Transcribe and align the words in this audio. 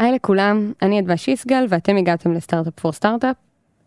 היי 0.00 0.12
לכולם, 0.12 0.72
אני 0.82 1.00
אדווה 1.00 1.16
שיסגל 1.16 1.66
ואתם 1.68 1.96
הגעתם 1.96 2.32
לסטארט-אפ 2.32 2.80
פור 2.80 2.92
סטארט-אפ, 2.92 3.36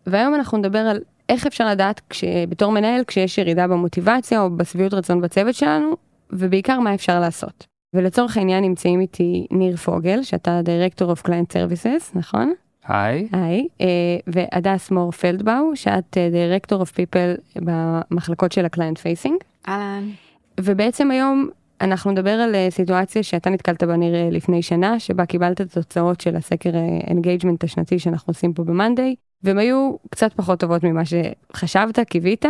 והיום 0.06 0.34
אנחנו 0.34 0.58
נדבר 0.58 0.78
על 0.78 1.00
איך 1.28 1.46
אפשר 1.46 1.68
לדעת 1.68 2.00
כש... 2.10 2.24
בתור 2.48 2.72
מנהל 2.72 3.04
כשיש 3.06 3.38
ירידה 3.38 3.68
במוטיבציה 3.68 4.42
או 4.42 4.56
בשביעות 4.56 4.94
רצון 4.94 5.20
בצוות 5.20 5.54
שלנו, 5.54 5.96
ובעיקר 6.30 6.80
מה 6.80 6.94
אפשר 6.94 7.20
לעשות. 7.20 7.66
ולצורך 7.94 8.36
העניין 8.36 8.64
נמצאים 8.64 9.00
איתי 9.00 9.46
ניר 9.50 9.76
פוגל, 9.76 10.22
שאתה 10.22 10.60
Director 10.64 11.16
of 11.16 11.26
Client 11.26 11.52
Services, 11.52 12.10
נכון? 12.14 12.52
היי. 12.88 13.28
היי, 13.32 13.68
אה, 13.80 13.86
והדס 14.26 14.90
מור 14.90 15.12
פלדבאו, 15.12 15.76
שאת 15.76 16.16
אה, 16.16 16.28
Director 16.28 16.74
of 16.74 16.88
People 16.88 17.60
במחלקות 17.60 18.52
של 18.52 18.64
ה-Client 18.64 18.98
Facing. 18.98 19.44
אהלן. 19.68 20.08
ובעצם 20.60 21.10
היום 21.10 21.48
אנחנו 21.84 22.10
נדבר 22.10 22.30
על 22.30 22.54
אה, 22.54 22.66
סיטואציה 22.70 23.22
שאתה 23.22 23.50
נתקלת 23.50 23.82
בה 23.82 23.96
נראה 23.96 24.28
לפני 24.30 24.62
שנה, 24.62 25.00
שבה 25.00 25.26
קיבלת 25.26 25.60
את 25.60 25.76
התוצאות 25.76 26.20
של 26.20 26.36
הסקר 26.36 26.70
engagement 27.06 27.64
השנתי 27.64 27.98
שאנחנו 27.98 28.30
עושים 28.30 28.52
פה 28.52 28.64
במאנדיי, 28.64 29.14
והן 29.42 29.58
היו 29.58 29.96
קצת 30.10 30.32
פחות 30.32 30.60
טובות 30.60 30.84
ממה 30.84 31.02
שחשבת, 31.04 31.98
קיווית. 31.98 32.44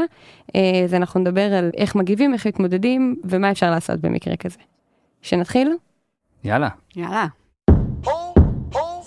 אז 0.84 0.94
אנחנו 0.94 1.20
נדבר 1.20 1.54
על 1.54 1.70
איך 1.76 1.94
מגיבים, 1.94 2.32
איך 2.34 2.46
מתמודדים, 2.46 3.16
ומה 3.24 3.50
אפשר 3.50 3.70
לעשות 3.70 4.00
במקרה 4.00 4.36
כזה. 4.36 4.58
שנתחיל? 5.22 5.76
יאללה. 6.44 6.68
יאללה. 6.96 7.26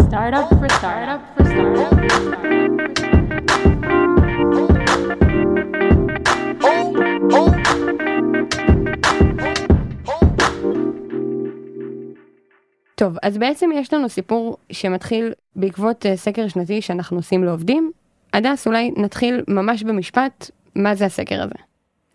Startup 0.10 0.50
for 0.60 0.70
startup 0.80 1.22
for 1.36 1.46
startup 1.46 1.92
for 1.94 2.02
startup. 2.02 2.88
טוב, 13.00 13.18
אז 13.24 13.38
בעצם 13.38 13.70
יש 13.74 13.94
לנו 13.94 14.10
סיפור 14.10 14.58
שמתחיל 14.72 15.34
בעקבות 15.56 16.06
אה, 16.06 16.18
סקר 16.18 16.48
שנתי 16.48 16.82
שאנחנו 16.82 17.18
עושים 17.18 17.44
לעובדים. 17.44 17.92
הדס, 18.34 18.68
אולי 18.68 18.92
נתחיל 18.98 19.44
ממש 19.48 19.84
במשפט, 19.84 20.52
מה 20.76 20.96
זה 20.96 21.06
הסקר 21.06 21.42
הזה? 21.42 21.56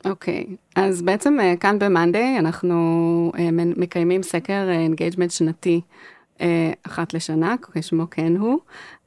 אוקיי, 0.04 0.46
אז 0.76 1.02
בעצם 1.02 1.40
אה, 1.40 1.54
כאן 1.60 1.78
במאנדיי 1.78 2.38
אנחנו 2.38 3.32
אה, 3.38 3.48
מקיימים 3.52 4.22
סקר 4.22 4.70
engagement 4.70 5.30
שנתי 5.30 5.80
אחת 6.86 7.14
לשנה, 7.14 7.54
כשמו 7.72 8.04
כן 8.10 8.36
הוא, 8.36 8.58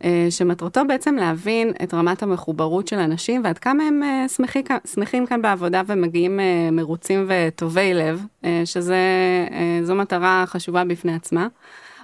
אה, 0.04 0.28
שמטרתו 0.30 0.82
בעצם 0.88 1.16
להבין 1.16 1.72
את 1.84 1.94
רמת 1.94 2.24
המחוברות 2.24 2.88
של 2.88 3.00
אנשים 3.00 3.42
ועד 3.44 3.58
כמה 3.58 3.84
הם 3.84 4.04
אה, 4.04 4.26
שמחי, 4.28 4.64
כ- 4.64 4.88
שמחים 4.94 5.26
כאן 5.26 5.42
בעבודה 5.42 5.82
ומגיעים 5.88 6.40
אה, 6.40 6.70
מרוצים 6.72 7.26
וטובי 7.28 7.94
לב, 7.94 8.26
אה, 8.46 8.62
שזו 8.66 9.96
מטרה 9.96 10.44
חשובה 10.48 10.84
בפני 10.84 11.16
עצמה. 11.16 11.48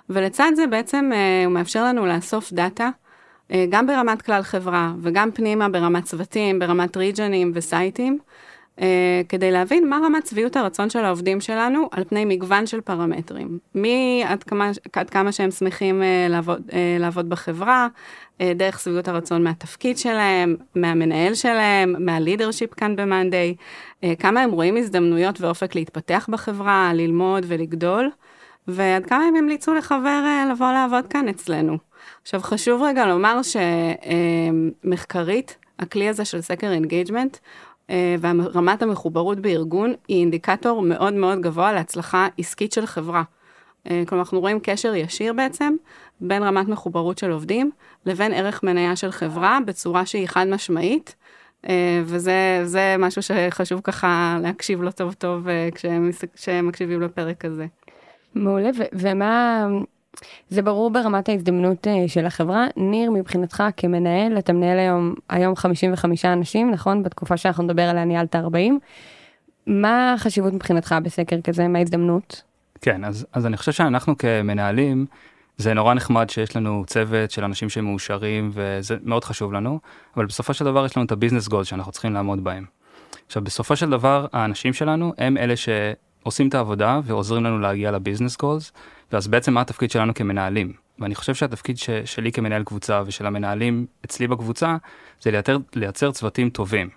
ולצד 0.10 0.52
זה 0.56 0.68
בעצם 0.68 1.10
אה, 1.14 1.46
הוא 1.46 1.54
מאפשר 1.54 1.86
לנו 1.86 2.06
לאסוף 2.06 2.54
דאטה, 2.54 2.90
אה, 3.52 3.66
גם 3.70 3.88
ברמת 3.88 4.22
כלל 4.22 4.42
חברה 4.42 4.94
וגם 5.02 5.32
פנימה 5.32 5.70
ברמת 5.70 6.04
צוותים, 6.04 6.60
ברמת 6.60 6.98
ריג'נים 6.98 7.52
וסייטים, 7.56 8.14
אה, 8.14 8.51
כדי 9.30 9.52
להבין 9.52 9.90
מה 9.90 10.00
רמת 10.06 10.28
שביעות 10.28 10.56
הרצון 10.56 10.90
של 10.90 11.06
העובדים 11.06 11.42
שלנו 11.42 11.90
על 11.92 12.04
פני 12.04 12.26
מגוון 12.26 12.68
של 12.68 12.82
פרמטרים. 12.82 13.60
מי 13.76 14.24
עד 14.28 14.44
כמה, 14.44 14.72
עד 14.94 15.10
כמה 15.10 15.32
שהם 15.32 15.52
שמחים 15.52 16.04
אה, 16.04 16.28
לעבוד, 16.30 16.62
אה, 16.74 16.98
לעבוד 17.00 17.30
בחברה, 17.30 17.88
אה, 18.42 18.54
דרך 18.56 18.80
שביעות 18.80 19.08
הרצון 19.08 19.44
מהתפקיד 19.44 19.98
שלהם, 19.98 20.56
מהמנהל 20.76 21.34
שלהם, 21.34 21.96
מהלידרשיפ 22.00 22.74
כאן 22.74 22.96
במאנדיי, 22.96 23.56
אה, 24.04 24.14
כמה 24.20 24.42
הם 24.42 24.52
רואים 24.52 24.78
הזדמנויות 24.78 25.42
ואופק 25.42 25.76
להתפתח 25.76 26.28
בחברה, 26.32 26.92
ללמוד 26.94 27.46
ולגדול, 27.48 28.10
ועד 28.68 29.06
כמה 29.06 29.24
הם 29.24 29.36
המליצו 29.36 29.74
לחבר 29.74 30.24
אה, 30.26 30.46
לבוא 30.52 30.72
לעבוד 30.72 31.08
כאן 31.08 31.28
אצלנו. 31.28 31.78
עכשיו 32.22 32.40
חשוב 32.40 32.82
רגע 32.82 33.06
לומר 33.06 33.40
שמחקרית, 34.84 35.58
הכלי 35.80 36.10
הזה 36.10 36.26
של 36.26 36.42
סקר 36.42 36.72
engagement, 36.72 37.36
אה, 37.36 37.40
ורמת 38.22 38.82
המחוברות 38.82 39.40
בארגון 39.40 39.94
היא 40.08 40.20
אינדיקטור 40.20 40.82
מאוד 40.82 41.14
מאוד 41.14 41.40
גבוה 41.42 41.74
להצלחה 41.74 42.28
עסקית 42.38 42.72
של 42.72 42.86
חברה. 42.86 43.24
אה, 43.90 44.04
כלומר, 44.08 44.24
אנחנו 44.24 44.40
רואים 44.40 44.60
קשר 44.64 44.96
ישיר 44.96 45.34
בעצם 45.34 45.76
בין 46.22 46.44
רמת 46.44 46.68
מחוברות 46.68 47.18
של 47.18 47.32
עובדים 47.32 47.72
לבין 48.06 48.34
ערך 48.34 48.64
מניה 48.64 48.96
של 48.96 49.12
חברה 49.12 49.60
בצורה 49.66 50.06
שהיא 50.06 50.28
חד 50.28 50.48
משמעית, 50.48 51.16
אה, 51.70 52.02
וזה 52.06 52.96
משהו 53.00 53.22
שחשוב 53.22 53.82
ככה 53.84 54.38
להקשיב 54.42 54.82
לו 54.82 54.92
טוב 54.92 55.14
טוב 55.14 55.48
כשהם, 55.76 56.68
מקשיבים 56.68 57.02
לפרק 57.02 57.46
הזה. 57.46 57.66
מעולה, 58.36 58.70
ומה... 58.94 59.68
זה 60.50 60.62
ברור 60.62 60.90
ברמת 60.90 61.30
ההזדמנות 61.30 61.88
אה, 61.88 62.08
של 62.08 62.26
החברה. 62.26 62.68
ניר, 62.78 63.12
מבחינתך 63.12 63.64
כמנהל, 63.78 64.38
אתה 64.38 64.54
מנהל 64.54 64.80
היום, 64.80 65.16
היום 65.30 65.56
55 65.56 66.26
אנשים, 66.26 66.72
נכון? 66.72 67.04
בתקופה 67.04 67.38
שאנחנו 67.38 67.64
נדבר 67.64 67.84
עליה 67.84 68.06
ניהלת 68.06 68.36
40. 68.36 68.80
מה 69.68 70.14
החשיבות 70.14 70.54
מבחינתך 70.54 70.96
בסקר 71.04 71.42
כזה? 71.42 71.68
מה 71.68 71.80
ההזדמנות? 71.80 72.42
כן, 72.82 73.06
אז, 73.06 73.26
אז 73.34 73.46
אני 73.46 73.58
חושב 73.58 73.72
שאנחנו 73.72 74.18
כמנהלים, 74.18 75.06
זה 75.58 75.74
נורא 75.74 75.94
נחמד 75.94 76.30
שיש 76.30 76.56
לנו 76.56 76.84
צוות 76.88 77.32
של 77.32 77.44
אנשים 77.44 77.70
שמאושרים 77.70 78.52
וזה 78.54 78.98
מאוד 79.04 79.24
חשוב 79.24 79.54
לנו, 79.54 79.80
אבל 80.18 80.26
בסופו 80.26 80.54
של 80.54 80.66
דבר 80.66 80.86
יש 80.86 80.98
לנו 80.98 81.06
את 81.06 81.12
הביזנס 81.12 81.48
גולד 81.48 81.66
שאנחנו 81.66 81.92
צריכים 81.92 82.14
לעמוד 82.14 82.44
בהם. 82.44 82.66
עכשיו, 83.28 83.44
בסופו 83.44 83.76
של 83.76 83.90
דבר, 83.90 84.26
האנשים 84.34 84.74
שלנו 84.74 85.14
הם 85.18 85.38
אלה 85.38 85.54
שעושים 85.56 86.48
את 86.48 86.54
העבודה 86.54 87.00
ועוזרים 87.04 87.44
לנו 87.44 87.60
להגיע 87.60 87.92
לביזנס 87.92 88.38
גולס, 88.38 88.72
ואז 89.12 89.28
בעצם 89.28 89.54
מה 89.54 89.62
התפקיד 89.62 89.92
שלנו 89.92 90.14
כמנהלים. 90.14 90.74
ואני 91.00 91.16
חושב 91.16 91.36
שהתפקיד 91.36 91.78
ש, 91.78 91.90
שלי 91.90 92.32
כמנהל 92.32 92.64
קבוצה 92.64 93.02
ושל 93.06 93.26
המנהלים 93.26 93.86
אצלי 94.06 94.28
בקבוצה, 94.28 94.78
זה 95.22 95.32
לייצר, 95.32 95.58
לייצר 95.76 96.12
צוותים 96.12 96.50
טובים. 96.50 96.90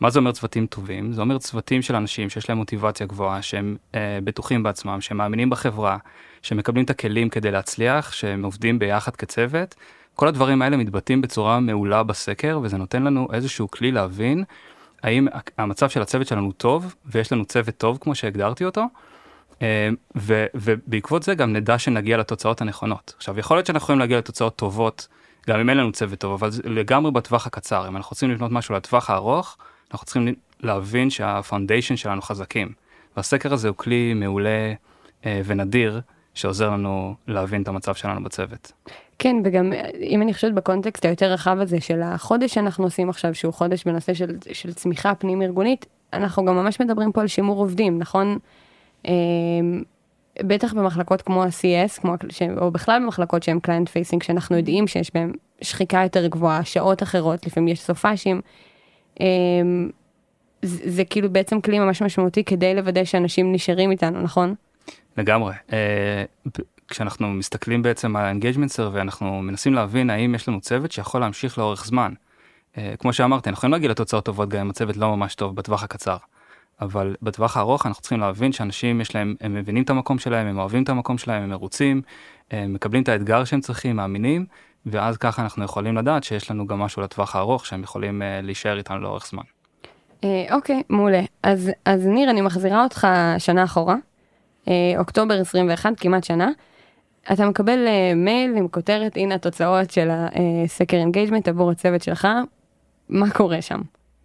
מה 0.00 0.10
זה 0.10 0.18
אומר 0.18 0.32
צוותים 0.32 0.66
טובים? 0.66 1.12
זה 1.12 1.20
אומר 1.20 1.38
צוותים 1.38 1.82
של 1.82 1.96
אנשים 1.96 2.30
שיש 2.30 2.48
להם 2.48 2.58
מוטיבציה 2.58 3.06
גבוהה, 3.06 3.42
שהם 3.42 3.76
אה, 3.94 4.18
בטוחים 4.24 4.62
בעצמם, 4.62 5.00
שהם 5.00 5.16
מאמינים 5.16 5.50
בחברה, 5.50 5.96
שמקבלים 6.42 6.84
את 6.84 6.90
הכלים 6.90 7.28
כדי 7.28 7.50
להצליח, 7.50 8.12
שהם 8.12 8.44
עובדים 8.44 8.78
ביחד 8.78 9.16
כצוות. 9.16 9.74
כל 10.14 10.28
הדברים 10.28 10.62
האלה 10.62 10.76
מתבטאים 10.76 11.20
בצורה 11.20 11.60
מעולה 11.60 12.02
בסקר, 12.02 12.60
וזה 12.62 12.76
נותן 12.76 13.02
לנו 13.02 13.28
איזשהו 13.32 13.70
כלי 13.70 13.92
להבין 13.92 14.44
האם 15.02 15.26
המצב 15.58 15.88
של 15.88 16.02
הצוות 16.02 16.26
שלנו 16.26 16.52
טוב, 16.52 16.94
ויש 17.06 17.32
לנו 17.32 17.44
צוות 17.44 17.76
טוב 17.76 17.98
כמו 18.00 18.14
שהגדרתי 18.14 18.64
אותו, 18.64 18.84
ו, 20.16 20.46
ובעקבות 20.54 21.22
זה 21.22 21.34
גם 21.34 21.52
נדע 21.52 21.78
שנגיע 21.78 22.16
לתוצאות 22.16 22.60
הנכונות. 22.60 23.14
עכשיו, 23.16 23.38
יכול 23.38 23.56
להיות 23.56 23.66
שאנחנו 23.66 23.84
יכולים 23.84 23.98
להגיע 23.98 24.18
לתוצאות 24.18 24.56
טובות, 24.56 25.08
גם 25.48 25.60
אם 25.60 25.70
אין 25.70 25.78
לנו 25.78 25.92
צוות 25.92 26.18
טוב, 26.18 26.32
אבל 26.32 26.50
לגמרי 26.64 27.12
בטווח 27.12 27.46
הקצר. 27.46 27.88
אם 27.88 27.96
אנחנו 27.96 28.10
רוצים 28.10 28.30
לבנות 28.30 28.50
משהו 28.50 28.74
לטווח 28.74 29.10
הארוך, 29.10 29.56
אנחנו 29.92 30.06
צריכים 30.06 30.34
להבין 30.60 31.10
שהפונדיישן 31.10 31.96
שלנו 31.96 32.22
חזקים. 32.22 32.72
והסקר 33.16 33.52
הזה 33.52 33.68
הוא 33.68 33.76
כלי 33.76 34.14
מעולה 34.14 34.72
אה, 35.26 35.40
ונדיר, 35.44 36.00
שעוזר 36.34 36.70
לנו 36.70 37.14
להבין 37.28 37.62
את 37.62 37.68
המצב 37.68 37.94
שלנו 37.94 38.24
בצוות. 38.24 38.72
כן, 39.18 39.36
וגם 39.44 39.72
אם 40.00 40.22
אני 40.22 40.34
חושבת 40.34 40.52
בקונטקסט 40.52 41.04
היותר 41.04 41.32
רחב 41.32 41.56
הזה 41.60 41.80
של 41.80 42.02
החודש 42.02 42.54
שאנחנו 42.54 42.84
עושים 42.84 43.08
עכשיו, 43.08 43.34
שהוא 43.34 43.54
חודש 43.54 43.84
בנושא 43.84 44.14
של, 44.14 44.36
של 44.52 44.72
צמיחה 44.72 45.14
פנים 45.14 45.42
ארגונית, 45.42 45.86
אנחנו 46.12 46.44
גם 46.44 46.56
ממש 46.56 46.80
מדברים 46.80 47.12
פה 47.12 47.20
על 47.20 47.26
שימור 47.26 47.58
עובדים, 47.58 47.98
נכון? 47.98 48.38
בטח 50.42 50.72
במחלקות 50.72 51.22
כמו 51.22 51.44
ה-CS, 51.44 52.08
או 52.60 52.70
בכלל 52.70 53.02
במחלקות 53.02 53.42
שהן 53.42 53.60
client 53.60 53.88
facing, 53.88 54.22
שאנחנו 54.22 54.56
יודעים 54.56 54.86
שיש 54.86 55.10
בהן 55.14 55.32
שחיקה 55.62 56.00
יותר 56.02 56.26
גבוהה, 56.26 56.64
שעות 56.64 57.02
אחרות, 57.02 57.46
לפעמים 57.46 57.68
יש 57.68 57.80
סופאשים. 57.80 58.40
זה, 60.62 60.90
זה 60.90 61.04
כאילו 61.04 61.32
בעצם 61.32 61.60
כלי 61.60 61.78
ממש 61.78 62.02
משמעותי 62.02 62.44
כדי 62.44 62.74
לוודא 62.74 63.04
שאנשים 63.04 63.52
נשארים 63.52 63.90
איתנו, 63.90 64.22
נכון? 64.22 64.54
לגמרי. 65.16 65.54
כשאנחנו 66.88 67.28
מסתכלים 67.28 67.82
בעצם 67.82 68.16
על 68.16 68.24
ה-engagement 68.24 68.76
survey, 68.76 69.00
אנחנו 69.00 69.42
מנסים 69.42 69.74
להבין 69.74 70.10
האם 70.10 70.34
יש 70.34 70.48
לנו 70.48 70.60
צוות 70.60 70.92
שיכול 70.92 71.20
להמשיך 71.20 71.58
לאורך 71.58 71.86
זמן. 71.86 72.12
כמו 72.98 73.12
שאמרתי, 73.12 73.48
אנחנו 73.48 73.58
יכולים 73.58 73.72
להגיע 73.72 73.90
לתוצאות 73.90 74.24
טובות 74.24 74.48
גם 74.48 74.60
אם 74.60 74.70
הצוות 74.70 74.96
לא 74.96 75.16
ממש 75.16 75.34
טוב 75.34 75.56
בטווח 75.56 75.82
הקצר. 75.82 76.16
אבל 76.80 77.14
בטווח 77.22 77.56
הארוך 77.56 77.86
אנחנו 77.86 78.00
צריכים 78.00 78.20
להבין 78.20 78.52
שאנשים 78.52 79.00
יש 79.00 79.14
להם, 79.14 79.34
הם 79.40 79.54
מבינים 79.54 79.82
את 79.82 79.90
המקום 79.90 80.18
שלהם, 80.18 80.46
הם 80.46 80.58
אוהבים 80.58 80.82
את 80.82 80.88
המקום 80.88 81.18
שלהם, 81.18 81.42
הם 81.42 81.50
מרוצים, 81.50 82.02
הם 82.50 82.74
מקבלים 82.74 83.02
את 83.02 83.08
האתגר 83.08 83.44
שהם 83.44 83.60
צריכים, 83.60 83.96
מאמינים, 83.96 84.46
ואז 84.86 85.16
ככה 85.16 85.42
אנחנו 85.42 85.64
יכולים 85.64 85.96
לדעת 85.96 86.24
שיש 86.24 86.50
לנו 86.50 86.66
גם 86.66 86.78
משהו 86.78 87.02
לטווח 87.02 87.36
הארוך 87.36 87.66
שהם 87.66 87.82
יכולים 87.82 88.22
uh, 88.22 88.44
להישאר 88.44 88.78
איתנו 88.78 88.98
לאורך 88.98 89.26
זמן. 89.26 89.42
אוקיי, 90.50 90.76
uh, 90.76 90.80
okay, 90.80 90.84
מעולה. 90.88 91.22
אז, 91.42 91.70
אז 91.84 92.06
ניר, 92.06 92.30
אני 92.30 92.40
מחזירה 92.40 92.84
אותך 92.84 93.06
שנה 93.38 93.64
אחורה, 93.64 93.96
uh, 94.64 94.68
אוקטובר 94.98 95.40
21, 95.40 95.90
כמעט 95.96 96.24
שנה. 96.24 96.50
אתה 97.32 97.46
מקבל 97.46 97.78
מייל 98.16 98.56
עם 98.56 98.68
כותרת, 98.68 99.16
הנה 99.16 99.34
התוצאות 99.34 99.90
של 99.90 100.10
הסקר 100.64 100.96
engagement 100.96 101.48
עבור 101.48 101.70
הצוות 101.70 102.02
שלך, 102.02 102.28
מה 103.08 103.30
קורה 103.30 103.62
שם? 103.62 103.80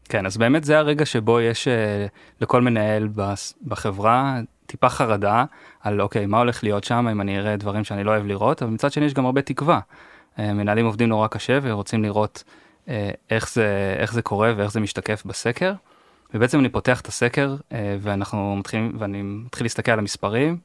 כן, 0.09 0.25
אז 0.25 0.37
באמת 0.37 0.63
זה 0.63 0.77
הרגע 0.77 1.05
שבו 1.05 1.41
יש 1.41 1.67
uh, 1.67 2.41
לכל 2.41 2.61
מנהל 2.61 3.09
בחברה 3.67 4.39
טיפה 4.65 4.89
חרדה 4.89 5.45
על 5.81 6.01
אוקיי, 6.01 6.25
מה 6.25 6.37
הולך 6.37 6.63
להיות 6.63 6.83
שם, 6.83 7.07
אם 7.07 7.21
אני 7.21 7.39
אראה 7.39 7.57
דברים 7.57 7.83
שאני 7.83 8.03
לא 8.03 8.11
אוהב 8.11 8.25
לראות, 8.25 8.63
אבל 8.63 8.71
מצד 8.71 8.91
שני 8.91 9.05
יש 9.05 9.13
גם 9.13 9.25
הרבה 9.25 9.41
תקווה. 9.41 9.79
אה, 10.39 10.53
מנהלים 10.53 10.85
עובדים 10.85 11.09
נורא 11.09 11.27
קשה 11.27 11.59
ורוצים 11.61 12.03
לראות 12.03 12.43
אה, 12.89 13.09
איך 13.29 13.53
זה, 13.53 13.95
איך 13.99 14.13
זה 14.13 14.21
קורה 14.21 14.53
ואיך 14.57 14.71
זה 14.71 14.79
משתקף 14.79 15.23
בסקר. 15.25 15.73
ובעצם 16.33 16.59
אני 16.59 16.69
פותח 16.69 17.01
את 17.01 17.07
הסקר 17.07 17.55
אה, 17.71 17.97
ואנחנו 18.01 18.55
מתחילים, 18.55 18.95
ואני 18.99 19.21
מתחיל 19.21 19.65
להסתכל 19.65 19.91
על 19.91 19.99
המספרים, 19.99 20.57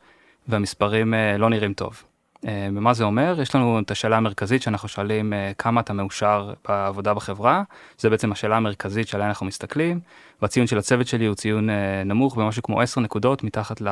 והמספרים 0.49 1.15
אה, 1.15 1.39
לא 1.39 1.51
נראים 1.51 1.75
טוב. 1.75 2.03
אה, 2.49 2.69
ומה 2.77 2.95
זה 2.95 3.05
אומר? 3.05 3.41
יש 3.43 3.55
לנו 3.55 3.81
את 3.81 3.91
השאלה 3.91 4.17
המרכזית 4.17 4.63
שאנחנו 4.63 4.89
שואלים 4.89 5.33
אה, 5.33 5.53
כמה 5.59 5.81
אתה 5.81 5.93
מאושר 5.93 6.55
בעבודה 6.69 7.15
בחברה, 7.15 7.63
זה 7.99 8.11
בעצם 8.11 8.33
השאלה 8.33 8.57
המרכזית 8.57 9.09
שעליה 9.09 9.29
אנחנו 9.29 9.47
מסתכלים, 9.47 10.01
והציון 10.43 10.67
של 10.67 10.79
הצוות 10.79 11.07
שלי 11.07 11.27
הוא 11.27 11.35
ציון 11.35 11.71
אה, 11.71 12.03
נמוך 12.05 12.37
במשהו 12.37 12.63
כמו 12.63 12.81
10 12.81 13.01
נקודות 13.01 13.45
מתחת 13.45 13.83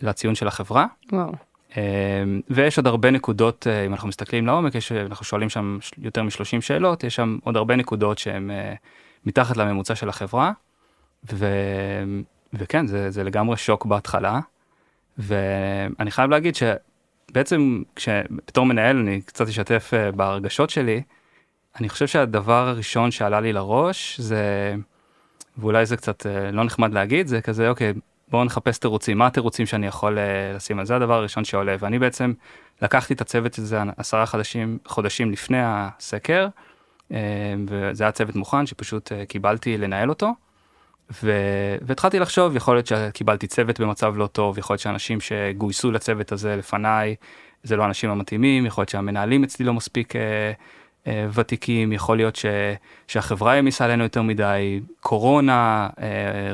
לציון 0.00 0.34
של 0.34 0.48
החברה. 0.48 0.86
וואו. 1.12 1.32
ויש 2.50 2.76
עוד 2.76 2.86
הרבה 2.86 3.10
נקודות, 3.10 3.66
אם 3.86 3.92
אנחנו 3.92 4.08
מסתכלים 4.08 4.46
לעומק, 4.46 4.74
יש, 4.74 4.92
אנחנו 4.92 5.24
שואלים 5.24 5.48
שם 5.48 5.78
ש- 5.80 5.92
יותר 5.98 6.22
מ-30 6.22 6.60
שאלות, 6.60 7.04
יש 7.04 7.16
שם 7.16 7.38
עוד 7.44 7.56
הרבה 7.56 7.76
נקודות 7.76 8.18
שהן 8.18 8.50
מתחת 9.26 9.56
לממוצע 9.56 9.94
של 9.94 10.08
החברה, 10.08 10.52
ו, 11.32 11.46
וכן, 12.52 12.86
זה, 12.86 13.10
זה 13.10 13.24
לגמרי 13.24 13.56
שוק 13.56 13.86
בהתחלה, 13.86 14.40
ואני 15.18 16.10
חייב 16.10 16.30
להגיד 16.30 16.54
שבעצם, 17.32 17.82
בתור 18.30 18.66
מנהל, 18.66 18.98
אני 18.98 19.20
קצת 19.20 19.48
אשתף 19.48 19.90
אה, 19.94 20.12
בהרגשות 20.12 20.70
שלי, 20.70 21.02
אני 21.80 21.88
חושב 21.88 22.06
שהדבר 22.06 22.68
הראשון 22.68 23.10
שעלה 23.10 23.40
לי 23.40 23.52
לראש 23.52 24.20
זה, 24.20 24.74
ואולי 25.58 25.86
זה 25.86 25.96
קצת 25.96 26.26
אה, 26.26 26.50
לא 26.50 26.64
נחמד 26.64 26.94
להגיד, 26.94 27.26
זה 27.26 27.40
כזה, 27.40 27.68
אוקיי, 27.68 27.92
בואו 28.28 28.44
נחפש 28.44 28.78
תירוצים, 28.78 29.18
מה 29.18 29.26
התירוצים 29.26 29.66
שאני 29.66 29.86
יכול 29.86 30.18
uh, 30.18 30.56
לשים 30.56 30.78
על 30.78 30.86
זה? 30.86 30.96
הדבר 30.96 31.14
הראשון 31.14 31.44
שעולה, 31.44 31.76
ואני 31.78 31.98
בעצם 31.98 32.32
לקחתי 32.82 33.14
את 33.14 33.20
הצוות 33.20 33.58
הזה 33.58 33.78
עשרה 33.96 34.26
חודשים, 34.26 34.78
חודשים 34.86 35.30
לפני 35.30 35.58
הסקר, 35.60 36.48
וזה 37.68 38.04
היה 38.04 38.12
צוות 38.12 38.34
מוכן 38.34 38.66
שפשוט 38.66 39.12
קיבלתי 39.28 39.78
לנהל 39.78 40.08
אותו, 40.08 40.32
ו... 41.22 41.32
והתחלתי 41.82 42.18
לחשוב, 42.18 42.56
יכול 42.56 42.74
להיות 42.74 42.86
שקיבלתי 42.86 43.46
צוות 43.46 43.80
במצב 43.80 44.16
לא 44.16 44.26
טוב, 44.26 44.58
יכול 44.58 44.74
להיות 44.74 44.80
שאנשים 44.80 45.18
שגויסו 45.20 45.90
לצוות 45.90 46.32
הזה 46.32 46.56
לפניי, 46.56 47.14
זה 47.62 47.76
לא 47.76 47.82
האנשים 47.82 48.10
המתאימים, 48.10 48.66
יכול 48.66 48.82
להיות 48.82 48.88
שהמנהלים 48.88 49.44
אצלי 49.44 49.66
לא 49.66 49.74
מספיק 49.74 50.12
uh, 50.12 50.18
uh, 51.04 51.08
ותיקים, 51.32 51.92
יכול 51.92 52.16
להיות 52.16 52.36
ש... 52.36 52.46
שהחברה 53.08 53.52
העמיסה 53.52 53.84
עלינו 53.84 54.02
יותר 54.02 54.22
מדי, 54.22 54.80
קורונה, 55.00 55.88
uh, 55.96 56.00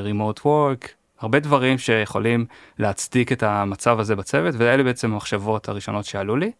remote 0.07 0.41
work, 0.41 0.89
הרבה 1.21 1.41
דברים 1.41 1.79
שיכולים 1.79 2.47
להצדיק 2.79 3.33
את 3.33 3.43
המצב 3.43 4.01
הזה 4.01 4.17
בצוות, 4.17 4.55
ואלה 4.59 4.83
בעצם 4.83 5.13
המחשבות 5.13 5.69
הראשונות 5.69 6.05
שעלו 6.05 6.37
לי. 6.37 6.53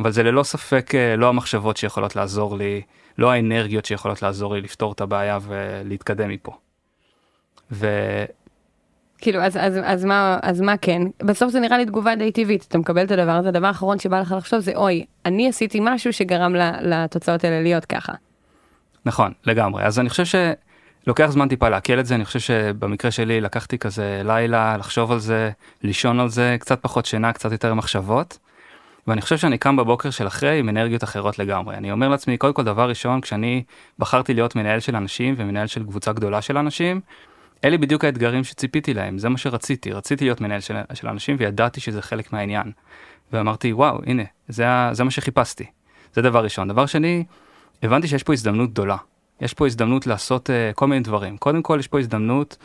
אבל 0.00 0.10
זה 0.10 0.22
ללא 0.22 0.42
ספק 0.42 0.92
לא 1.18 1.28
המחשבות 1.28 1.76
שיכולות 1.76 2.16
לעזור 2.16 2.56
לי, 2.56 2.82
לא 3.18 3.30
האנרגיות 3.30 3.84
שיכולות 3.84 4.22
לעזור 4.22 4.54
לי 4.54 4.60
לפתור 4.60 4.92
את 4.92 5.00
הבעיה 5.00 5.38
ולהתקדם 5.42 6.28
מפה. 6.28 6.56
ו... 7.72 7.88
כאילו, 9.18 9.40
אז, 9.42 9.56
אז, 9.56 9.78
אז, 9.84 10.04
מה, 10.04 10.38
אז 10.42 10.60
מה 10.60 10.76
כן? 10.76 11.02
בסוף 11.22 11.52
זה 11.52 11.60
נראה 11.60 11.78
לי 11.78 11.86
תגובה 11.86 12.16
די 12.16 12.32
טבעית, 12.32 12.64
אתה 12.68 12.78
מקבל 12.78 13.04
את 13.04 13.10
הדבר 13.10 13.30
הזה, 13.30 13.48
הדבר 13.48 13.66
האחרון 13.66 13.98
שבא 13.98 14.20
לך 14.20 14.34
לחשוב 14.38 14.60
זה, 14.60 14.72
אוי, 14.76 15.04
אני 15.26 15.48
עשיתי 15.48 15.78
משהו 15.82 16.12
שגרם 16.12 16.54
לתוצאות 16.82 17.44
האלה 17.44 17.62
להיות 17.62 17.84
ככה. 17.84 18.12
נכון, 19.04 19.32
לגמרי. 19.46 19.84
אז 19.84 19.98
אני 19.98 20.08
חושב 20.08 20.24
ש... 20.24 20.34
לוקח 21.06 21.26
זמן 21.26 21.48
טיפה 21.48 21.68
לעכל 21.68 22.00
את 22.00 22.06
זה, 22.06 22.14
אני 22.14 22.24
חושב 22.24 22.38
שבמקרה 22.38 23.10
שלי 23.10 23.40
לקחתי 23.40 23.78
כזה 23.78 24.22
לילה 24.24 24.76
לחשוב 24.76 25.12
על 25.12 25.18
זה, 25.18 25.50
לישון 25.82 26.20
על 26.20 26.28
זה, 26.28 26.56
קצת 26.60 26.82
פחות 26.82 27.06
שינה, 27.06 27.32
קצת 27.32 27.52
יותר 27.52 27.74
מחשבות. 27.74 28.38
ואני 29.06 29.20
חושב 29.20 29.36
שאני 29.36 29.58
קם 29.58 29.76
בבוקר 29.76 30.10
של 30.10 30.26
אחרי 30.26 30.58
עם 30.58 30.68
אנרגיות 30.68 31.04
אחרות 31.04 31.38
לגמרי. 31.38 31.76
אני 31.76 31.92
אומר 31.92 32.08
לעצמי, 32.08 32.36
קודם 32.36 32.52
כל 32.52 32.64
דבר 32.64 32.88
ראשון, 32.88 33.20
כשאני 33.20 33.62
בחרתי 33.98 34.34
להיות 34.34 34.56
מנהל 34.56 34.80
של 34.80 34.96
אנשים 34.96 35.34
ומנהל 35.38 35.66
של 35.66 35.84
קבוצה 35.84 36.12
גדולה 36.12 36.42
של 36.42 36.56
אנשים, 36.56 37.00
אלה 37.64 37.78
בדיוק 37.78 38.04
האתגרים 38.04 38.44
שציפיתי 38.44 38.94
להם, 38.94 39.18
זה 39.18 39.28
מה 39.28 39.38
שרציתי, 39.38 39.92
רציתי 39.92 40.24
להיות 40.24 40.40
מנהל 40.40 40.60
של, 40.60 40.74
של 40.94 41.08
אנשים 41.08 41.36
וידעתי 41.38 41.80
שזה 41.80 42.02
חלק 42.02 42.32
מהעניין. 42.32 42.72
ואמרתי, 43.32 43.72
וואו, 43.72 44.00
הנה, 44.06 44.22
זה, 44.48 44.64
זה 44.92 45.04
מה 45.04 45.10
שחיפשתי. 45.10 45.64
זה 46.14 46.22
דבר 46.22 46.44
ראשון. 46.44 46.68
דבר 46.68 46.86
שני, 46.86 47.24
הבנתי 47.82 48.08
שיש 48.08 48.22
פה 48.22 48.32
הזדמנות 48.32 48.70
גדולה. 48.70 48.96
יש 49.40 49.54
פה 49.54 49.66
הזדמנות 49.66 50.06
לעשות 50.06 50.50
uh, 50.50 50.74
כל 50.74 50.86
מיני 50.86 51.00
דברים. 51.00 51.36
קודם 51.36 51.62
כל 51.62 51.76
יש 51.80 51.88
פה 51.88 51.98
הזדמנות 51.98 52.56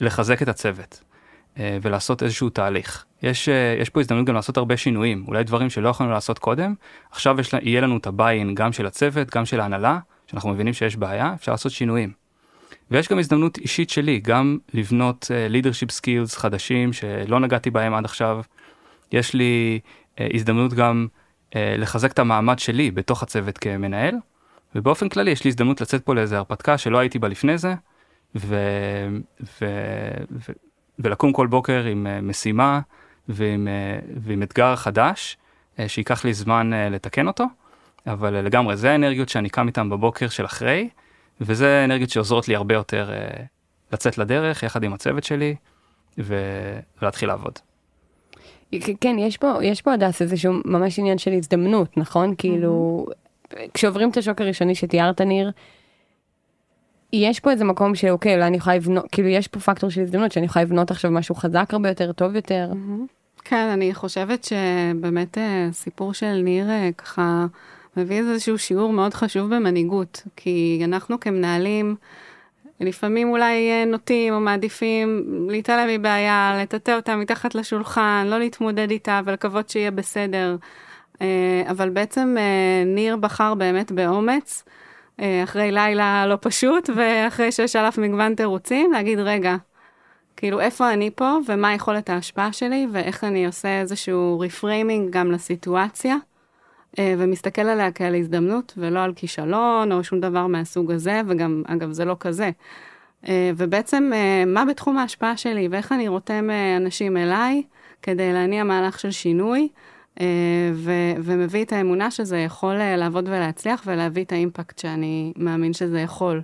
לחזק 0.00 0.42
את 0.42 0.48
הצוות 0.48 1.02
uh, 1.54 1.58
ולעשות 1.82 2.22
איזשהו 2.22 2.50
תהליך. 2.50 3.04
יש, 3.22 3.48
uh, 3.48 3.82
יש 3.82 3.90
פה 3.90 4.00
הזדמנות 4.00 4.26
גם 4.26 4.34
לעשות 4.34 4.56
הרבה 4.56 4.76
שינויים, 4.76 5.24
אולי 5.28 5.44
דברים 5.44 5.70
שלא 5.70 5.88
יכולנו 5.88 6.12
לעשות 6.12 6.38
קודם. 6.38 6.74
עכשיו 7.10 7.40
יש, 7.40 7.52
יהיה 7.62 7.80
לנו 7.80 7.96
את 7.96 8.06
הביין 8.06 8.54
גם 8.54 8.72
של 8.72 8.86
הצוות, 8.86 9.34
גם 9.34 9.44
של 9.44 9.60
ההנהלה, 9.60 9.98
שאנחנו 10.26 10.50
מבינים 10.50 10.72
שיש 10.72 10.96
בעיה, 10.96 11.34
אפשר 11.34 11.52
לעשות 11.52 11.72
שינויים. 11.72 12.23
ויש 12.90 13.08
גם 13.08 13.18
הזדמנות 13.18 13.58
אישית 13.58 13.90
שלי, 13.90 14.20
גם 14.20 14.58
לבנות 14.74 15.24
uh, 15.24 15.52
leadership 15.52 16.00
skills 16.00 16.38
חדשים 16.38 16.92
שלא 16.92 17.40
נגעתי 17.40 17.70
בהם 17.70 17.94
עד 17.94 18.04
עכשיו. 18.04 18.40
יש 19.12 19.34
לי 19.34 19.80
uh, 20.16 20.20
הזדמנות 20.34 20.72
גם 20.72 21.06
uh, 21.50 21.54
לחזק 21.78 22.12
את 22.12 22.18
המעמד 22.18 22.58
שלי 22.58 22.90
בתוך 22.90 23.22
הצוות 23.22 23.58
כמנהל. 23.58 24.14
ובאופן 24.74 25.08
כללי 25.08 25.30
יש 25.30 25.44
לי 25.44 25.48
הזדמנות 25.48 25.80
לצאת 25.80 26.04
פה 26.04 26.14
לאיזה 26.14 26.36
הרפתקה 26.36 26.78
שלא 26.78 26.98
הייתי 26.98 27.18
בה 27.18 27.28
לפני 27.28 27.58
זה, 27.58 27.74
ו... 28.36 28.56
ו... 29.40 29.66
ו... 30.30 30.52
ולקום 30.98 31.32
כל 31.32 31.46
בוקר 31.46 31.84
עם 31.84 32.28
משימה 32.28 32.80
ועם, 33.28 33.68
ועם 34.16 34.42
אתגר 34.42 34.76
חדש, 34.76 35.36
שייקח 35.86 36.24
לי 36.24 36.34
זמן 36.34 36.70
לתקן 36.90 37.26
אותו, 37.26 37.44
אבל 38.06 38.34
לגמרי 38.34 38.76
זה 38.76 38.90
האנרגיות 38.92 39.28
שאני 39.28 39.48
קם 39.50 39.66
איתן 39.66 39.90
בבוקר 39.90 40.28
של 40.28 40.44
אחרי, 40.44 40.88
וזה 41.40 41.80
האנרגיות 41.80 42.10
שעוזרות 42.10 42.48
לי 42.48 42.56
הרבה 42.56 42.74
יותר 42.74 43.10
uh, 43.10 43.42
לצאת 43.92 44.18
לדרך 44.18 44.62
יחד 44.62 44.82
עם 44.82 44.92
הצוות 44.92 45.24
שלי 45.24 45.54
ו... 46.18 46.34
ולהתחיל 47.02 47.28
לעבוד. 47.28 47.58
כן, 49.00 49.16
יש 49.18 49.36
פה, 49.36 49.52
יש 49.62 49.82
פה 49.82 49.92
הדס 49.92 50.22
איזשהו 50.22 50.52
ממש 50.64 50.98
עניין 50.98 51.18
של 51.18 51.32
הזדמנות, 51.32 51.96
נכון? 51.96 52.34
כאילו, 52.38 53.06
כשעוברים 53.74 54.10
את 54.10 54.16
השוק 54.16 54.40
הראשוני 54.40 54.74
שתיארת 54.74 55.20
ניר, 55.20 55.50
יש 57.12 57.40
פה 57.40 57.50
איזה 57.50 57.64
מקום 57.64 57.94
שאוקיי, 57.94 58.34
אולי 58.34 58.46
אני 58.46 58.56
יכולה 58.56 58.76
לבנות, 58.76 59.04
כאילו 59.12 59.28
יש 59.28 59.48
פה 59.48 59.60
פקטור 59.60 59.90
של 59.90 60.00
הזדמנות 60.00 60.32
שאני 60.32 60.46
יכולה 60.46 60.64
לבנות 60.64 60.90
עכשיו 60.90 61.10
משהו 61.10 61.34
חזק 61.34 61.68
הרבה 61.72 61.88
יותר, 61.88 62.12
טוב 62.12 62.36
יותר. 62.36 62.70
כן, 63.44 63.68
אני 63.72 63.94
חושבת 63.94 64.44
שבאמת 64.44 65.38
סיפור 65.72 66.14
של 66.14 66.40
ניר 66.44 66.66
ככה 66.98 67.46
מביא 67.96 68.18
איזשהו 68.18 68.58
שיעור 68.58 68.92
מאוד 68.92 69.14
חשוב 69.14 69.54
במנהיגות, 69.54 70.22
כי 70.36 70.80
אנחנו 70.84 71.20
כמנהלים, 71.20 71.96
לפעמים 72.80 73.30
אולי 73.30 73.86
נוטים 73.86 74.34
או 74.34 74.40
מעדיפים 74.40 75.24
להתעלם 75.50 75.88
מבעיה, 75.88 76.58
לטאטא 76.62 76.90
אותה 76.90 77.16
מתחת 77.16 77.54
לשולחן, 77.54 78.26
לא 78.30 78.38
להתמודד 78.38 78.90
איתה 78.90 79.20
ולקוות 79.24 79.68
שיהיה 79.68 79.90
בסדר. 79.90 80.56
אבל 81.70 81.90
בעצם 81.90 82.36
ניר 82.86 83.16
בחר 83.16 83.54
באמת 83.54 83.92
באומץ, 83.92 84.64
אחרי 85.44 85.72
לילה 85.72 86.26
לא 86.26 86.38
פשוט 86.40 86.90
ואחרי 86.96 87.52
שיש 87.52 87.76
עליו 87.76 87.92
מגוון 87.98 88.34
תירוצים, 88.34 88.92
להגיד 88.92 89.18
רגע, 89.18 89.56
כאילו 90.36 90.60
איפה 90.60 90.92
אני 90.92 91.10
פה 91.14 91.36
ומה 91.46 91.74
יכולת 91.74 92.10
ההשפעה 92.10 92.52
שלי 92.52 92.86
ואיך 92.92 93.24
אני 93.24 93.46
עושה 93.46 93.80
איזשהו 93.80 94.40
reframing 94.40 95.10
גם 95.10 95.32
לסיטואציה, 95.32 96.16
ומסתכל 97.00 97.62
עליה 97.62 97.92
כעל 97.92 98.14
הזדמנות 98.14 98.74
ולא 98.76 99.00
על 99.00 99.12
כישלון 99.16 99.92
או 99.92 100.04
שום 100.04 100.20
דבר 100.20 100.46
מהסוג 100.46 100.92
הזה, 100.92 101.20
וגם 101.28 101.62
אגב 101.66 101.92
זה 101.92 102.04
לא 102.04 102.16
כזה. 102.20 102.50
ובעצם 103.28 104.12
מה 104.46 104.64
בתחום 104.64 104.98
ההשפעה 104.98 105.36
שלי 105.36 105.68
ואיך 105.70 105.92
אני 105.92 106.08
רותם 106.08 106.48
אנשים 106.76 107.16
אליי 107.16 107.62
כדי 108.02 108.32
להניע 108.32 108.64
מהלך 108.64 109.00
של 109.00 109.10
שינוי. 109.10 109.68
ו- 110.74 111.14
ומביא 111.22 111.64
את 111.64 111.72
האמונה 111.72 112.10
שזה 112.10 112.38
יכול 112.38 112.74
לעבוד 112.74 113.28
ולהצליח 113.28 113.82
ולהביא 113.86 114.24
את 114.24 114.32
האימפקט 114.32 114.78
שאני 114.78 115.32
מאמין 115.36 115.72
שזה 115.72 116.00
יכול. 116.00 116.42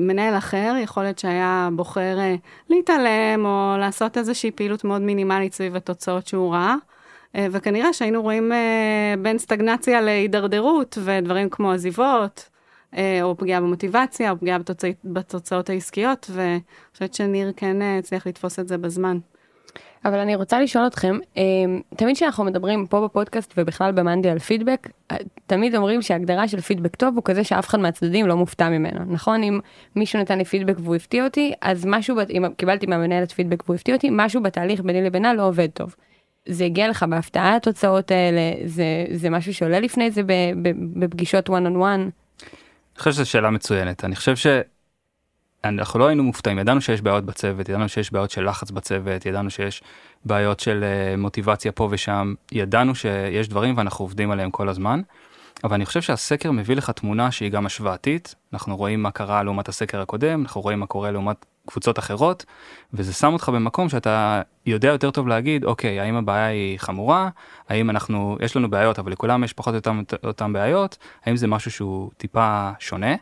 מנהל 0.00 0.38
אחר 0.38 0.74
יכול 0.82 1.02
להיות 1.02 1.18
שהיה 1.18 1.68
בוחר 1.72 2.18
להתעלם 2.70 3.46
או 3.46 3.74
לעשות 3.78 4.18
איזושהי 4.18 4.50
פעילות 4.50 4.84
מאוד 4.84 5.02
מינימלית 5.02 5.54
סביב 5.54 5.76
התוצאות 5.76 6.26
שהוא 6.26 6.54
ראה, 6.54 6.74
וכנראה 7.36 7.92
שהיינו 7.92 8.22
רואים 8.22 8.52
בין 9.22 9.38
סטגנציה 9.38 10.00
להידרדרות 10.00 10.98
ודברים 11.04 11.48
כמו 11.50 11.72
עזיבות, 11.72 12.48
או 13.22 13.36
פגיעה 13.36 13.60
במוטיבציה, 13.60 14.30
או 14.30 14.38
פגיעה 14.38 14.58
בתוצא, 14.58 14.90
בתוצאות 15.04 15.70
העסקיות, 15.70 16.30
ואני 16.30 16.60
חושבת 16.92 17.14
שניר 17.14 17.52
כן 17.56 17.76
הצליח 17.82 18.26
לתפוס 18.26 18.58
את 18.58 18.68
זה 18.68 18.78
בזמן. 18.78 19.18
אבל 20.04 20.18
אני 20.18 20.34
רוצה 20.34 20.60
לשאול 20.60 20.86
אתכם, 20.86 21.18
אה, 21.36 21.42
תמיד 21.96 22.16
כשאנחנו 22.16 22.44
מדברים 22.44 22.86
פה 22.86 23.00
בפודקאסט 23.04 23.54
ובכלל 23.56 23.92
במאנדי 23.92 24.30
על 24.30 24.38
פידבק, 24.38 24.88
אה, 25.10 25.16
תמיד 25.46 25.74
אומרים 25.74 26.02
שההגדרה 26.02 26.48
של 26.48 26.60
פידבק 26.60 26.96
טוב 26.96 27.14
הוא 27.14 27.24
כזה 27.24 27.44
שאף 27.44 27.68
אחד 27.68 27.80
מהצדדים 27.80 28.26
לא 28.26 28.36
מופתע 28.36 28.68
ממנו, 28.68 29.00
נכון? 29.08 29.42
אם 29.42 29.60
מישהו 29.96 30.20
נתן 30.20 30.38
לי 30.38 30.44
פידבק 30.44 30.76
והוא 30.78 30.96
הפתיע 30.96 31.24
אותי, 31.24 31.52
אז 31.60 31.86
משהו, 31.86 32.16
אם 32.30 32.44
קיבלתי 32.56 32.86
מהמנהלת 32.86 33.32
פידבק 33.32 33.62
והוא 33.66 33.74
הפתיע 33.74 33.94
אותי, 33.94 34.08
משהו 34.12 34.42
בתהליך 34.42 34.80
ביני 34.80 35.02
לבינה 35.02 35.34
לא 35.34 35.46
עובד 35.46 35.68
טוב. 35.74 35.94
זה 36.48 36.64
הגיע 36.64 36.88
לך 36.88 37.02
בהפתעה 37.02 37.56
התוצאות 37.56 38.10
האלה, 38.10 38.40
זה, 38.66 38.84
זה 39.10 39.30
משהו 39.30 39.54
שעולה 39.54 39.80
לפני 39.80 40.10
זה 40.10 40.22
בפגישות 40.98 41.48
one 41.48 41.52
on 41.52 41.76
one. 41.76 42.10
אני 42.94 42.98
חושב 42.98 43.12
שזו 43.12 43.26
שאלה 43.26 43.50
מצוינת. 43.50 44.04
אני 44.04 44.16
חושב 44.16 44.34
שאנחנו 44.36 45.98
לא 45.98 46.06
היינו 46.06 46.22
מופתעים, 46.22 46.58
ידענו 46.58 46.80
שיש 46.80 47.02
בעיות 47.02 47.24
בצוות, 47.24 47.68
ידענו 47.68 47.88
שיש 47.88 48.12
בעיות 48.12 48.30
של 48.30 48.48
לחץ 48.48 48.70
בצוות, 48.70 49.26
ידענו 49.26 49.50
שיש 49.50 49.82
בעיות 50.24 50.60
של 50.60 50.84
אה, 50.84 51.16
מוטיבציה 51.16 51.72
פה 51.72 51.88
ושם, 51.90 52.34
ידענו 52.52 52.94
שיש 52.94 53.48
דברים 53.48 53.76
ואנחנו 53.76 54.04
עובדים 54.04 54.30
עליהם 54.30 54.50
כל 54.50 54.68
הזמן. 54.68 55.00
אבל 55.64 55.74
אני 55.74 55.86
חושב 55.86 56.02
שהסקר 56.02 56.50
מביא 56.50 56.76
לך 56.76 56.90
תמונה 56.90 57.30
שהיא 57.30 57.50
גם 57.50 57.66
השוואתית, 57.66 58.34
אנחנו 58.52 58.76
רואים 58.76 59.02
מה 59.02 59.10
קרה 59.10 59.42
לעומת 59.42 59.68
הסקר 59.68 60.00
הקודם, 60.00 60.42
אנחנו 60.42 60.60
רואים 60.60 60.80
מה 60.80 60.86
קורה 60.86 61.10
לעומת 61.10 61.46
קבוצות 61.66 61.98
אחרות, 61.98 62.44
וזה 62.92 63.12
שם 63.12 63.32
אותך 63.32 63.48
במקום 63.48 63.88
שאתה 63.88 64.42
יודע 64.66 64.88
יותר 64.88 65.10
טוב 65.10 65.28
להגיד, 65.28 65.64
אוקיי, 65.64 66.00
האם 66.00 66.16
הבעיה 66.16 66.46
היא 66.46 66.78
חמורה, 66.78 67.28
האם 67.68 67.90
אנחנו, 67.90 68.36
יש 68.40 68.56
לנו 68.56 68.70
בעיות, 68.70 68.98
אבל 68.98 69.12
לכולם 69.12 69.44
יש 69.44 69.52
פחות 69.52 69.74
או 69.74 69.78
אותם, 69.78 70.02
אותם 70.24 70.52
בעיות, 70.52 70.98
האם 71.24 71.36
זה 71.36 71.46
משהו 71.46 71.70
שהוא 71.70 72.10
טיפה 72.16 72.70
שונה, 72.78 73.14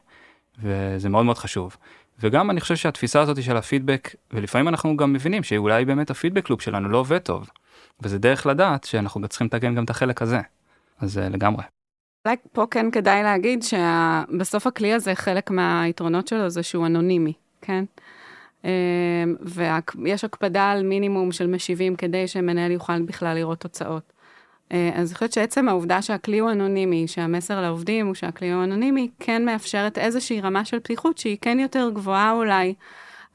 וזה 0.62 1.08
מאוד 1.08 1.24
מאוד 1.24 1.38
חשוב. 1.38 1.76
וגם 2.20 2.50
אני 2.50 2.60
חושב 2.60 2.76
שהתפיסה 2.76 3.20
הזאת 3.20 3.42
של 3.42 3.56
הפידבק, 3.56 4.14
ולפעמים 4.30 4.68
אנחנו 4.68 4.96
גם 4.96 5.12
מבינים 5.12 5.42
שאולי 5.42 5.84
באמת 5.84 6.10
הפידבק 6.10 6.50
לופ 6.50 6.62
שלנו 6.62 6.88
לא 6.88 6.98
עובד 6.98 7.18
טוב, 7.18 7.50
וזה 8.02 8.18
דרך 8.18 8.46
לדעת 8.46 8.84
שאנחנו 8.84 9.28
צריכים 9.28 9.46
לתקן 9.46 9.74
גם 9.74 9.84
את 9.84 9.90
החלק 9.90 10.22
הזה. 10.22 10.40
אז 11.00 11.18
אה, 11.18 11.28
לגמרי. 11.28 11.62
אולי 12.26 12.36
פה 12.52 12.66
כן 12.70 12.90
כדאי 12.90 13.22
להגיד 13.22 13.62
שבסוף 13.62 14.66
הכלי 14.66 14.92
הזה, 14.92 15.14
חלק 15.14 15.50
מהיתרונות 15.50 16.28
שלו 16.28 16.50
זה 16.50 16.62
שהוא 16.62 16.86
אנונימי, 16.86 17.32
כן? 17.62 17.84
אמ, 18.64 18.70
ויש 19.40 20.24
הקפדה 20.24 20.70
על 20.70 20.82
מינימום 20.82 21.32
של 21.32 21.46
משיבים 21.46 21.96
כדי 21.96 22.28
שמנהל 22.28 22.70
יוכל 22.70 23.02
בכלל 23.02 23.34
לראות 23.34 23.60
תוצאות. 23.60 24.12
אה, 24.72 24.90
אז 24.94 25.08
אני 25.08 25.14
חושבת 25.14 25.32
שעצם 25.32 25.68
העובדה 25.68 26.02
שהכלי 26.02 26.38
הוא 26.38 26.50
אנונימי, 26.50 27.08
שהמסר 27.08 27.60
לעובדים 27.60 28.06
הוא 28.06 28.14
שהכלי 28.14 28.52
הוא 28.52 28.64
אנונימי, 28.64 29.10
כן 29.20 29.44
מאפשרת 29.44 29.98
איזושהי 29.98 30.40
רמה 30.40 30.64
של 30.64 30.80
פתיחות 30.80 31.18
שהיא 31.18 31.36
כן 31.40 31.58
יותר 31.58 31.90
גבוהה 31.94 32.32
אולי. 32.32 32.74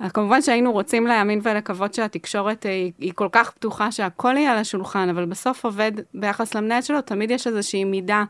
אה, 0.01 0.09
כמובן 0.09 0.41
שהיינו 0.41 0.71
רוצים 0.71 1.07
להאמין 1.07 1.39
ולקוות 1.43 1.93
שהתקשורת 1.93 2.65
אה, 2.65 2.71
היא, 2.71 2.91
היא 2.99 3.13
כל 3.15 3.27
כך 3.31 3.51
פתוחה 3.51 3.91
שהכל 3.91 4.37
יהיה 4.37 4.51
על 4.51 4.57
השולחן, 4.57 5.09
אבל 5.09 5.25
בסוף 5.25 5.65
עובד 5.65 5.91
ביחס 6.13 6.55
למנהל 6.55 6.81
שלו, 6.81 7.01
תמיד 7.01 7.31
יש 7.31 7.47
איזושהי 7.47 7.83
מידה, 7.83 8.23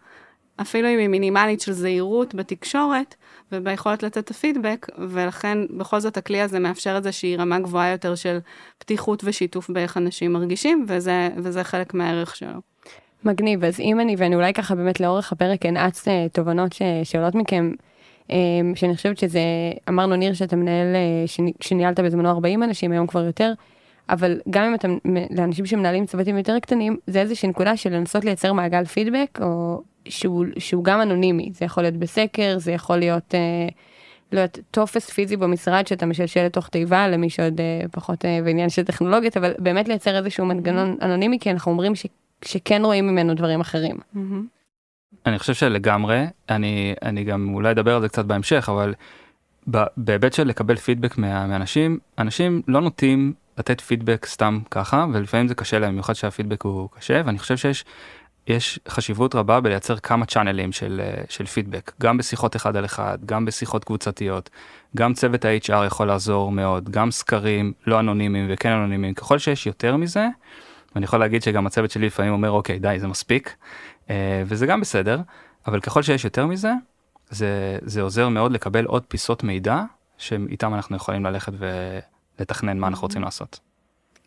אפילו 0.62 0.88
אם 0.88 1.00
היא 1.00 1.08
מינימלית 1.08 1.62
של 1.62 1.72
זהירות 1.72 2.36
בתקשורת 2.36 3.16
וביכולת 3.52 4.04
לתת 4.04 4.18
את 4.18 4.30
הפידבק, 4.30 4.88
ולכן 4.98 5.58
בכל 5.78 6.00
זאת 6.00 6.18
הכלי 6.18 6.42
הזה 6.42 6.60
מאפשר 6.60 6.96
איזושהי 6.96 7.36
רמה 7.36 7.60
גבוהה 7.60 7.92
יותר 7.92 8.16
של 8.16 8.40
פתיחות 8.78 9.24
ושיתוף 9.26 9.70
באיך 9.70 9.98
אנשים 9.98 10.34
מרגישים, 10.34 10.86
וזה, 10.88 11.30
וזה 11.38 11.64
חלק 11.64 11.94
מהערך 11.94 12.36
שלו. 12.36 12.60
מגניב, 13.24 13.64
אז 13.64 13.80
אם 13.80 14.00
אני, 14.00 14.16
ואני 14.18 14.36
אולי 14.36 14.54
ככה 14.54 14.76
באמת 14.76 15.00
לאורך 15.00 15.32
הפרק 15.32 15.66
אנעץ 15.66 16.08
אה, 16.08 16.26
תובנות 16.34 16.76
שעולות 17.04 17.36
מכם, 17.36 17.72
אה, 18.32 18.36
שאני 18.76 18.96
חושבת 18.96 19.18
שזה, 19.18 19.40
אמרנו 19.90 20.16
ניר 20.16 20.34
שאתה 20.34 20.56
מנהל, 20.56 20.96
אה, 20.96 21.28
שני- 21.28 21.54
שניהלת 21.62 22.00
בזמנו 22.00 22.30
40 22.30 22.64
אנשים, 22.64 22.92
היום 22.92 23.08
כבר 23.08 23.24
יותר, 23.26 23.54
אבל 24.10 24.40
גם 24.50 24.64
אם 24.64 24.76
אתה, 24.76 24.88
לאנשים 25.32 25.66
שמנהלים 25.66 26.06
צוותים 26.06 26.38
יותר 26.38 26.60
קטנים, 26.60 26.98
זה 27.08 27.22
איזושהי 27.22 27.50
נקודה 27.50 27.78
של 27.78 27.94
לנסות 27.94 28.26
לייצר 28.26 28.54
מעגל 28.54 28.86
פידבק, 28.86 29.40
או 29.42 29.82
שהוא, 30.10 30.46
שהוא 30.58 30.84
גם 30.84 31.02
אנונימי, 31.02 31.50
זה 31.54 31.66
יכול 31.66 31.84
להיות 31.84 31.96
בסקר, 31.96 32.58
זה 32.58 32.72
יכול 32.72 32.98
להיות, 32.98 33.36
אה, 33.36 33.68
לא 34.32 34.40
יודעת, 34.40 34.60
טופס 34.72 35.10
פיזי 35.10 35.38
במשרד 35.38 35.88
שאתה 35.88 36.06
משלשל 36.06 36.46
לתוך 36.46 36.70
תיבה 36.70 37.08
למי 37.08 37.30
שעוד 37.30 37.62
אה, 37.62 37.88
פחות 37.92 38.26
אה, 38.26 38.40
בעניין 38.44 38.70
של 38.70 38.84
טכנולוגיות, 38.84 39.38
אבל 39.38 39.54
באמת 39.60 39.88
לייצר 39.88 40.18
איזשהו 40.18 40.46
מנגנון 40.46 40.96
אנונימי, 41.02 41.40
כי 41.40 41.52
אנחנו 41.52 41.72
אומרים 41.72 41.96
ש, 41.96 42.06
שכן 42.46 42.86
רואים 42.86 43.08
ממנו 43.08 43.34
דברים 43.34 43.62
אחרים. 43.62 43.98
אני 45.26 45.40
חושב 45.40 45.54
שלגמרי, 45.54 46.26
אני, 46.50 46.94
אני 47.02 47.24
גם 47.24 47.54
אולי 47.54 47.72
אדבר 47.72 47.96
על 47.96 48.02
זה 48.02 48.10
קצת 48.10 48.26
בהמשך, 48.26 48.70
אבל 48.72 48.94
בהיבט 49.98 50.34
של 50.34 50.48
לקבל 50.48 50.76
פידבק 50.76 51.18
מה, 51.18 51.48
מאנשים, 51.48 52.00
אנשים 52.18 52.62
לא 52.68 52.82
נוטים 52.82 53.34
לתת 53.58 53.82
פידבק 53.82 54.26
סתם 54.26 54.60
ככה, 54.72 55.06
ולפעמים 55.14 55.48
זה 55.48 55.56
קשה 55.56 55.80
להם, 55.80 55.92
במיוחד 55.92 56.14
שהפידבק 56.14 56.62
הוא 56.62 56.90
קשה, 56.92 57.22
ואני 57.26 57.40
חושב 57.40 57.58
שיש 57.58 57.86
יש 58.48 58.80
חשיבות 58.88 59.36
רבה 59.36 59.60
בלייצר 59.60 59.98
כמה 59.98 60.26
צ'אנלים 60.26 60.72
של, 60.72 61.02
אה, 61.04 61.24
של 61.30 61.46
פידבק, 61.46 61.92
גם 62.02 62.18
בשיחות 62.18 62.56
אחד 62.56 62.76
על 62.76 62.86
אחד, 62.86 63.18
גם 63.26 63.46
בשיחות 63.46 63.84
קבוצתיות, 63.84 64.50
גם 64.98 65.14
צוות 65.14 65.46
ה-HR 65.46 65.86
יכול 65.86 66.08
לעזור 66.08 66.52
מאוד, 66.52 66.90
גם 66.90 67.12
סקרים 67.12 67.74
לא 67.88 68.00
אנונימיים 68.00 68.48
וכן 68.50 68.72
אנונימיים, 68.72 69.14
ככל 69.14 69.38
שיש 69.38 69.68
יותר 69.68 69.98
מזה, 69.98 70.28
ואני 70.96 71.06
יכול 71.06 71.20
להגיד 71.20 71.44
שגם 71.44 71.68
הצוות 71.68 71.92
שלי 71.92 72.08
לפעמים 72.08 72.34
אומר 72.34 72.52
אוקיי 72.52 72.80
די 72.80 72.96
זה 73.00 73.08
מספיק, 73.08 73.56
אה, 74.10 74.44
וזה 74.46 74.66
גם 74.66 74.82
בסדר, 74.82 75.20
אבל 75.68 75.80
ככל 75.80 76.02
שיש 76.02 76.26
יותר 76.26 76.46
מזה, 76.46 76.72
זה, 77.30 77.78
זה 77.82 78.02
עוזר 78.02 78.30
מאוד 78.30 78.52
לקבל 78.52 78.86
עוד 78.86 79.04
פיסות 79.08 79.44
מידע 79.44 79.84
שאיתם 80.18 80.74
אנחנו 80.74 80.96
יכולים 80.96 81.26
ללכת 81.26 81.54
ולתכנן 82.40 82.80
מה 82.80 82.88
אנחנו 82.88 83.06
רוצים 83.06 83.22
לעשות. 83.22 83.67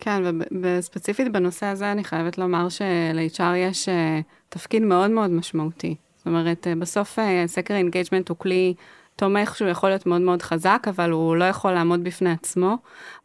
כן, 0.01 0.23
וספציפית 0.63 1.33
בנושא 1.33 1.67
הזה 1.67 1.93
אני 1.93 2.05
חייבת 2.05 2.39
לומר 2.39 2.69
של-HR 2.69 3.57
יש 3.57 3.89
אה, 3.89 4.21
תפקיד 4.49 4.83
מאוד 4.83 5.11
מאוד 5.11 5.31
משמעותי. 5.31 5.95
זאת 6.17 6.27
אומרת, 6.27 6.67
אה, 6.67 6.75
בסוף 6.75 7.19
אה, 7.19 7.45
סקר 7.47 7.75
engagement 7.75 8.29
הוא 8.29 8.37
כלי 8.37 8.75
תומך 9.17 9.57
שהוא 9.57 9.69
יכול 9.69 9.89
להיות 9.89 10.07
מאוד 10.07 10.21
מאוד 10.21 10.43
חזק, 10.43 10.87
אבל 10.89 11.11
הוא 11.11 11.37
לא 11.37 11.45
יכול 11.45 11.73
לעמוד 11.73 12.05
בפני 12.05 12.31
עצמו. 12.31 12.77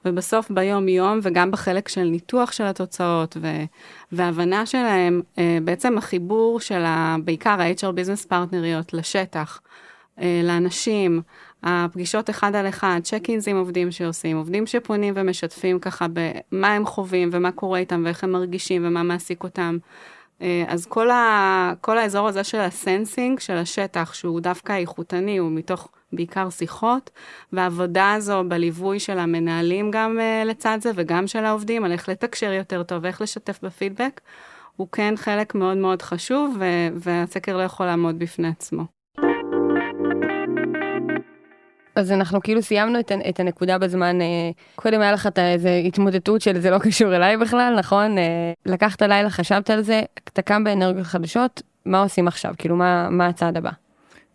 ובסוף 0.06 0.52
ביום-יום, 0.52 1.20
וגם 1.24 1.52
בחלק 1.52 1.88
של 1.88 2.04
ניתוח 2.04 2.52
של 2.52 2.64
התוצאות 2.64 3.38
ו- 3.42 3.64
והבנה 4.12 4.66
שלהם, 4.66 5.22
בעצם 5.64 5.98
החיבור 5.98 6.60
של 6.60 6.84
ה- 6.86 7.16
בעיקר 7.24 7.62
ה-HR 7.62 7.92
business 7.92 8.26
partnerיות 8.26 8.94
לשטח, 8.94 9.62
לאנשים, 10.44 11.22
הפגישות 11.66 12.30
אחד 12.30 12.56
על 12.56 12.70
אחד, 12.70 13.00
check-ins 13.04 13.48
עם 13.48 13.58
עובדים 13.58 13.92
שעושים, 13.92 14.38
עובדים 14.38 14.68
שפונים 14.68 15.14
ומשתפים 15.18 15.80
ככה 15.80 16.06
במה 16.14 16.74
הם 16.74 16.86
חווים 16.86 17.30
ומה 17.32 17.52
קורה 17.52 17.80
איתם 17.80 18.02
ואיך 18.06 18.24
הם 18.24 18.32
מרגישים 18.32 18.82
ומה 18.86 19.04
מעסיק 19.04 19.44
אותם. 19.44 19.78
אה, 20.42 20.64
אז 20.68 20.86
כל, 20.86 21.12
ה, 21.12 21.74
כל 21.82 21.98
האזור 21.98 22.28
הזה 22.28 22.44
של 22.44 22.60
ה 22.60 22.69
sensing, 22.69 23.40
של 23.40 23.58
השטח, 23.58 24.14
שהוא 24.14 24.40
דווקא 24.40 24.74
איכותני, 24.74 25.38
הוא 25.38 25.52
מתוך 25.52 25.90
בעיקר 26.14 26.50
שיחות, 26.50 27.10
והעבודה 27.54 28.14
הזו 28.14 28.44
בליווי 28.48 29.00
של 29.00 29.20
המנהלים 29.20 29.92
גם 29.92 30.20
uh, 30.20 30.48
לצד 30.48 30.78
זה, 30.82 30.92
וגם 30.96 31.28
של 31.28 31.46
העובדים, 31.46 31.84
על 31.84 31.92
איך 31.92 32.10
לתקשר 32.10 32.52
יותר 32.52 32.84
טוב 32.84 33.00
ואיך 33.04 33.22
לשתף 33.22 33.60
בפידבק, 33.64 34.22
הוא 34.76 34.88
כן 34.92 35.14
חלק 35.18 35.56
מאוד 35.56 35.78
מאוד 35.78 36.02
חשוב, 36.02 36.58
ו- 36.60 36.88
והסקר 36.96 37.58
לא 37.58 37.62
יכול 37.62 37.86
לעמוד 37.86 38.20
בפני 38.20 38.48
עצמו. 38.48 38.95
אז 41.96 42.12
אנחנו 42.12 42.42
כאילו 42.42 42.62
סיימנו 42.62 43.00
את, 43.00 43.12
את 43.30 43.40
הנקודה 43.40 43.78
בזמן, 43.78 44.22
אה, 44.22 44.26
קודם 44.76 45.02
היה 45.02 45.12
לך 45.12 45.28
את 45.28 45.40
איזה 45.40 45.82
התמודדות 45.88 46.42
של 46.42 46.60
זה 46.60 46.70
לא 46.70 46.80
קשור 46.80 47.16
אליי 47.16 47.38
בכלל, 47.38 47.76
נכון? 47.80 48.18
אה, 48.18 48.24
לקחת 48.66 49.02
לילה, 49.02 49.30
חשבת 49.30 49.70
על 49.70 49.82
זה, 49.82 50.02
אתה 50.24 50.42
קם 50.42 50.64
באנרגיות 50.64 51.06
חדשות, 51.06 51.62
מה 51.86 52.02
עושים 52.02 52.28
עכשיו? 52.28 52.54
כאילו, 52.58 52.76
מה, 52.76 53.10
מה 53.10 53.28
הצעד 53.28 53.58
הבא? 53.58 53.70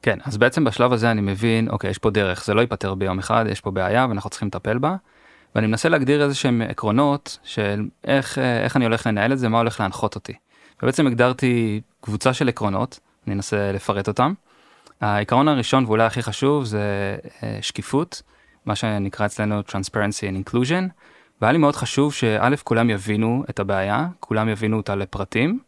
כן, 0.02 0.18
אז 0.24 0.36
בעצם 0.36 0.64
בשלב 0.64 0.92
הזה 0.92 1.10
אני 1.10 1.20
מבין, 1.20 1.68
אוקיי, 1.68 1.90
יש 1.90 1.98
פה 1.98 2.10
דרך, 2.10 2.44
זה 2.44 2.54
לא 2.54 2.60
ייפתר 2.60 2.94
ביום 2.94 3.18
אחד, 3.18 3.44
יש 3.48 3.60
פה 3.60 3.70
בעיה 3.70 4.06
ואנחנו 4.08 4.30
צריכים 4.30 4.48
לטפל 4.48 4.78
בה. 4.78 4.96
ואני 5.54 5.66
מנסה 5.66 5.88
להגדיר 5.88 6.22
איזה 6.22 6.34
שהם 6.34 6.62
עקרונות 6.68 7.38
של 7.44 7.84
איך, 8.04 8.38
אה, 8.38 8.64
איך 8.64 8.76
אני 8.76 8.84
הולך 8.84 9.06
לנהל 9.06 9.32
את 9.32 9.38
זה, 9.38 9.48
מה 9.48 9.58
הולך 9.58 9.80
להנחות 9.80 10.14
אותי. 10.14 10.32
ובעצם 10.82 11.06
הגדרתי 11.06 11.80
קבוצה 12.00 12.32
של 12.32 12.48
עקרונות, 12.48 13.00
אני 13.26 13.34
אנסה 13.34 13.72
לפרט 13.72 14.08
אותם. 14.08 14.32
העיקרון 15.00 15.48
הראשון 15.48 15.84
ואולי 15.84 16.04
הכי 16.04 16.22
חשוב 16.22 16.64
זה 16.64 17.16
אה, 17.42 17.58
שקיפות, 17.60 18.22
מה 18.66 18.74
שנקרא 18.74 19.26
אצלנו 19.26 19.60
Transparency 19.60 20.22
and 20.22 20.48
Inclusion. 20.48 20.84
והיה 21.40 21.52
לי 21.52 21.58
מאוד 21.58 21.76
חשוב 21.76 22.14
שא' 22.14 22.56
כולם 22.64 22.90
יבינו 22.90 23.44
את 23.50 23.60
הבעיה, 23.60 24.08
כולם 24.20 24.48
יבינו 24.48 24.76
אותה 24.76 24.94
לפרטים, 24.94 25.58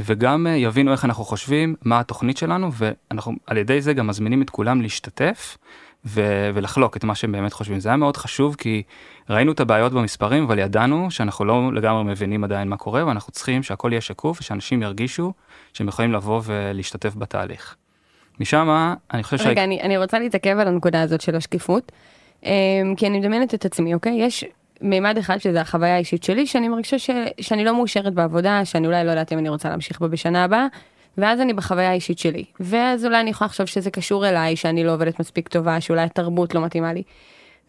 וגם 0.00 0.46
אה, 0.46 0.52
יבינו 0.52 0.92
איך 0.92 1.04
אנחנו 1.04 1.24
חושבים, 1.24 1.74
מה 1.82 2.00
התוכנית 2.00 2.36
שלנו, 2.36 2.70
ואנחנו 2.72 3.32
על 3.46 3.56
ידי 3.56 3.80
זה 3.80 3.92
גם 3.92 4.06
מזמינים 4.06 4.42
את 4.42 4.50
כולם 4.50 4.82
להשתתף 4.82 5.58
ו- 6.06 6.50
ולחלוק 6.54 6.96
את 6.96 7.04
מה 7.04 7.14
שהם 7.14 7.32
באמת 7.32 7.52
חושבים. 7.52 7.80
זה 7.80 7.88
היה 7.88 7.96
מאוד 7.96 8.16
חשוב 8.16 8.54
כי 8.54 8.82
ראינו 9.30 9.52
את 9.52 9.60
הבעיות 9.60 9.92
במספרים, 9.92 10.44
אבל 10.44 10.58
ידענו 10.58 11.10
שאנחנו 11.10 11.44
לא 11.44 11.72
לגמרי 11.72 12.04
מבינים 12.04 12.44
עדיין 12.44 12.68
מה 12.68 12.76
קורה, 12.76 13.06
ואנחנו 13.06 13.32
צריכים 13.32 13.62
שהכל 13.62 13.88
יהיה 13.92 14.00
שקוף 14.00 14.40
ושאנשים 14.40 14.82
ירגישו 14.82 15.32
שהם 15.72 15.88
יכולים 15.88 16.12
לבוא 16.12 16.40
ולהשתתף 16.44 17.14
בתהליך. 17.14 17.76
משם 18.40 18.94
אני 19.14 19.22
חושב 19.22 19.46
רגע, 19.46 19.64
אני, 19.64 19.82
אני 19.82 19.96
רוצה 19.96 20.18
להתעכב 20.18 20.58
על 20.58 20.68
הנקודה 20.68 21.02
הזאת 21.02 21.20
של 21.20 21.36
השקיפות, 21.36 21.92
אמ, 22.44 22.94
כי 22.96 23.06
אני 23.06 23.18
מדמיינת 23.18 23.54
את 23.54 23.64
עצמי, 23.64 23.94
אוקיי? 23.94 24.12
יש 24.12 24.44
מימד 24.80 25.18
אחד 25.18 25.38
שזה 25.38 25.60
החוויה 25.60 25.94
האישית 25.94 26.22
שלי 26.22 26.46
שאני 26.46 26.68
מרגישה 26.68 26.98
ש... 26.98 27.10
שאני 27.40 27.64
לא 27.64 27.74
מאושרת 27.74 28.14
בעבודה 28.14 28.64
שאני 28.64 28.86
אולי 28.86 29.04
לא 29.04 29.10
יודעת 29.10 29.32
אם 29.32 29.38
אני 29.38 29.48
רוצה 29.48 29.68
להמשיך 29.68 30.00
בה 30.00 30.08
בשנה 30.08 30.44
הבאה. 30.44 30.66
ואז 31.18 31.40
אני 31.40 31.52
בחוויה 31.52 31.90
האישית 31.90 32.18
שלי 32.18 32.44
ואז 32.60 33.04
אולי 33.04 33.20
אני 33.20 33.30
יכולה 33.30 33.46
לחשוב 33.46 33.66
שזה 33.66 33.90
קשור 33.90 34.28
אליי 34.28 34.56
שאני 34.56 34.84
לא 34.84 34.92
עובדת 34.94 35.20
מספיק 35.20 35.48
טובה 35.48 35.80
שאולי 35.80 36.02
התרבות 36.02 36.54
לא 36.54 36.64
מתאימה 36.64 36.92
לי. 36.92 37.02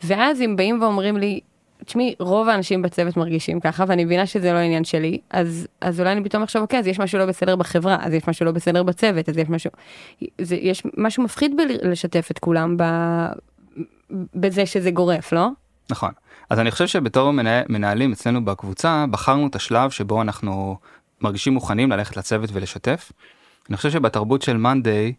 ואז 0.03 0.41
אם 0.41 0.56
באים 0.56 0.82
ואומרים 0.82 1.18
לי 1.18 1.39
תשמעי 1.85 2.15
רוב 2.19 2.50
האנשים 2.50 2.81
בצוות 2.81 3.17
מרגישים 3.17 3.59
ככה 3.59 3.83
ואני 3.88 4.05
מבינה 4.05 4.25
שזה 4.25 4.53
לא 4.53 4.57
עניין 4.57 4.83
שלי 4.83 5.19
אז 5.29 5.67
אז 5.81 6.00
אולי 6.00 6.11
אני 6.11 6.23
פתאום 6.23 6.43
עכשיו 6.43 6.61
אוקיי 6.61 6.79
אז 6.79 6.88
יש 6.88 7.00
משהו 7.00 7.19
לא 7.19 7.25
בסדר 7.25 7.55
בחברה 7.55 7.97
אז 8.01 8.13
יש 8.13 8.27
משהו 8.27 8.45
לא 8.45 8.51
בסדר 8.51 8.83
בצוות 8.83 9.29
אז 9.29 9.38
יש 9.38 9.50
משהו 9.50 9.71
זה 10.41 10.55
יש 10.55 10.83
משהו 10.97 11.23
מפחיד 11.23 11.55
בלשתף 11.57 12.27
את 12.31 12.39
כולם 12.39 12.77
ב, 12.77 12.83
בזה 14.35 14.65
שזה 14.65 14.91
גורף 14.91 15.31
לא 15.31 15.47
נכון. 15.91 16.11
אז 16.50 16.59
אני 16.59 16.71
חושב 16.71 16.88
שבתור 16.88 17.31
מנה, 17.31 17.61
מנהלים 17.69 18.11
אצלנו 18.11 18.45
בקבוצה 18.45 19.05
בחרנו 19.11 19.47
את 19.47 19.55
השלב 19.55 19.89
שבו 19.89 20.21
אנחנו 20.21 20.77
מרגישים 21.21 21.53
מוכנים 21.53 21.91
ללכת 21.91 22.17
לצוות 22.17 22.50
ולשתף. 22.53 23.11
אני 23.69 23.77
חושב 23.77 23.89
שבתרבות 23.89 24.41
של 24.41 24.57
מאנדיי 24.57 25.13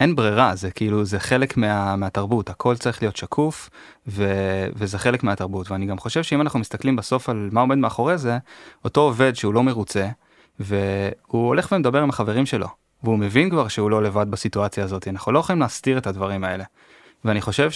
אין 0.00 0.16
ברירה 0.16 0.54
זה 0.54 0.70
כאילו 0.70 1.04
זה 1.04 1.20
חלק 1.20 1.56
מה, 1.56 1.96
מהתרבות 1.96 2.50
הכל 2.50 2.76
צריך 2.76 3.02
להיות 3.02 3.16
שקוף 3.16 3.70
ו, 4.06 4.32
וזה 4.74 4.98
חלק 4.98 5.22
מהתרבות 5.22 5.70
ואני 5.70 5.86
גם 5.86 5.98
חושב 5.98 6.22
שאם 6.22 6.40
אנחנו 6.40 6.58
מסתכלים 6.58 6.96
בסוף 6.96 7.28
על 7.28 7.48
מה 7.52 7.60
עומד 7.60 7.78
מאחורי 7.78 8.18
זה 8.18 8.38
אותו 8.84 9.00
עובד 9.00 9.36
שהוא 9.36 9.54
לא 9.54 9.62
מרוצה 9.62 10.08
והוא 10.60 11.46
הולך 11.46 11.72
ומדבר 11.72 12.02
עם 12.02 12.10
החברים 12.10 12.46
שלו 12.46 12.66
והוא 13.02 13.18
מבין 13.18 13.50
כבר 13.50 13.68
שהוא 13.68 13.90
לא 13.90 14.02
לבד 14.02 14.30
בסיטואציה 14.30 14.84
הזאת 14.84 15.08
אנחנו 15.08 15.32
לא 15.32 15.38
יכולים 15.38 15.60
להסתיר 15.60 15.98
את 15.98 16.06
הדברים 16.06 16.44
האלה. 16.44 16.64
ואני 17.24 17.40
חושב 17.40 17.70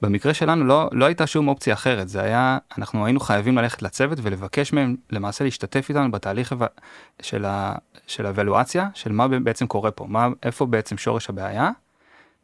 שבמקרה 0.00 0.34
שלנו 0.34 0.64
לא 0.64 0.88
לא 0.92 1.04
הייתה 1.04 1.26
שום 1.26 1.48
אופציה 1.48 1.74
אחרת 1.74 2.08
זה 2.08 2.22
היה 2.22 2.58
אנחנו 2.78 3.04
היינו 3.04 3.20
חייבים 3.20 3.58
ללכת 3.58 3.82
לצוות 3.82 4.18
ולבקש 4.22 4.72
מהם 4.72 4.96
למעשה 5.10 5.44
להשתתף 5.44 5.86
איתנו 5.88 6.10
בתהליך 6.10 6.54
של, 7.22 7.44
ה, 7.44 7.74
של 8.06 8.26
הוולואציה 8.26 8.88
של 8.94 9.12
מה 9.12 9.28
בעצם 9.28 9.66
קורה 9.66 9.90
פה 9.90 10.06
מה 10.08 10.28
איפה 10.42 10.66
בעצם 10.66 10.98
שורש 10.98 11.30
הבעיה. 11.30 11.70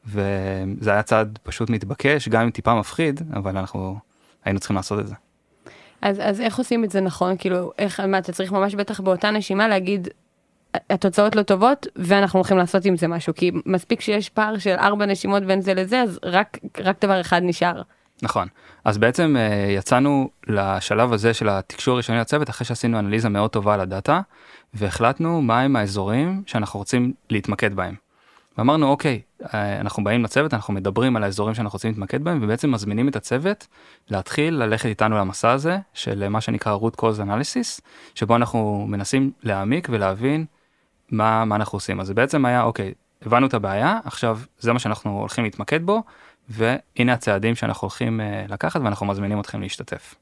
וזה 0.07 0.91
היה 0.93 1.03
צעד 1.03 1.39
פשוט 1.43 1.71
מתבקש 1.71 2.29
גם 2.29 2.43
אם 2.43 2.51
טיפה 2.51 2.75
מפחיד 2.75 3.21
אבל 3.35 3.57
אנחנו 3.57 3.99
היינו 4.45 4.61
צריכים 4.61 4.77
לעשות 4.77 5.01
את 5.01 5.07
זה. 5.07 5.15
אז 6.03 6.21
אז 6.21 6.41
איך 6.41 6.59
עושים 6.59 6.85
את 6.85 6.91
זה 6.91 7.01
נכון 7.01 7.37
כאילו 7.39 7.73
איך 7.79 8.01
מה 8.01 8.19
אתה 8.19 8.33
צריך 8.33 8.53
ממש 8.53 8.75
בטח 8.75 9.01
באותה 9.01 9.31
נשימה 9.31 9.69
להגיד 9.69 10.09
התוצאות 10.91 11.37
לא 11.37 11.43
טובות 11.43 11.87
ואנחנו 11.97 12.39
הולכים 12.39 12.57
לעשות 12.57 12.85
עם 12.85 12.97
זה 12.97 13.09
משהו 13.09 13.35
כי 13.35 13.51
מספיק 13.67 14.01
שיש 14.01 14.29
פער 14.29 14.59
של 14.59 14.75
ארבע 14.79 15.07
נשימות 15.07 15.43
בין 15.43 15.61
זה 15.61 15.75
לזה 15.75 16.03
אז 16.03 16.21
רק 16.25 16.59
רק 16.79 17.05
דבר 17.05 17.21
אחד 17.21 17.41
נשאר. 17.45 17.83
נכון 18.23 18.49
אז 18.85 18.99
בעצם 18.99 19.37
אה, 19.39 19.71
יצאנו 19.71 20.31
לשלב 20.47 21.13
הזה 21.13 21.35
של 21.35 21.49
התקשור 21.49 21.95
הראשוני 21.95 22.19
לצוות 22.19 22.51
אחרי 22.51 22.67
שעשינו 22.67 22.99
אנליזה 22.99 23.29
מאוד 23.29 23.51
טובה 23.51 23.75
על 23.75 23.81
הדאטה 23.81 24.21
והחלטנו 24.75 25.43
מהם 25.43 25.77
האזורים 25.77 26.43
שאנחנו 26.47 26.79
רוצים 26.79 27.13
להתמקד 27.31 27.75
בהם. 27.75 27.95
ואמרנו 28.59 28.89
אוקיי 28.89 29.21
אה, 29.55 29.81
אנחנו 29.81 30.05
באים 30.05 30.25
לצוות 30.25 30.55
אנחנו 30.55 30.75
מדברים 30.75 31.17
על 31.17 31.25
האזורים 31.25 31.55
שאנחנו 31.55 31.77
רוצים 31.77 31.91
להתמקד 31.91 32.25
בהם 32.25 32.39
ובעצם 32.43 32.71
מזמינים 32.71 33.09
את 33.09 33.17
הצוות 33.17 33.67
להתחיל 34.11 34.55
ללכת 34.55 34.87
איתנו 34.87 35.19
למסע 35.19 35.51
הזה 35.51 35.79
של 35.95 36.29
מה 36.29 36.41
שנקרא 36.41 36.77
root 36.77 37.01
cause 37.01 37.21
analysis 37.21 37.81
שבו 38.15 38.37
אנחנו 38.37 38.87
מנסים 38.89 39.31
להעמיק 39.43 39.89
ולהבין 39.91 40.45
מה, 41.17 41.45
מה 41.45 41.57
אנחנו 41.57 41.77
עושים. 41.77 42.01
אז 42.01 42.07
זה 42.07 42.15
בעצם 42.15 42.45
היה, 42.45 42.63
אוקיי, 42.63 42.93
הבנו 43.23 43.47
את 43.47 43.55
הבעיה, 43.55 43.99
עכשיו 44.05 44.39
זה 44.59 44.73
מה 44.73 44.79
שאנחנו 44.79 45.19
הולכים 45.19 45.45
להתמקד 45.45 45.87
בו, 45.87 46.03
והנה 46.49 47.13
הצעדים 47.13 47.55
שאנחנו 47.55 47.87
הולכים 47.87 48.21
uh, 48.21 48.53
לקחת 48.53 48.81
ואנחנו 48.81 49.07
מזמינים 49.07 49.41
אתכם 49.41 49.61
להשתתף. 49.61 50.15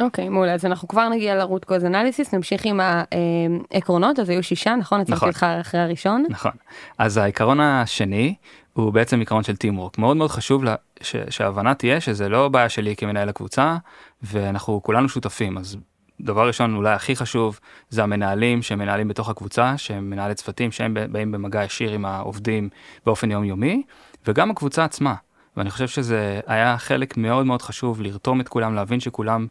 אוקיי, 0.00 0.26
okay, 0.26 0.30
מעולה, 0.30 0.54
אז 0.54 0.66
אנחנו 0.66 0.88
כבר 0.88 1.08
נגיע 1.08 1.34
לרוט 1.34 1.64
קוז 1.64 1.84
אנליסיס, 1.84 2.34
נמשיך 2.34 2.64
עם 2.64 2.80
העקרונות, 2.82 4.18
אז 4.18 4.28
היו 4.28 4.42
שישה, 4.42 4.76
נכון? 4.76 5.00
נכון. 5.00 5.00
הצלחתי 5.00 5.28
לך 5.28 5.42
אחרי 5.60 5.80
הראשון. 5.80 6.24
נכון. 6.28 6.52
אז 6.98 7.16
העיקרון 7.16 7.60
השני 7.60 8.34
הוא 8.72 8.92
בעצם 8.92 9.20
עיקרון 9.20 9.42
של 9.42 9.56
טימוורק. 9.56 9.98
מאוד 9.98 10.16
מאוד 10.16 10.30
חשוב 10.30 10.64
לה, 10.64 10.74
ש, 11.00 11.16
שההבנה 11.30 11.74
תהיה 11.74 12.00
שזה 12.00 12.28
לא 12.28 12.48
בעיה 12.48 12.68
שלי 12.68 12.96
כמנהל 12.96 13.28
הקבוצה, 13.28 13.76
ואנחנו 14.22 14.82
כולנו 14.82 15.08
שותפים, 15.08 15.58
אז 15.58 15.76
דבר 16.24 16.46
ראשון 16.46 16.74
אולי 16.74 16.92
הכי 16.92 17.16
חשוב 17.16 17.60
זה 17.90 18.02
המנהלים 18.02 18.62
שמנהלים 18.62 19.08
בתוך 19.08 19.28
הקבוצה 19.28 19.78
שהם 19.78 20.10
מנהלי 20.10 20.34
צוותים 20.34 20.72
שהם 20.72 20.96
באים 21.10 21.32
במגע 21.32 21.64
ישיר 21.64 21.92
עם 21.92 22.04
העובדים 22.04 22.68
באופן 23.06 23.30
יומיומי 23.30 23.82
וגם 24.26 24.50
הקבוצה 24.50 24.84
עצמה 24.84 25.14
ואני 25.56 25.70
חושב 25.70 25.88
שזה 25.88 26.40
היה 26.46 26.78
חלק 26.78 27.16
מאוד 27.16 27.46
מאוד 27.46 27.62
חשוב 27.62 28.00
לרתום 28.00 28.40
את 28.40 28.48
כולם 28.48 28.74
להבין 28.74 29.00
שכולם 29.00 29.46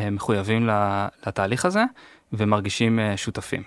אה, 0.00 0.10
מחויבים 0.10 0.68
לתהליך 1.26 1.64
הזה 1.64 1.84
ומרגישים 2.32 2.98
אה, 2.98 3.16
שותפים. 3.16 3.62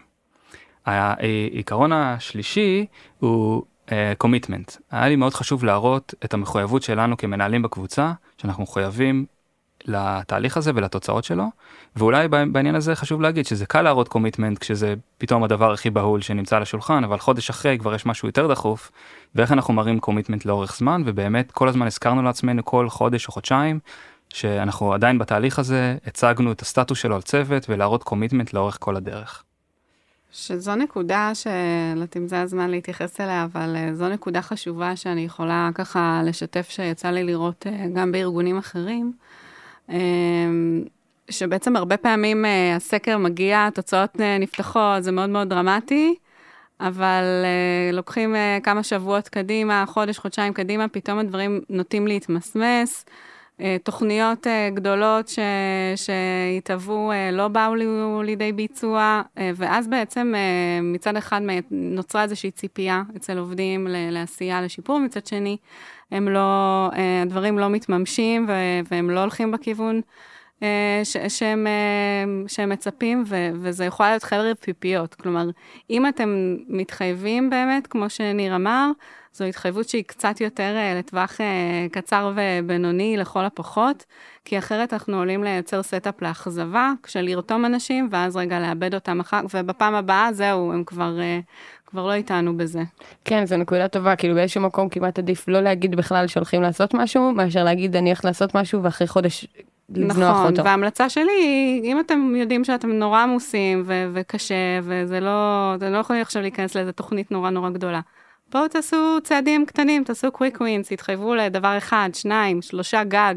העיקרון 0.85 1.91
השלישי 1.93 2.85
הוא 3.19 3.63
commitment. 4.17 4.71
Uh, 4.71 4.77
היה 4.91 5.09
לי 5.09 5.15
מאוד 5.15 5.33
חשוב 5.33 5.63
להראות 5.63 6.13
את 6.25 6.33
המחויבות 6.33 6.83
שלנו 6.83 7.17
כמנהלים 7.17 7.61
בקבוצה 7.61 8.13
שאנחנו 8.37 8.63
מחויבים 8.63 9.25
לתהליך 9.85 10.57
הזה 10.57 10.71
ולתוצאות 10.75 11.23
שלו 11.23 11.45
ואולי 11.95 12.27
בעניין 12.27 12.75
הזה 12.75 12.95
חשוב 12.95 13.21
להגיד 13.21 13.45
שזה 13.45 13.65
קל 13.65 13.81
להראות 13.81 14.07
commitment 14.07 14.57
כשזה 14.57 14.93
פתאום 15.17 15.43
הדבר 15.43 15.73
הכי 15.73 15.89
בהול 15.89 16.21
שנמצא 16.21 16.55
על 16.55 16.61
השולחן 16.61 17.03
אבל 17.03 17.17
חודש 17.17 17.49
אחרי 17.49 17.77
כבר 17.77 17.95
יש 17.95 18.05
משהו 18.05 18.27
יותר 18.27 18.47
דחוף 18.47 18.91
ואיך 19.35 19.51
אנחנו 19.51 19.73
מראים 19.73 19.99
commitment 19.99 20.45
לאורך 20.45 20.75
זמן 20.77 21.03
ובאמת 21.05 21.51
כל 21.51 21.67
הזמן 21.67 21.87
הזכרנו 21.87 22.21
לעצמנו 22.21 22.65
כל 22.65 22.89
חודש 22.89 23.27
או 23.27 23.33
חודשיים 23.33 23.79
שאנחנו 24.29 24.93
עדיין 24.93 25.17
בתהליך 25.17 25.59
הזה 25.59 25.97
הצגנו 26.05 26.51
את 26.51 26.61
הסטטוס 26.61 26.97
שלו 26.99 27.15
על 27.15 27.21
צוות 27.21 27.65
ולהראות 27.69 28.03
commitment 28.03 28.53
לאורך 28.53 28.77
כל 28.79 28.95
הדרך. 28.95 29.43
שזו 30.33 30.75
נקודה 30.75 31.31
שלא 31.35 32.05
תמיד 32.09 32.22
נמצא 32.22 32.37
הזמן 32.37 32.69
להתייחס 32.69 33.21
אליה, 33.21 33.43
אבל 33.43 33.75
אה, 33.75 33.93
זו 33.93 34.09
נקודה 34.09 34.41
חשובה 34.41 34.95
שאני 34.95 35.21
יכולה 35.21 35.69
ככה 35.75 36.21
לשתף 36.25 36.69
שיצא 36.69 37.09
לי 37.09 37.23
לראות 37.23 37.67
אה, 37.67 37.85
גם 37.93 38.11
בארגונים 38.11 38.57
אחרים. 38.57 39.13
אמ, 39.89 40.83
שבעצם 41.29 41.75
הרבה 41.75 41.97
פעמים 41.97 42.45
אה, 42.45 42.75
הסקר 42.75 43.17
מגיע, 43.17 43.67
התוצאות 43.67 44.21
אה, 44.21 44.37
נפתחות, 44.37 45.03
זה 45.03 45.11
מאוד 45.11 45.29
מאוד 45.29 45.49
דרמטי, 45.49 46.15
אבל 46.79 47.23
אה, 47.43 47.91
לוקחים 47.93 48.35
כמה 48.63 48.83
שבועות 48.83 49.27
קדימה, 49.27 49.83
חודש, 49.87 50.17
חודשיים 50.17 50.53
קדימה, 50.53 50.87
פתאום 50.87 51.19
הדברים 51.19 51.61
נוטים 51.69 52.07
להתמסמס. 52.07 53.05
תוכניות 53.83 54.47
גדולות 54.73 55.27
ש... 55.27 55.39
שהתהוו 55.95 57.11
לא 57.31 57.47
באו 57.47 57.73
לידי 58.23 58.51
ביצוע, 58.51 59.21
ואז 59.55 59.87
בעצם 59.87 60.33
מצד 60.83 61.15
אחד 61.15 61.41
נוצרה 61.71 62.23
איזושהי 62.23 62.51
ציפייה 62.51 63.03
אצל 63.15 63.37
עובדים 63.37 63.87
לעשייה, 63.89 64.61
לשיפור, 64.61 64.99
מצד 64.99 65.25
שני 65.25 65.57
הם 66.13 66.29
לא, 66.29 66.89
אה, 66.95 67.21
הדברים 67.21 67.59
לא 67.59 67.69
מתממשים 67.69 68.47
והם 68.91 69.09
לא 69.09 69.19
הולכים 69.19 69.51
בכיוון. 69.51 69.95
אה, 69.95 70.32
ש, 71.03 71.17
שהם, 71.27 71.67
אה, 71.67 72.47
שהם 72.47 72.69
מצפים, 72.69 73.23
ו, 73.27 73.49
וזה 73.61 73.85
יכול 73.85 74.05
להיות 74.05 74.23
חרב 74.23 74.55
פיפיות. 74.59 75.15
כלומר, 75.15 75.49
אם 75.89 76.07
אתם 76.07 76.55
מתחייבים 76.67 77.49
באמת, 77.49 77.87
כמו 77.87 78.09
שניר 78.09 78.55
אמר, 78.55 78.91
זו 79.33 79.45
התחייבות 79.45 79.89
שהיא 79.89 80.03
קצת 80.03 80.41
יותר 80.41 80.75
לטווח 80.99 81.37
קצר 81.91 82.31
ובינוני 82.35 83.17
לכל 83.17 83.45
הפחות, 83.45 84.05
כי 84.45 84.57
אחרת 84.57 84.93
אנחנו 84.93 85.17
עלולים 85.17 85.43
לייצר 85.43 85.83
setup 85.83 86.21
לאכזבה, 86.21 86.91
כשלרתום 87.03 87.65
אנשים, 87.65 88.07
ואז 88.11 88.37
רגע 88.37 88.59
לאבד 88.59 88.93
אותם 88.93 89.19
אחר, 89.19 89.41
ובפעם 89.53 89.95
הבאה 89.95 90.33
זהו, 90.33 90.73
הם 90.73 90.83
כבר 90.83 91.19
כבר 91.93 92.07
לא 92.07 92.13
איתנו 92.13 92.57
בזה. 92.57 92.81
כן, 93.25 93.45
זו 93.45 93.57
נקודה 93.57 93.87
טובה, 93.87 94.15
כאילו 94.15 94.35
באיזשהו 94.35 94.61
מקום 94.61 94.89
כמעט 94.89 95.19
עדיף 95.19 95.47
לא 95.47 95.59
להגיד 95.59 95.95
בכלל 95.95 96.27
שהולכים 96.27 96.61
לעשות 96.61 96.93
משהו, 96.93 97.31
מאשר 97.31 97.63
להגיד 97.63 97.95
אני 97.95 98.09
הולך 98.09 98.25
לעשות 98.25 98.55
משהו 98.55 98.83
ואחרי 98.83 99.07
חודש 99.07 99.47
לזנוח 99.97 100.29
נכון, 100.29 100.51
אותו. 100.51 100.63
וההמלצה 100.63 101.09
שלי 101.09 101.31
היא, 101.31 101.83
אם 101.83 101.99
אתם 101.99 102.33
יודעים 102.35 102.63
שאתם 102.63 102.91
נורא 102.91 103.19
עמוסים 103.19 103.83
ו- 103.85 104.11
וקשה, 104.13 104.79
וזה 104.83 105.19
לא, 105.19 105.73
אתם 105.75 105.91
לא 105.91 105.97
יכולים 105.97 106.21
עכשיו 106.21 106.41
להיכנס 106.41 106.75
לאיזה 106.75 106.91
תוכנית 106.91 107.31
נורא 107.31 107.49
נורא 107.49 107.69
גדולה. 107.69 108.01
בואו 108.51 108.67
תעשו 108.67 109.17
צעדים 109.23 109.65
קטנים, 109.65 110.03
תעשו 110.03 110.31
קוויק 110.31 110.61
ווינס, 110.61 110.89
תתחייבו 110.89 111.35
לדבר 111.35 111.77
אחד, 111.77 112.09
שניים, 112.13 112.61
שלושה 112.61 113.03
גג, 113.03 113.35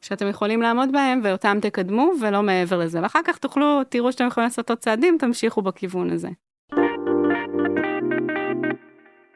שאתם 0.00 0.28
יכולים 0.28 0.62
לעמוד 0.62 0.92
בהם, 0.92 1.20
ואותם 1.22 1.58
תקדמו, 1.62 2.12
ולא 2.20 2.42
מעבר 2.42 2.78
לזה. 2.78 3.02
ואחר 3.02 3.20
כך 3.24 3.38
תוכלו, 3.38 3.80
תראו 3.88 4.12
שאתם 4.12 4.26
יכולים 4.26 4.46
לעשות 4.46 4.70
עוד 4.70 4.78
צעדים, 4.78 5.16
תמשיכו 5.20 5.62
בכיוון 5.62 6.10
הזה. 6.10 6.28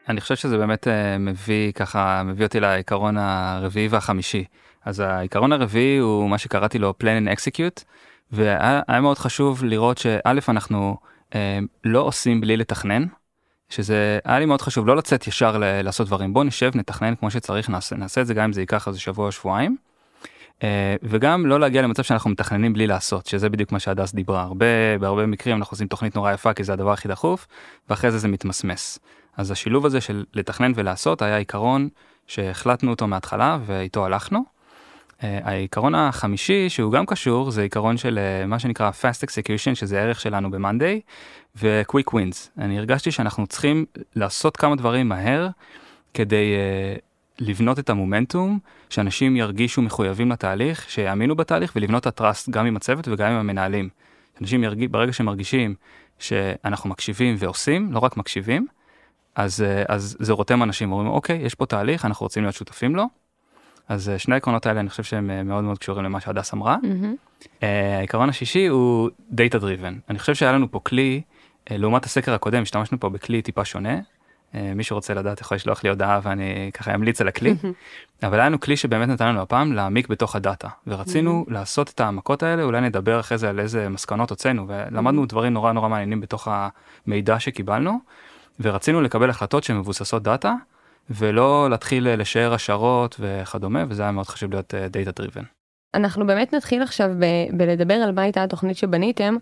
אני 0.09 0.21
חושב 0.21 0.35
שזה 0.35 0.57
באמת 0.57 0.87
uh, 0.87 0.89
מביא 1.19 1.71
ככה 1.71 2.23
מביא 2.25 2.45
אותי 2.45 2.59
לעיקרון 2.59 3.17
הרביעי 3.17 3.87
והחמישי 3.87 4.43
אז 4.87 4.99
העיקרון 4.99 5.53
הרביעי 5.53 5.97
הוא 5.97 6.29
מה 6.29 6.37
שקראתי 6.37 6.79
לו 6.79 6.93
plan 7.03 7.25
and 7.25 7.37
execute 7.37 7.83
והיה 8.31 9.01
מאוד 9.01 9.17
חשוב 9.17 9.63
לראות 9.63 9.97
שא' 9.97 10.19
אנחנו 10.47 10.97
uh, 11.29 11.35
לא 11.83 11.99
עושים 11.99 12.41
בלי 12.41 12.57
לתכנן 12.57 13.05
שזה 13.69 14.19
היה 14.25 14.39
לי 14.39 14.45
מאוד 14.45 14.61
חשוב 14.61 14.87
לא 14.87 14.95
לצאת 14.95 15.27
ישר 15.27 15.57
ל- 15.57 15.81
לעשות 15.81 16.07
דברים 16.07 16.33
בוא 16.33 16.43
נשב 16.43 16.71
נתכנן 16.75 17.15
כמו 17.15 17.31
שצריך 17.31 17.69
נעשה, 17.69 17.95
נעשה 17.95 18.21
את 18.21 18.27
זה 18.27 18.33
גם 18.33 18.43
אם 18.43 18.53
זה 18.53 18.61
ייקח 18.61 18.87
איזה 18.87 18.99
שבוע 18.99 19.25
או 19.25 19.31
שבועיים. 19.31 19.77
אה, 20.63 20.95
וגם 21.03 21.45
לא 21.45 21.59
להגיע 21.59 21.81
למצב 21.81 22.03
שאנחנו 22.03 22.29
מתכננים 22.29 22.73
בלי 22.73 22.87
לעשות, 22.87 23.25
שזה 23.25 23.49
בדיוק 23.49 23.71
מה 23.71 23.79
שהדס 23.79 24.13
דיברה. 24.13 24.41
הרבה, 24.41 24.97
בהרבה 24.99 25.25
מקרים 25.25 25.57
אנחנו 25.57 25.73
עושים 25.73 25.87
תוכנית 25.87 26.15
נורא 26.15 26.31
יפה 26.31 26.53
כי 26.53 26.63
זה 26.63 26.73
הדבר 26.73 26.91
הכי 26.91 27.07
דחוף, 27.07 27.47
ואחרי 27.89 28.11
זה 28.11 28.17
זה 28.17 28.27
מתמסמס. 28.27 28.99
אז 29.37 29.51
השילוב 29.51 29.85
הזה 29.85 30.01
של 30.01 30.23
לתכנן 30.33 30.71
ולעשות 30.75 31.21
היה 31.21 31.37
עיקרון 31.37 31.89
שהחלטנו 32.27 32.91
אותו 32.91 33.07
מההתחלה 33.07 33.57
ואיתו 33.65 34.05
הלכנו. 34.05 34.56
אה, 35.23 35.39
העיקרון 35.43 35.95
החמישי 35.95 36.69
שהוא 36.69 36.91
גם 36.91 37.05
קשור 37.05 37.51
זה 37.51 37.61
עיקרון 37.61 37.97
של 37.97 38.19
אה, 38.19 38.45
מה 38.45 38.59
שנקרא 38.59 38.91
fast 39.01 39.27
execution 39.27 39.75
שזה 39.75 40.01
ערך 40.01 40.19
שלנו 40.19 40.51
ב-Monday 40.51 41.01
ו-quick 41.55 42.13
wins. 42.13 42.49
אני 42.57 42.77
הרגשתי 42.77 43.11
שאנחנו 43.11 43.47
צריכים 43.47 43.85
לעשות 44.15 44.57
כמה 44.57 44.75
דברים 44.75 45.09
מהר 45.09 45.49
כדי 46.13 46.53
uh, 46.55 47.01
לבנות 47.39 47.79
את 47.79 47.89
המומנטום, 47.89 48.59
שאנשים 48.89 49.35
ירגישו 49.35 49.81
מחויבים 49.81 50.31
לתהליך, 50.31 50.89
שיאמינו 50.89 51.35
בתהליך 51.35 51.73
ולבנות 51.75 52.01
את 52.01 52.07
הטראסט 52.07 52.49
גם 52.49 52.65
עם 52.65 52.75
הצוות 52.75 53.07
וגם 53.07 53.31
עם 53.31 53.37
המנהלים. 53.37 53.89
אנשים 54.41 54.63
ירגיש, 54.63 54.87
ברגע 54.87 55.13
שהם 55.13 55.25
מרגישים 55.25 55.75
שאנחנו 56.19 56.89
מקשיבים 56.89 57.35
ועושים, 57.39 57.93
לא 57.93 57.99
רק 57.99 58.17
מקשיבים, 58.17 58.67
אז, 59.35 59.61
uh, 59.61 59.85
אז 59.87 60.17
זה 60.19 60.33
רותם 60.33 60.63
אנשים, 60.63 60.91
אומרים 60.91 61.09
אוקיי, 61.11 61.37
יש 61.37 61.55
פה 61.55 61.65
תהליך, 61.65 62.05
אנחנו 62.05 62.23
רוצים 62.23 62.43
להיות 62.43 62.55
שותפים 62.55 62.95
לו. 62.95 63.26
אז 63.87 64.11
uh, 64.15 64.19
שני 64.19 64.33
העקרונות 64.33 64.65
האלה 64.65 64.79
אני 64.79 64.89
חושב 64.89 65.03
שהם 65.03 65.29
uh, 65.29 65.43
מאוד 65.43 65.63
מאוד 65.63 65.79
קשורים 65.79 66.05
למה 66.05 66.19
שהדס 66.19 66.53
אמרה. 66.53 66.77
Uh, 67.43 67.65
העיקרון 67.97 68.29
השישי 68.29 68.67
הוא 68.67 69.09
data 69.31 69.59
driven. 69.59 69.93
אני 70.09 70.19
חושב 70.19 70.35
שהיה 70.35 70.51
לנו 70.51 70.71
פה 70.71 70.79
כלי, 70.79 71.21
לעומת 71.69 72.05
הסקר 72.05 72.33
הקודם, 72.33 72.61
השתמשנו 72.61 72.99
פה 72.99 73.09
בכלי 73.09 73.41
טיפה 73.41 73.65
שונה. 73.65 73.99
מי 74.53 74.83
שרוצה 74.83 75.13
לדעת 75.13 75.41
יכול 75.41 75.55
לשלוח 75.55 75.83
לי 75.83 75.89
הודעה 75.89 76.19
ואני 76.23 76.71
ככה 76.73 76.95
אמליץ 76.95 77.21
על 77.21 77.27
הכלי. 77.27 77.55
אבל 78.23 78.39
היה 78.39 78.49
לנו 78.49 78.59
כלי 78.59 78.77
שבאמת 78.77 79.09
נתן 79.09 79.27
לנו 79.27 79.41
הפעם 79.41 79.73
להעמיק 79.73 80.07
בתוך 80.07 80.35
הדאטה. 80.35 80.67
ורצינו 80.87 81.45
לעשות 81.47 81.89
את 81.89 81.99
העמקות 81.99 82.43
האלה, 82.43 82.63
אולי 82.63 82.81
נדבר 82.81 83.19
אחרי 83.19 83.37
זה 83.37 83.49
על 83.49 83.59
איזה 83.59 83.89
מסקנות 83.89 84.29
הוצאנו, 84.29 84.65
ולמדנו 84.67 85.25
דברים 85.25 85.53
נורא 85.53 85.71
נורא 85.71 85.89
מעניינים 85.89 86.21
בתוך 86.21 86.47
המידע 86.51 87.39
שקיבלנו, 87.39 87.99
ורצינו 88.59 89.01
לקבל 89.01 89.29
החלטות 89.29 89.63
שמבוססות 89.63 90.23
דאטה, 90.23 90.53
ולא 91.09 91.69
להתחיל 91.69 92.15
לשער 92.15 92.53
השערות 92.53 93.15
וכדומה, 93.19 93.83
וזה 93.89 94.01
היה 94.01 94.11
מאוד 94.11 94.27
חשוב 94.27 94.51
להיות 94.51 94.73
data 94.73 95.21
driven. 95.21 95.43
אנחנו 95.93 96.27
באמת 96.27 96.53
נתחיל 96.53 96.81
עכשיו 96.81 97.09
ב- 97.19 97.57
בלדבר 97.57 97.93
על 97.93 98.11
מה 98.11 98.21
הייתה 98.21 98.43
התוכנית 98.43 98.77
שבניתם, 98.77 99.35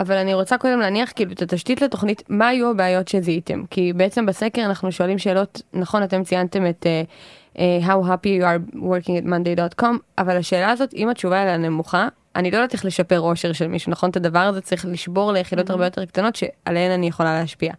אבל 0.00 0.16
אני 0.16 0.34
רוצה 0.34 0.58
קודם 0.58 0.80
להניח 0.80 1.12
כאילו 1.14 1.32
את 1.32 1.42
התשתית 1.42 1.82
לתוכנית, 1.82 2.22
מה 2.28 2.48
היו 2.48 2.70
הבעיות 2.70 3.08
שזיהיתם? 3.08 3.62
כי 3.70 3.92
בעצם 3.92 4.26
בסקר 4.26 4.64
אנחנו 4.64 4.92
שואלים 4.92 5.18
שאלות, 5.18 5.62
נכון 5.72 6.02
אתם 6.02 6.24
ציינתם 6.24 6.66
את 6.66 6.86
uh, 6.86 7.56
uh, 7.56 7.86
how 7.86 8.06
happy 8.08 8.40
you 8.40 8.44
are 8.44 8.76
working 8.76 9.24
at 9.24 9.26
monday.com, 9.26 9.94
אבל 10.18 10.36
השאלה 10.36 10.70
הזאת, 10.70 10.94
אם 10.94 11.08
התשובה 11.08 11.42
אליה 11.42 11.56
נמוכה, 11.56 12.08
אני 12.36 12.50
לא 12.50 12.56
יודעת 12.56 12.72
איך 12.72 12.84
לשפר 12.84 13.20
אושר 13.20 13.52
של 13.52 13.68
מישהו, 13.68 13.92
נכון? 13.92 14.10
את 14.10 14.16
הדבר 14.16 14.38
הזה 14.38 14.60
צריך 14.60 14.86
לשבור 14.86 15.32
ליחידות 15.32 15.70
הרבה 15.70 15.84
יותר 15.84 16.04
קטנות 16.04 16.36
שעליהן 16.36 16.90
אני 16.90 17.06
יכולה 17.06 17.40
להשפיע. 17.40 17.72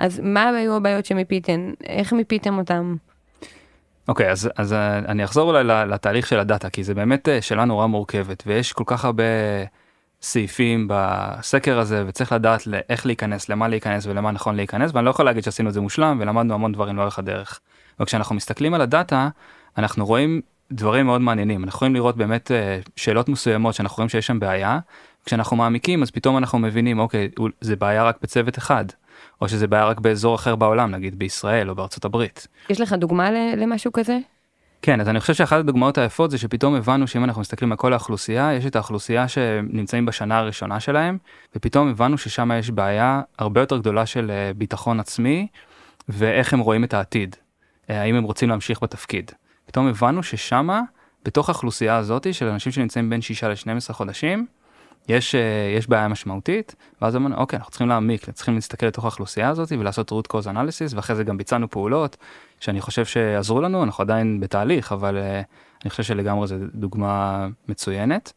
אז 0.00 0.20
מה 0.24 0.48
היו 0.48 0.76
הבעיות 0.76 1.06
שמיפיתם? 1.06 1.70
איך 1.86 2.12
מיפיתם 2.12 2.58
אותם? 2.58 2.96
אוקיי, 4.08 4.28
okay, 4.28 4.30
אז, 4.30 4.50
אז 4.56 4.72
אה, 4.72 4.98
אני 4.98 5.24
אחזור 5.24 5.48
אולי 5.48 5.64
לתהליך 5.64 6.26
של 6.26 6.38
הדאטה, 6.38 6.70
כי 6.70 6.84
זה 6.84 6.94
באמת 6.94 7.28
אה, 7.28 7.42
שאלה 7.42 7.64
נורא 7.64 7.86
מורכבת, 7.86 8.42
ויש 8.46 8.72
כל 8.72 8.84
כך 8.86 9.04
הרבה 9.04 9.24
סעיפים 10.22 10.88
בסקר 10.90 11.78
הזה, 11.78 12.04
וצריך 12.06 12.32
לדעת 12.32 12.62
איך 12.88 13.06
להיכנס, 13.06 13.48
למה 13.48 13.68
להיכנס 13.68 14.06
ולמה 14.06 14.30
נכון 14.30 14.56
להיכנס, 14.56 14.90
ואני 14.94 15.04
לא 15.04 15.10
יכול 15.10 15.24
להגיד 15.24 15.44
שעשינו 15.44 15.68
את 15.68 15.74
זה 15.74 15.80
מושלם, 15.80 16.18
ולמדנו 16.20 16.54
המון 16.54 16.72
דברים 16.72 16.96
לאורך 16.96 17.18
הדרך. 17.18 17.60
וכשאנחנו 18.00 18.34
מסתכלים 18.34 18.74
על 18.74 18.80
הדאטה, 18.80 19.28
אנחנו 19.78 20.06
רואים 20.06 20.40
דברים 20.72 21.06
מאוד 21.06 21.20
מעניינים. 21.20 21.64
אנחנו 21.64 21.76
יכולים 21.76 21.94
לראות 21.94 22.16
באמת 22.16 22.50
אה, 22.50 22.80
שאלות 22.96 23.28
מסוימות 23.28 23.74
שאנחנו 23.74 23.96
רואים 23.96 24.08
שיש 24.08 24.26
שם 24.26 24.40
בעיה. 24.40 24.78
כשאנחנו 25.24 25.56
מעמיקים, 25.56 26.02
אז 26.02 26.10
פתאום 26.10 26.36
אנחנו 26.36 26.58
מבינים, 26.58 26.98
אוקיי, 26.98 27.28
זה 27.60 27.76
בעיה 27.76 28.04
רק 28.04 28.16
בצוות 28.22 28.58
אחד. 28.58 28.84
או 29.40 29.48
שזה 29.48 29.66
בעיה 29.66 29.84
רק 29.84 30.00
באזור 30.00 30.34
אחר 30.34 30.56
בעולם, 30.56 30.90
נגיד 30.90 31.18
בישראל 31.18 31.70
או 31.70 31.74
בארצות 31.74 32.04
הברית. 32.04 32.46
יש 32.70 32.80
לך 32.80 32.92
דוגמה 32.92 33.30
למשהו 33.56 33.92
כזה? 33.92 34.18
כן, 34.82 35.00
אז 35.00 35.08
אני 35.08 35.20
חושב 35.20 35.34
שאחת 35.34 35.58
הדוגמאות 35.58 35.98
היפות 35.98 36.30
זה 36.30 36.38
שפתאום 36.38 36.74
הבנו 36.74 37.06
שאם 37.06 37.24
אנחנו 37.24 37.40
מסתכלים 37.40 37.72
על 37.72 37.78
כל 37.78 37.92
האוכלוסייה, 37.92 38.54
יש 38.54 38.66
את 38.66 38.76
האוכלוסייה 38.76 39.28
שנמצאים 39.28 40.06
בשנה 40.06 40.38
הראשונה 40.38 40.80
שלהם, 40.80 41.18
ופתאום 41.56 41.88
הבנו 41.88 42.18
ששם 42.18 42.50
יש 42.58 42.70
בעיה 42.70 43.20
הרבה 43.38 43.60
יותר 43.60 43.78
גדולה 43.78 44.06
של 44.06 44.30
אה, 44.30 44.52
ביטחון 44.56 45.00
עצמי, 45.00 45.46
ואיך 46.08 46.52
הם 46.52 46.60
רואים 46.60 46.84
את 46.84 46.94
העתיד, 46.94 47.36
אה, 47.90 48.02
האם 48.02 48.14
הם 48.14 48.24
רוצים 48.24 48.48
להמשיך 48.48 48.82
בתפקיד. 48.82 49.30
פתאום 49.66 49.86
הבנו 49.86 50.22
ששמה, 50.22 50.80
בתוך 51.24 51.48
האוכלוסייה 51.48 51.96
הזאת 51.96 52.34
של 52.34 52.46
אנשים 52.46 52.72
שנמצאים 52.72 53.10
בין 53.10 53.20
6 53.20 53.44
ל-12 53.44 53.92
חודשים, 53.92 54.46
יש, 55.08 55.34
אה, 55.34 55.40
יש 55.76 55.88
בעיה 55.88 56.08
משמעותית, 56.08 56.74
ואז 57.02 57.16
אמרנו, 57.16 57.36
אוקיי, 57.36 57.56
אנחנו 57.56 57.70
צריכים 57.70 57.88
להעמיק, 57.88 58.30
צריכים 58.30 58.54
להסתכל 58.54 58.86
לתוך 58.86 59.04
האוכלוסייה 59.04 59.48
הזאת 59.48 59.72
ולעשות 59.78 60.12
root 60.12 60.32
cause 60.32 60.44
analysis, 60.44 60.96
ואחרי 60.96 61.16
זה 61.16 61.24
גם 61.24 61.36
ביצענו 61.36 61.70
פעולות 61.70 62.16
שאני 62.60 62.80
חושב 62.80 63.04
שעזרו 63.04 63.60
לנו, 63.60 63.82
אנחנו 63.82 64.02
עדיין 64.02 64.40
בתהליך, 64.40 64.92
אבל 64.92 65.16
uh, 65.16 65.46
אני 65.84 65.90
חושב 65.90 66.02
שלגמרי 66.02 66.46
זו 66.46 66.56
דוגמה 66.74 67.46
מצוינת. 67.68 68.32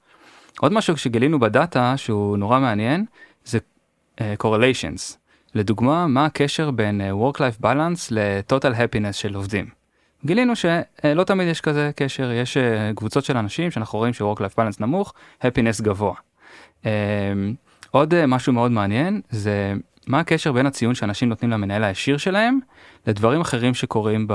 עוד 0.60 0.74
משהו 0.74 0.98
שגילינו 0.98 1.40
בדאטה 1.40 1.98
שהוא 1.98 2.38
נורא 2.38 2.60
מעניין, 2.60 3.06
זה 3.46 3.58
uh, 4.18 4.22
correlations. 4.44 5.18
לדוגמה, 5.56 6.08
מה 6.08 6.26
הקשר 6.26 6.72
בין 6.72 7.02
work-life 7.02 7.64
balance 7.64 8.08
ל-total 8.12 8.76
happiness 8.76 9.14
של 9.14 9.36
עובדים. 9.36 9.70
גילינו 10.26 10.54
שלא 10.56 11.24
תמיד 11.24 11.48
יש 11.48 11.62
כזה 11.62 11.92
קשר, 11.96 12.32
יש 12.32 12.58
קבוצות 12.96 13.26
של 13.26 13.38
אנשים 13.38 13.72
שאנחנו 13.72 14.00
רואים 14.00 14.14
ש-work-life 14.14 14.60
balance 14.60 14.78
נמוך, 14.80 15.14
happiness 15.42 15.84
גבוה. 15.84 16.14
אמ, 16.86 16.90
עוד 17.92 18.14
אה, 18.14 18.28
משהו 18.28 18.54
מאוד 18.54 18.72
מעניין 18.72 19.22
זה 19.30 19.74
מה 20.08 20.20
הקשר 20.20 20.52
בין 20.52 20.66
הציון 20.66 20.96
שאנשים 20.96 21.30
נותנים 21.30 21.52
למנהל 21.52 21.84
הישיר 21.84 22.18
שלהם 22.18 22.60
לדברים 23.08 23.42
אחרים 23.42 23.74
שקורים 23.74 24.26
ב... 24.28 24.34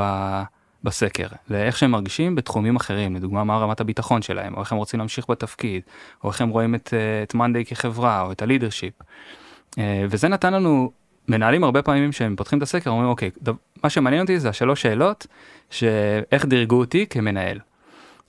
בסקר, 0.84 1.26
לאיך 1.50 1.78
שהם 1.78 1.90
מרגישים 1.90 2.34
בתחומים 2.34 2.76
אחרים, 2.76 3.16
לדוגמה 3.16 3.44
מה 3.44 3.58
רמת 3.58 3.80
הביטחון 3.80 4.22
שלהם, 4.22 4.54
או 4.54 4.60
איך 4.60 4.72
הם 4.72 4.78
רוצים 4.78 4.98
להמשיך 4.98 5.30
בתפקיד, 5.30 5.82
או 6.24 6.28
איך 6.28 6.40
הם 6.40 6.48
רואים 6.48 6.74
את, 6.74 6.94
אה, 6.94 7.22
את 7.22 7.34
מאנדיי 7.34 7.64
כחברה, 7.64 8.22
או 8.22 8.32
את 8.32 8.42
הלידרשיפ. 8.42 8.92
אה, 9.78 10.06
וזה 10.10 10.28
נתן 10.28 10.54
לנו, 10.54 10.92
מנהלים 11.28 11.64
הרבה 11.64 11.82
פעמים 11.82 12.12
שהם 12.12 12.36
פותחים 12.36 12.58
את 12.58 12.62
הסקר, 12.62 12.90
אומרים 12.90 13.08
אוקיי, 13.08 13.30
מה 13.82 13.90
שמעניין 13.90 14.22
אותי 14.22 14.40
זה 14.40 14.48
השלוש 14.48 14.82
שאלות, 14.82 15.26
שאיך 15.70 16.44
דירגו 16.44 16.76
אותי 16.76 17.06
כמנהל. 17.10 17.58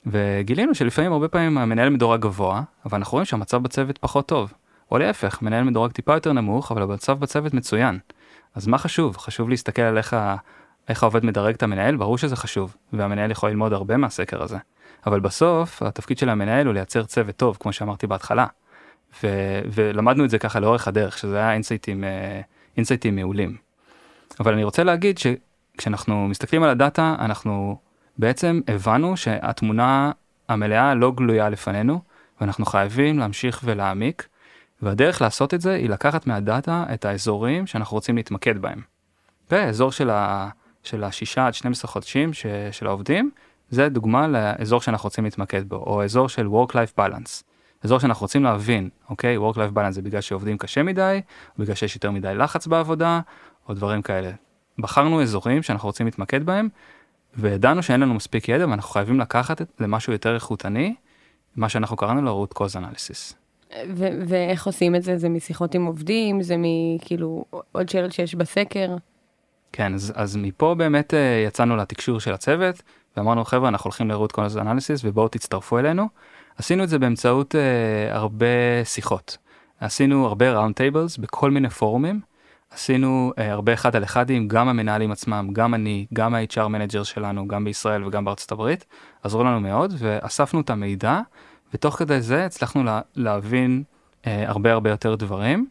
וגילינו 0.05 0.75
שלפעמים 0.75 1.11
הרבה 1.11 1.27
פעמים 1.27 1.57
המנהל 1.57 1.89
מדורג 1.89 2.21
גבוה, 2.21 2.61
אבל 2.85 2.97
אנחנו 2.97 3.11
רואים 3.11 3.25
שהמצב 3.25 3.63
בצוות 3.63 3.97
פחות 3.97 4.27
טוב. 4.27 4.53
או 4.91 4.97
להפך, 4.97 5.41
מנהל 5.41 5.63
מדורג 5.63 5.91
טיפה 5.91 6.13
יותר 6.13 6.33
נמוך, 6.33 6.71
אבל 6.71 6.81
המצב 6.81 7.19
בצוות 7.19 7.53
מצוין. 7.53 7.99
אז 8.55 8.67
מה 8.67 8.77
חשוב? 8.77 9.17
חשוב 9.17 9.49
להסתכל 9.49 9.81
על 9.81 9.97
איך, 9.97 10.13
ה... 10.13 10.35
איך 10.89 11.03
העובד 11.03 11.25
מדרג 11.25 11.53
את 11.53 11.63
המנהל, 11.63 11.95
ברור 11.95 12.17
שזה 12.17 12.35
חשוב, 12.35 12.75
והמנהל 12.93 13.31
יכול 13.31 13.49
ללמוד 13.49 13.73
הרבה 13.73 13.97
מהסקר 13.97 14.43
הזה. 14.43 14.57
אבל 15.05 15.19
בסוף, 15.19 15.83
התפקיד 15.83 16.17
של 16.17 16.29
המנהל 16.29 16.65
הוא 16.65 16.73
לייצר 16.73 17.03
צוות 17.03 17.35
טוב, 17.35 17.57
כמו 17.59 17.73
שאמרתי 17.73 18.07
בהתחלה. 18.07 18.45
ו... 19.23 19.27
ולמדנו 19.73 20.25
את 20.25 20.29
זה 20.29 20.39
ככה 20.39 20.59
לאורך 20.59 20.87
הדרך, 20.87 21.17
שזה 21.17 21.37
היה 21.37 21.53
אינסייטים, 21.53 22.03
אה, 22.03 22.41
אינסייטים 22.77 23.15
מעולים. 23.15 23.57
אבל 24.39 24.53
אני 24.53 24.63
רוצה 24.63 24.83
להגיד 24.83 25.17
שכשאנחנו 25.17 26.27
מסתכלים 26.27 26.63
על 26.63 26.69
הדאטה, 26.69 27.15
אנחנו 27.19 27.77
בעצם 28.19 28.61
הבנו 28.67 29.17
שהתמונה 29.17 30.11
המלאה 30.49 30.95
לא 30.95 31.11
גלויה 31.11 31.49
לפנינו, 31.49 32.01
ואנחנו 32.41 32.65
חייבים 32.65 33.19
להמשיך 33.19 33.61
ולהעמיק, 33.63 34.27
והדרך 34.81 35.21
לעשות 35.21 35.53
את 35.53 35.61
זה 35.61 35.73
היא 35.73 35.89
לקחת 35.89 36.27
מהדאטה 36.27 36.85
את 36.93 37.05
האזורים 37.05 37.67
שאנחנו 37.67 37.95
רוצים 37.95 38.15
להתמקד 38.15 38.57
בהם. 38.57 38.81
והאזור 39.51 39.91
של, 39.91 40.09
ה, 40.09 40.49
של 40.83 41.03
השישה 41.03 41.47
עד 41.47 41.53
12 41.53 41.91
חודשים 41.91 42.33
ש, 42.33 42.45
של 42.71 42.87
העובדים, 42.87 43.31
זה 43.69 43.89
דוגמה 43.89 44.27
לאזור 44.27 44.81
שאנחנו 44.81 45.07
רוצים 45.07 45.23
להתמקד 45.23 45.69
בו, 45.69 45.75
או 45.75 46.03
אזור 46.03 46.29
של 46.29 46.47
Work-Life 46.47 46.99
Balance. 46.99 47.43
אזור 47.83 47.99
שאנחנו 47.99 48.23
רוצים 48.23 48.43
להבין, 48.43 48.89
אוקיי, 49.09 49.37
Work-Life 49.37 49.75
Balance 49.75 49.91
זה 49.91 50.01
בגלל 50.01 50.21
שעובדים 50.21 50.57
קשה 50.57 50.83
מדי, 50.83 51.21
בגלל 51.57 51.75
שיש 51.75 51.95
יותר 51.95 52.11
מדי 52.11 52.35
לחץ 52.35 52.67
בעבודה, 52.67 53.19
או 53.69 53.73
דברים 53.73 54.01
כאלה. 54.01 54.31
בחרנו 54.79 55.21
אזורים 55.21 55.63
שאנחנו 55.63 55.87
רוצים 55.87 56.05
להתמקד 56.05 56.45
בהם, 56.45 56.69
וידענו 57.39 57.83
שאין 57.83 57.99
לנו 57.99 58.13
מספיק 58.13 58.49
ידע 58.49 58.67
ואנחנו 58.67 58.91
חייבים 58.91 59.19
לקחת 59.19 59.61
למשהו 59.79 60.13
יותר 60.13 60.35
איכותני, 60.35 60.95
מה 61.55 61.69
שאנחנו 61.69 61.97
קראנו 61.97 62.21
לו 62.21 62.45
root 62.45 62.57
cause 62.57 62.75
analysis. 62.75 63.33
ו- 63.95 64.19
ואיך 64.27 64.65
עושים 64.67 64.95
את 64.95 65.03
זה? 65.03 65.17
זה 65.17 65.29
משיחות 65.29 65.75
עם 65.75 65.85
עובדים? 65.85 66.41
זה 66.41 66.55
מכאילו 66.57 67.45
עוד 67.71 67.89
שאלות 67.89 68.11
שיש 68.11 68.35
בסקר? 68.35 68.95
כן, 69.71 69.93
אז, 69.93 70.13
אז 70.15 70.35
מפה 70.35 70.75
באמת 70.77 71.13
uh, 71.13 71.47
יצאנו 71.47 71.75
לתקשור 71.75 72.19
של 72.19 72.33
הצוות 72.33 72.81
ואמרנו 73.17 73.45
חבר'ה 73.45 73.69
אנחנו 73.69 73.87
הולכים 73.87 74.11
ל-root 74.11 74.31
cause 74.31 74.55
analysis 74.55 74.99
ובואו 75.03 75.27
תצטרפו 75.27 75.79
אלינו. 75.79 76.07
עשינו 76.57 76.83
את 76.83 76.89
זה 76.89 76.99
באמצעות 76.99 77.55
uh, 77.55 78.13
הרבה 78.15 78.45
שיחות. 78.83 79.37
עשינו 79.79 80.25
הרבה 80.25 80.65
round 80.65 80.71
tables 80.71 81.21
בכל 81.21 81.51
מיני 81.51 81.69
פורומים. 81.69 82.21
עשינו 82.71 83.33
אה, 83.37 83.51
הרבה 83.51 83.73
אחד 83.73 83.95
על 83.95 84.03
אחדים, 84.03 84.47
גם 84.47 84.67
המנהלים 84.67 85.11
עצמם, 85.11 85.49
גם 85.53 85.73
אני, 85.73 86.05
גם 86.13 86.35
ה-HR 86.35 86.67
manager 86.67 87.03
שלנו, 87.03 87.47
גם 87.47 87.63
בישראל 87.63 88.03
וגם 88.03 88.25
בארצות 88.25 88.51
הברית, 88.51 88.85
עזרו 89.23 89.43
לנו 89.43 89.59
מאוד, 89.59 89.93
ואספנו 89.97 90.61
את 90.61 90.69
המידע, 90.69 91.19
ותוך 91.73 91.95
כדי 91.95 92.21
זה 92.21 92.45
הצלחנו 92.45 92.83
לה, 92.83 93.01
להבין 93.15 93.83
אה, 94.27 94.49
הרבה 94.49 94.71
הרבה 94.71 94.89
יותר 94.89 95.15
דברים. 95.15 95.67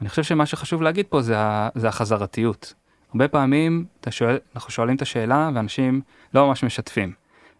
אני 0.00 0.08
חושב 0.08 0.22
שמה 0.22 0.46
שחשוב 0.46 0.82
להגיד 0.82 1.06
פה 1.08 1.22
זה, 1.22 1.38
ה, 1.38 1.68
זה 1.74 1.88
החזרתיות. 1.88 2.74
הרבה 3.12 3.28
פעמים 3.28 3.84
שואל, 4.10 4.38
אנחנו 4.54 4.70
שואלים 4.70 4.96
את 4.96 5.02
השאלה 5.02 5.50
ואנשים 5.54 6.00
לא 6.34 6.46
ממש 6.46 6.64
משתפים. 6.64 7.12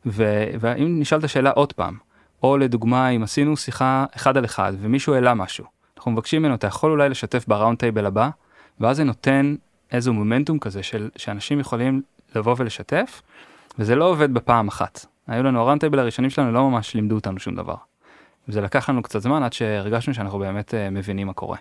ו, 0.07 0.45
ואם 0.61 1.01
נשאל 1.01 1.19
את 1.19 1.25
השאלה 1.25 1.51
עוד 1.51 1.73
פעם, 1.73 1.97
או 2.43 2.57
לדוגמה 2.57 3.09
אם 3.09 3.23
עשינו 3.23 3.57
שיחה 3.57 4.05
אחד 4.17 4.37
על 4.37 4.45
אחד 4.45 4.73
ומישהו 4.81 5.15
העלה 5.15 5.35
משהו, 5.35 5.65
אנחנו 5.97 6.11
מבקשים 6.11 6.43
ממנו 6.43 6.55
אתה 6.55 6.67
יכול 6.67 6.91
אולי 6.91 7.09
לשתף 7.09 7.45
ב 7.49 7.54
round 7.54 7.79
table 7.79 8.07
הבא, 8.07 8.31
ואז 8.81 8.97
זה 8.97 9.05
נותן 9.05 9.55
איזה 9.93 10.11
מומנטום 10.11 10.59
כזה 10.59 10.83
של 10.83 11.09
שאנשים 11.17 11.61
יכולים 11.61 12.03
לבוא 12.35 12.55
ולשתף, 12.59 13.23
וזה 13.79 13.97
לא 13.97 14.05
עובד 14.05 14.35
בפעם 14.35 14.69
אחת. 14.69 15.07
היו 15.27 15.43
לנו 15.43 15.61
ה 15.61 15.64
round 15.64 15.81
table 15.81 15.99
הראשונים 15.99 16.31
שלנו 16.31 16.53
לא 16.53 16.71
ממש 16.71 16.95
לימדו 16.95 17.15
אותנו 17.15 17.39
שום 17.39 17.55
דבר. 17.55 17.75
וזה 18.49 18.61
לקח 18.61 18.91
לנו 18.91 19.03
קצת 19.03 19.23
זמן 19.23 19.43
עד 19.43 19.53
שהרגשנו 19.53 20.15
שאנחנו 20.15 20.39
באמת 20.39 20.71
uh, 20.71 20.91
מבינים 20.91 21.27
מה 21.27 21.33
קורה. 21.33 21.57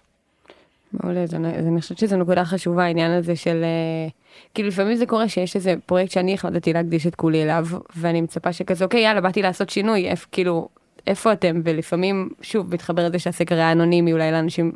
מעולה, 0.93 1.25
זה, 1.25 1.37
אני 1.37 1.81
חושבת 1.81 1.97
שזו 1.97 2.17
נקודה 2.17 2.45
חשובה 2.45 2.83
העניין 2.83 3.11
הזה 3.11 3.35
של 3.35 3.63
אה, 3.63 4.09
כאילו 4.53 4.69
לפעמים 4.69 4.95
זה 4.95 5.05
קורה 5.05 5.29
שיש 5.29 5.55
איזה 5.55 5.75
פרויקט 5.85 6.11
שאני 6.11 6.33
החלטתי 6.33 6.73
להקדיש 6.73 7.07
את 7.07 7.15
כולי 7.15 7.43
אליו 7.43 7.67
ואני 7.95 8.21
מצפה 8.21 8.53
שכזה 8.53 8.85
אוקיי 8.85 9.01
יאללה 9.01 9.21
באתי 9.21 9.41
לעשות 9.41 9.69
שינוי 9.69 10.07
איפה 10.07 10.27
כאילו 10.31 10.69
איפה 11.07 11.33
אתם 11.33 11.61
ולפעמים 11.63 12.29
שוב 12.41 12.73
מתחבר 12.73 13.07
לזה 13.07 13.19
שהסקר 13.19 13.55
היה 13.55 13.71
אנונימי 13.71 14.13
אולי 14.13 14.31
לאנשים 14.31 14.71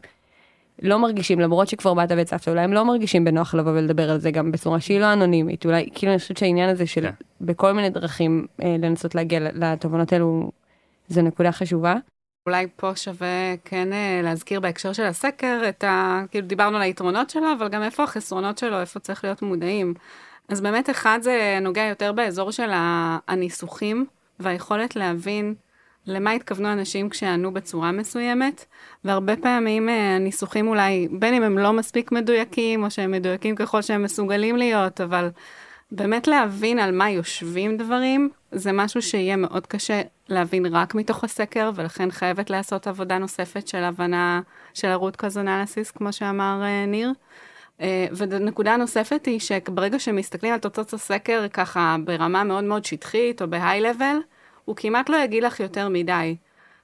לא 0.82 1.00
מרגישים 1.00 1.40
למרות 1.40 1.68
שכבר 1.68 1.94
באת 1.94 2.12
והצפת 2.12 2.48
אולי 2.48 2.62
הם 2.62 2.74
לא 2.74 2.86
מרגישים 2.86 3.26
בנוח 3.26 3.54
לבוא 3.54 3.72
ולדבר 3.72 4.12
על 4.12 4.20
זה 4.20 4.32
גם 4.32 4.52
בצורה 4.52 4.80
שהיא 4.80 5.00
לא 5.00 5.14
אנונימית 5.14 5.66
אולי 5.66 5.90
כאילו 5.94 6.12
אני 6.12 6.20
חושבת 6.20 6.38
שהעניין 6.38 6.70
הזה 6.70 6.88
של 6.88 7.02
כן. 7.02 7.12
בכל 7.42 7.72
מיני 7.72 7.90
דרכים 7.90 8.48
אה, 8.64 8.76
לנסות 8.80 9.16
להגיע 9.16 9.40
לתובנות 9.40 10.14
האלו 10.14 10.52
זו 11.08 11.22
נקודה 11.22 11.52
חשובה. 11.52 11.96
אולי 12.46 12.68
פה 12.76 12.96
שווה 12.96 13.56
כן 13.66 13.94
אה, 13.94 14.22
להזכיר 14.24 14.60
בהקשר 14.60 14.94
של 14.94 15.04
הסקר 15.04 15.62
את 15.70 15.84
ה... 15.84 16.24
כאילו 16.32 16.48
דיברנו 16.48 16.76
על 16.76 16.82
היתרונות 16.82 17.30
שלו, 17.30 17.54
אבל 17.58 17.68
גם 17.68 17.84
איפה 17.84 18.04
החסרונות 18.04 18.58
שלו, 18.58 18.80
איפה 18.82 19.00
צריך 19.00 19.24
להיות 19.24 19.42
מודעים. 19.42 19.94
אז 20.50 20.62
באמת 20.62 20.90
אחד 20.90 21.20
זה 21.22 21.60
נוגע 21.62 21.84
יותר 21.84 22.12
באזור 22.12 22.52
של 22.52 22.70
הניסוחים 23.28 24.06
והיכולת 24.40 24.96
להבין 24.96 25.56
למה 26.08 26.32
התכוונו 26.32 26.74
אנשים 26.74 27.10
כשענו 27.10 27.54
בצורה 27.54 27.92
מסוימת, 27.92 28.66
והרבה 29.04 29.36
פעמים 29.36 29.90
אה, 29.90 30.16
הניסוחים 30.16 30.68
אולי, 30.68 31.08
בין 31.12 31.34
אם 31.34 31.44
הם 31.44 31.58
לא 31.58 31.74
מספיק 31.74 32.12
מדויקים, 32.12 32.84
או 32.84 32.92
שהם 32.92 33.12
מדויקים 33.12 33.56
ככל 33.56 33.82
שהם 33.82 34.04
מסוגלים 34.04 34.56
להיות, 34.56 35.02
אבל 35.02 35.30
באמת 35.92 36.28
להבין 36.28 36.80
על 36.80 36.92
מה 36.92 37.10
יושבים 37.10 37.78
דברים, 37.78 38.30
זה 38.52 38.72
משהו 38.72 39.02
שיהיה 39.02 39.36
מאוד 39.36 39.68
קשה 39.68 40.02
להבין 40.30 40.66
רק 40.66 40.96
מתוך 40.96 41.24
הסקר, 41.24 41.72
ולכן 41.76 42.12
חייבת 42.12 42.50
לעשות 42.50 42.88
עבודה 42.88 43.18
נוספת 43.18 43.68
של 43.68 43.84
הבנה 43.84 44.42
של 44.74 44.94
cause 45.18 45.36
analysis, 45.36 45.98
כמו 45.98 46.14
שאמר 46.14 46.62
אה, 46.64 46.86
ניר. 46.86 47.12
אה, 47.82 48.08
ונקודה 48.18 48.78
נוספת 48.78 49.26
היא 49.26 49.40
שברגע 49.40 50.00
שמסתכלים 50.00 50.54
על 50.54 50.60
תוצאות 50.60 50.94
הסקר 50.94 51.48
ככה 51.54 51.96
ברמה 52.04 52.44
מאוד 52.44 52.64
מאוד 52.64 52.86
שטחית 52.86 53.42
או 53.42 53.48
level, 53.82 54.16
הוא 54.66 54.76
כמעט 54.76 55.10
לא 55.10 55.18
יגיד 55.18 55.44
לך 55.44 55.60
יותר 55.60 55.90
מדי. 55.90 56.36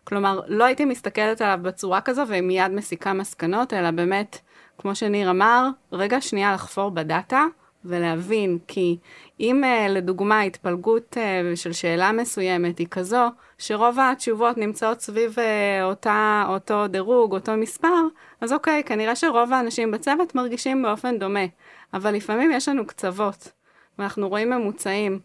כלומר, 0.04 0.42
לא 0.48 0.64
הייתי 0.64 0.86
מסתכלת 0.86 1.42
עליו 1.42 1.60
בצורה 1.62 2.02
כזו 2.02 2.24
ומיד 2.28 2.72
מסיקה 2.72 3.14
מסקנות, 3.14 3.74
אלא 3.74 3.92
באמת, 3.92 4.40
כמו 4.78 4.96
שניר 4.96 5.30
אמר, 5.30 5.68
רגע 5.92 6.22
שנייה 6.22 6.54
לחפור 6.54 6.92
בדאטה 6.92 7.46
ולהבין, 7.86 8.58
כי 8.68 8.98
אם 9.40 9.64
uh, 9.64 9.90
לדוגמה 9.92 10.42
התפלגות 10.42 11.18
uh, 11.18 11.56
של 11.56 11.74
שאלה 11.74 12.12
מסוימת 12.12 12.78
היא 12.78 12.88
כזו, 12.92 13.28
שרוב 13.58 14.00
התשובות 14.00 14.58
נמצאות 14.58 15.02
סביב 15.02 15.36
uh, 15.36 15.84
אותה, 15.84 16.46
אותו 16.50 16.88
דירוג, 16.88 17.34
אותו 17.34 17.58
מספר, 17.58 18.04
אז 18.42 18.54
אוקיי, 18.54 18.84
כנראה 18.84 19.16
שרוב 19.16 19.54
האנשים 19.54 19.92
בצוות 19.92 20.36
מרגישים 20.36 20.84
באופן 20.84 21.20
דומה, 21.20 21.46
אבל 21.94 22.14
לפעמים 22.14 22.52
יש 22.52 22.70
לנו 22.70 22.88
קצוות, 22.88 23.52
ואנחנו 24.00 24.30
רואים 24.30 24.50
ממוצעים. 24.50 25.20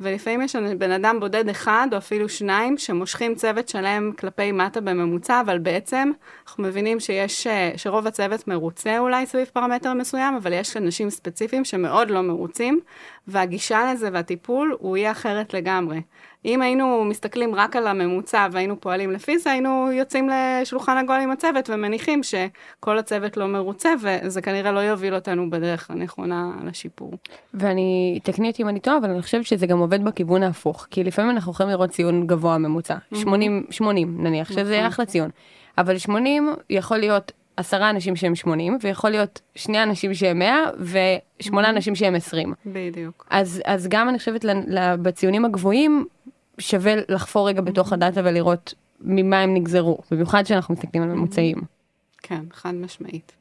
ולפעמים 0.00 0.42
יש 0.42 0.56
בן 0.56 0.90
אדם 0.90 1.20
בודד 1.20 1.48
אחד 1.48 1.88
או 1.92 1.98
אפילו 1.98 2.28
שניים 2.28 2.78
שמושכים 2.78 3.34
צוות 3.34 3.68
שלם 3.68 4.12
כלפי 4.18 4.52
מטה 4.52 4.80
בממוצע, 4.80 5.40
אבל 5.40 5.58
בעצם 5.58 6.10
אנחנו 6.48 6.64
מבינים 6.64 7.00
שיש, 7.00 7.46
אה, 7.46 7.72
שרוב 7.76 8.06
הצוות 8.06 8.48
מרוצה 8.48 8.98
אולי 8.98 9.26
סביב 9.26 9.50
פרמטר 9.52 9.94
מסוים, 9.94 10.34
אבל 10.34 10.52
יש 10.52 10.76
אנשים 10.76 11.10
ספציפיים 11.10 11.64
שמאוד 11.64 12.10
לא 12.10 12.22
מרוצים, 12.22 12.80
והגישה 13.28 13.92
לזה 13.92 14.08
והטיפול 14.12 14.76
הוא 14.80 14.96
יהיה 14.96 15.10
אחרת 15.10 15.54
לגמרי. 15.54 16.00
אם 16.44 16.62
היינו 16.62 17.04
מסתכלים 17.04 17.54
רק 17.54 17.76
על 17.76 17.86
הממוצע 17.86 18.48
והיינו 18.52 18.80
פועלים 18.80 19.10
לפי 19.10 19.38
זה, 19.38 19.50
היינו 19.50 19.92
יוצאים 19.92 20.28
לשולחן 20.32 20.96
עגול 20.96 21.20
עם 21.20 21.30
הצוות 21.30 21.70
ומניחים 21.70 22.20
שכל 22.22 22.98
הצוות 22.98 23.36
לא 23.36 23.46
מרוצה, 23.46 23.90
וזה 24.00 24.42
כנראה 24.42 24.72
לא 24.72 24.80
יוביל 24.80 25.14
אותנו 25.14 25.50
בדרך 25.50 25.90
הנכונה 25.90 26.50
לשיפור. 26.64 27.12
ואני, 27.54 28.18
תקני 28.22 28.50
אותי 28.50 28.62
אם 28.62 28.68
אני 28.68 28.80
טועה, 28.80 28.98
אבל 28.98 29.10
אני 29.10 29.22
חושבת 29.22 29.46
שזה 29.46 29.66
גם 29.66 29.78
עובד 29.78 30.04
בכיוון 30.04 30.42
ההפוך. 30.42 30.86
כי 30.90 31.04
לפעמים 31.04 31.30
אנחנו 31.30 31.52
יכולים 31.52 31.70
לראות 31.70 31.90
ציון 31.90 32.26
גבוה 32.26 32.58
ממוצע, 32.58 32.96
80, 33.14 33.64
80 33.70 34.24
נניח, 34.24 34.52
שזה 34.52 34.76
נכון. 34.76 34.86
אחלה 34.86 35.06
ציון. 35.06 35.30
אבל 35.78 35.98
80 35.98 36.54
יכול 36.70 36.98
להיות 36.98 37.32
עשרה 37.56 37.90
אנשים 37.90 38.16
שהם 38.16 38.34
80, 38.34 38.78
ויכול 38.80 39.10
להיות 39.10 39.40
שני 39.54 39.82
אנשים 39.82 40.14
שהם 40.14 40.38
100, 40.38 40.56
ושמונה 41.40 41.70
אנשים 41.70 41.94
שהם 41.94 42.14
20. 42.14 42.54
בדיוק. 42.66 43.26
אז, 43.30 43.62
אז 43.64 43.88
גם 43.90 44.08
אני 44.08 44.18
חושבת 44.18 44.44
בציונים 45.02 45.44
הגבוהים, 45.44 46.04
שווה 46.58 46.94
לחפור 47.08 47.48
רגע 47.48 47.60
בתוך 47.60 47.92
הדאטה 47.92 48.20
ולראות 48.24 48.74
ממה 49.00 49.40
הם 49.40 49.54
נגזרו, 49.54 49.98
במיוחד 50.10 50.42
כשאנחנו 50.44 50.74
מסתכלים 50.74 51.02
על 51.02 51.08
ממוצעים. 51.08 51.56
כן, 52.22 52.40
חד 52.52 52.74
משמעית. 52.74 53.32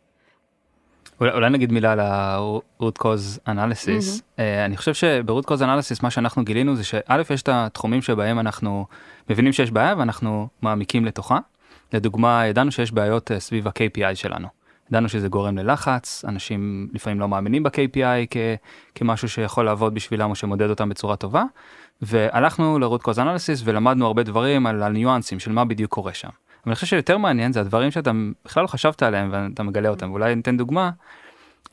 אולי, 1.20 1.32
אולי 1.32 1.50
נגיד 1.50 1.72
מילה 1.72 1.92
על 1.92 2.00
ה-root 2.00 3.02
cause 3.02 3.40
analysis. 3.48 4.22
Uh, 4.38 4.42
אני 4.66 4.78
חושב 4.78 4.94
שב-root 4.94 5.46
cause 5.46 5.60
analysis 5.60 6.00
מה 6.04 6.12
שאנחנו 6.12 6.46
גילינו 6.46 6.76
זה 6.76 6.84
שא' 6.84 7.22
יש 7.34 7.42
את 7.42 7.50
התחומים 7.52 8.02
שבהם 8.02 8.40
אנחנו 8.40 8.86
מבינים 9.30 9.54
שיש 9.54 9.72
בעיה 9.72 9.96
ואנחנו 9.98 10.48
מעמיקים 10.62 11.06
לתוכה. 11.06 11.40
לדוגמה 11.94 12.46
ידענו 12.46 12.72
שיש 12.72 12.92
בעיות 12.92 13.32
uh, 13.32 13.40
סביב 13.40 13.68
ה-KPI 13.68 14.16
שלנו. 14.16 14.48
ידענו 14.90 15.10
שזה 15.10 15.28
גורם 15.28 15.58
ללחץ, 15.58 16.26
אנשים 16.28 16.90
לפעמים 16.94 17.20
לא 17.20 17.28
מאמינים 17.28 17.64
ב-KPI 17.64 18.28
כ- 18.30 18.38
כמשהו 18.96 19.30
שיכול 19.30 19.66
לעבוד 19.66 19.94
בשבילם 19.94 20.30
או 20.30 20.36
שמודד 20.36 20.70
אותם 20.70 20.90
בצורה 20.90 21.16
טובה. 21.16 21.44
והלכנו 22.02 22.80
ל-root 22.80 23.02
cause 23.02 23.18
analysis 23.18 23.62
ולמדנו 23.64 24.06
הרבה 24.06 24.24
דברים 24.24 24.68
על 24.68 24.84
הניואנסים 24.84 25.40
של 25.40 25.52
מה 25.52 25.66
בדיוק 25.66 25.92
קורה 25.92 26.14
שם. 26.14 26.28
אבל 26.28 26.72
אני 26.72 26.76
חושב 26.76 26.88
שיותר 26.88 27.18
מעניין 27.18 27.54
זה 27.54 27.60
הדברים 27.60 27.92
שאתה 27.92 28.12
בכלל 28.46 28.64
לא 28.64 28.68
חשבת 28.68 29.04
עליהם 29.04 29.30
ואתה 29.32 29.64
מגלה 29.64 29.90
אותם 29.90 30.10
ואולי 30.12 30.36
ניתן 30.36 30.58
דוגמה. 30.58 30.92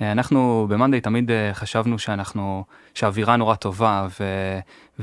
אה, 0.03 0.13
אנחנו 0.13 0.67
במאנדיי 0.71 1.01
תמיד 1.01 1.31
אה, 1.31 1.51
חשבנו 1.55 1.99
שאנחנו 1.99 2.65
שהאווירה 2.95 3.37
נורא 3.37 3.55
טובה 3.55 4.07
ו, 4.21 4.25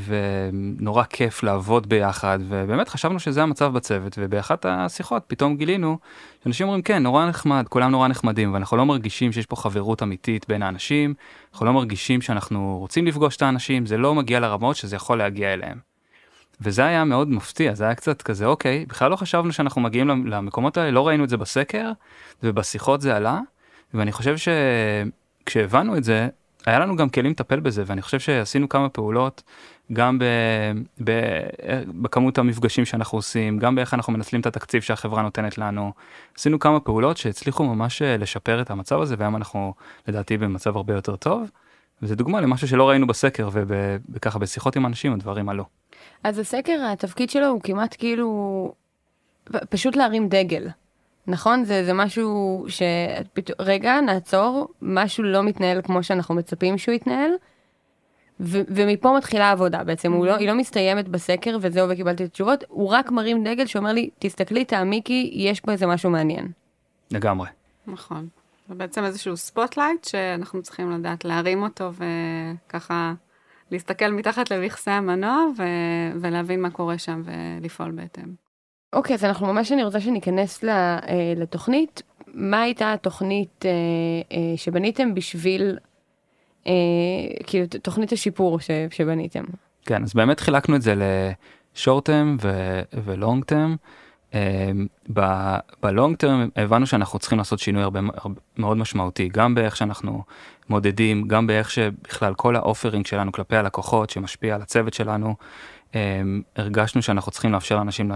ונורא 0.08 1.04
כיף 1.04 1.44
לעבוד 1.44 1.90
ביחד 1.90 2.40
ובאמת 2.48 2.90
חשבנו 2.90 3.20
שזה 3.20 3.44
המצב 3.44 3.74
בצוות 3.74 4.16
ובאחת 4.22 4.66
השיחות 4.66 5.24
פתאום 5.28 5.58
גילינו 5.58 5.98
שאנשים 6.44 6.68
אומרים 6.68 6.82
כן 6.82 7.04
נורא 7.04 7.26
נחמד 7.26 7.66
כולם 7.70 7.92
נורא 7.92 8.08
נחמדים 8.08 8.54
ואנחנו 8.54 8.78
לא 8.78 8.86
מרגישים 8.86 9.32
שיש 9.32 9.46
פה 9.46 9.56
חברות 9.56 10.04
אמיתית 10.04 10.46
בין 10.48 10.64
האנשים 10.64 11.14
אנחנו 11.52 11.66
לא 11.66 11.74
מרגישים 11.74 12.22
שאנחנו 12.22 12.78
רוצים 12.80 13.08
לפגוש 13.08 13.36
את 13.36 13.42
האנשים 13.42 13.86
זה 13.86 13.98
לא 13.98 14.16
מגיע 14.16 14.40
לרמות 14.40 14.76
שזה 14.76 14.96
יכול 14.96 15.18
להגיע 15.18 15.54
אליהם. 15.54 15.78
וזה 16.62 16.86
היה 16.86 17.04
מאוד 17.04 17.30
מפתיע 17.30 17.74
זה 17.74 17.84
היה 17.84 17.96
קצת 17.96 18.22
כזה 18.22 18.46
אוקיי 18.46 18.86
בכלל 18.90 19.12
לא 19.12 19.16
חשבנו 19.16 19.52
שאנחנו 19.54 19.82
מגיעים 19.82 20.08
למ- 20.08 20.28
למקומות 20.28 20.78
האלה 20.78 20.92
לא 20.92 21.08
ראינו 21.08 21.24
את 21.24 21.30
זה 21.30 21.38
בסקר 21.38 21.92
ובשיחות 22.44 23.02
זה 23.02 23.16
עלה 23.16 23.40
ואני 23.94 24.12
חושב 24.12 24.36
שכשהבנו 24.38 25.98
את 25.98 26.04
זה 26.04 26.28
היה 26.66 26.80
לנו 26.80 26.96
גם 26.96 27.10
כלים 27.10 27.32
לטפל 27.32 27.60
בזה 27.60 27.84
ואני 27.86 28.02
חושב 28.02 28.20
שעשינו 28.20 28.70
כמה 28.70 28.90
פעולות 28.90 29.44
גם 29.94 30.20
ב, 30.20 30.24
ב, 31.04 31.12
בכמות 32.02 32.38
המפגשים 32.38 32.86
שאנחנו 32.86 33.18
עושים 33.18 33.60
גם 33.60 33.76
באיך 33.76 33.94
אנחנו 33.94 34.14
מנצלים 34.14 34.42
את 34.42 34.46
התקציב 34.46 34.82
שהחברה 34.82 35.22
נותנת 35.22 35.58
לנו 35.58 35.94
עשינו 36.38 36.60
כמה 36.60 36.80
פעולות 36.80 37.18
שהצליחו 37.18 37.64
ממש 37.64 38.02
אה, 38.02 38.18
לשפר 38.18 38.62
את 38.62 38.72
המצב 38.72 39.02
הזה 39.02 39.16
והיום 39.18 39.36
אנחנו 39.36 39.74
לדעתי 40.08 40.38
במצב 40.38 40.78
הרבה 40.78 40.94
יותר 40.94 41.16
טוב. 41.16 41.50
וזה 42.02 42.16
דוגמה 42.16 42.42
למשהו 42.42 42.68
שלא 42.68 42.90
ראינו 42.90 43.08
בסקר 43.08 43.50
וככה 44.10 44.40
בשיחות 44.40 44.76
עם 44.76 44.86
אנשים 44.86 45.14
הדברים 45.14 45.50
עלו. 45.50 45.64
אז 46.24 46.40
הסקר, 46.40 46.86
התפקיד 46.94 47.30
שלו 47.30 47.48
הוא 47.48 47.62
כמעט 47.62 47.96
כאילו, 48.00 48.74
פשוט 49.70 49.96
להרים 49.96 50.30
דגל. 50.30 50.68
נכון? 51.30 51.64
זה, 51.64 51.86
זה 51.86 51.94
משהו 51.94 52.66
ש... 52.68 52.82
רגע, 53.60 54.02
נעצור, 54.02 54.68
משהו 54.82 55.24
לא 55.24 55.44
מתנהל 55.44 55.82
כמו 55.82 56.04
שאנחנו 56.04 56.36
מצפים 56.36 56.78
שהוא 56.78 56.96
יתנהל, 56.96 57.32
ו- 58.40 58.62
ומפה 58.68 59.18
מתחילה 59.18 59.46
העבודה 59.46 59.84
בעצם, 59.84 60.12
הוא 60.12 60.26
לא, 60.26 60.36
היא 60.36 60.48
לא 60.48 60.56
מסתיימת 60.56 61.08
בסקר 61.08 61.58
וזהו 61.62 61.90
וקיבלתי 61.90 62.24
את 62.24 62.30
התשובות, 62.30 62.64
הוא 62.68 62.90
רק 62.90 63.12
מרים 63.12 63.44
דגל 63.44 63.66
שאומר 63.66 63.94
לי, 63.94 64.10
תסתכלי, 64.20 64.66
תעמיקי, 64.66 65.32
יש 65.34 65.60
פה 65.60 65.72
איזה 65.72 65.88
משהו 65.88 66.10
מעניין. 66.10 66.48
לגמרי. 67.12 67.48
נכון. 67.88 68.28
זה 68.70 68.76
בעצם 68.76 69.04
איזשהו 69.04 69.38
ספוטלייט 69.38 70.04
שאנחנו 70.06 70.62
צריכים 70.62 70.92
לדעת 70.92 71.26
להרים 71.26 71.64
אותו 71.64 71.92
וככה 72.68 73.14
להסתכל 73.72 74.12
מתחת 74.12 74.52
למכסה 74.52 74.92
המנוע 74.92 75.46
ו... 75.58 75.64
ולהבין 76.22 76.62
מה 76.62 76.70
קורה 76.70 76.98
שם 76.98 77.22
ולפעול 77.26 77.92
בהתאם. 77.92 78.49
אוקיי, 78.94 79.14
אז 79.14 79.26
אנחנו 79.26 79.48
ממש, 79.48 79.72
אני 79.72 79.84
רוצה 79.84 80.02
שניכנס 80.02 80.64
אה, 80.64 81.00
לתוכנית. 81.36 82.02
מה 82.34 82.62
הייתה 82.62 82.94
התוכנית 82.94 83.66
אה, 83.66 83.72
אה, 84.32 84.58
שבניתם 84.58 85.14
בשביל, 85.14 85.78
כאילו, 87.46 87.66
תוכנית 87.82 88.12
השיפור 88.12 88.60
שבניתם? 88.90 89.44
כן, 89.86 90.04
אז 90.04 90.14
באמת 90.14 90.40
חילקנו 90.40 90.76
את 90.76 90.82
זה 90.82 90.94
ל 91.76 91.81
short 91.81 92.06
term 92.06 92.38
ו 93.06 93.13
long 93.13 93.44
term. 93.46 93.76
ב 95.84 95.90
long 95.90 96.16
term 96.16 96.50
הבנו 96.56 96.86
שאנחנו 96.86 97.20
צריכים 97.20 97.38
לעשות 97.38 97.60
שינוי 97.60 97.84
הרבה, 97.84 98.00
הרבה 98.14 98.42
מאוד 98.58 98.78
משמעותי, 98.78 99.30
גם 99.34 99.56
באיך 99.56 99.76
שאנחנו 99.76 100.24
מודדים, 100.70 101.28
גם 101.28 101.48
באיך 101.48 101.72
שבכלל 101.72 102.34
כל 102.34 102.56
ה 102.56 102.61
offering 102.61 103.06
שלנו 103.06 103.32
כלפי 103.32 103.56
הלקוחות 103.56 104.10
שמשפיע 104.10 104.56
על 104.56 104.62
הצוות 104.62 104.94
שלנו. 104.94 105.36
הרגשנו 106.56 107.02
שאנחנו 107.02 107.32
צריכים 107.32 107.52
לאפשר 107.52 107.76
לאנשים 107.76 108.12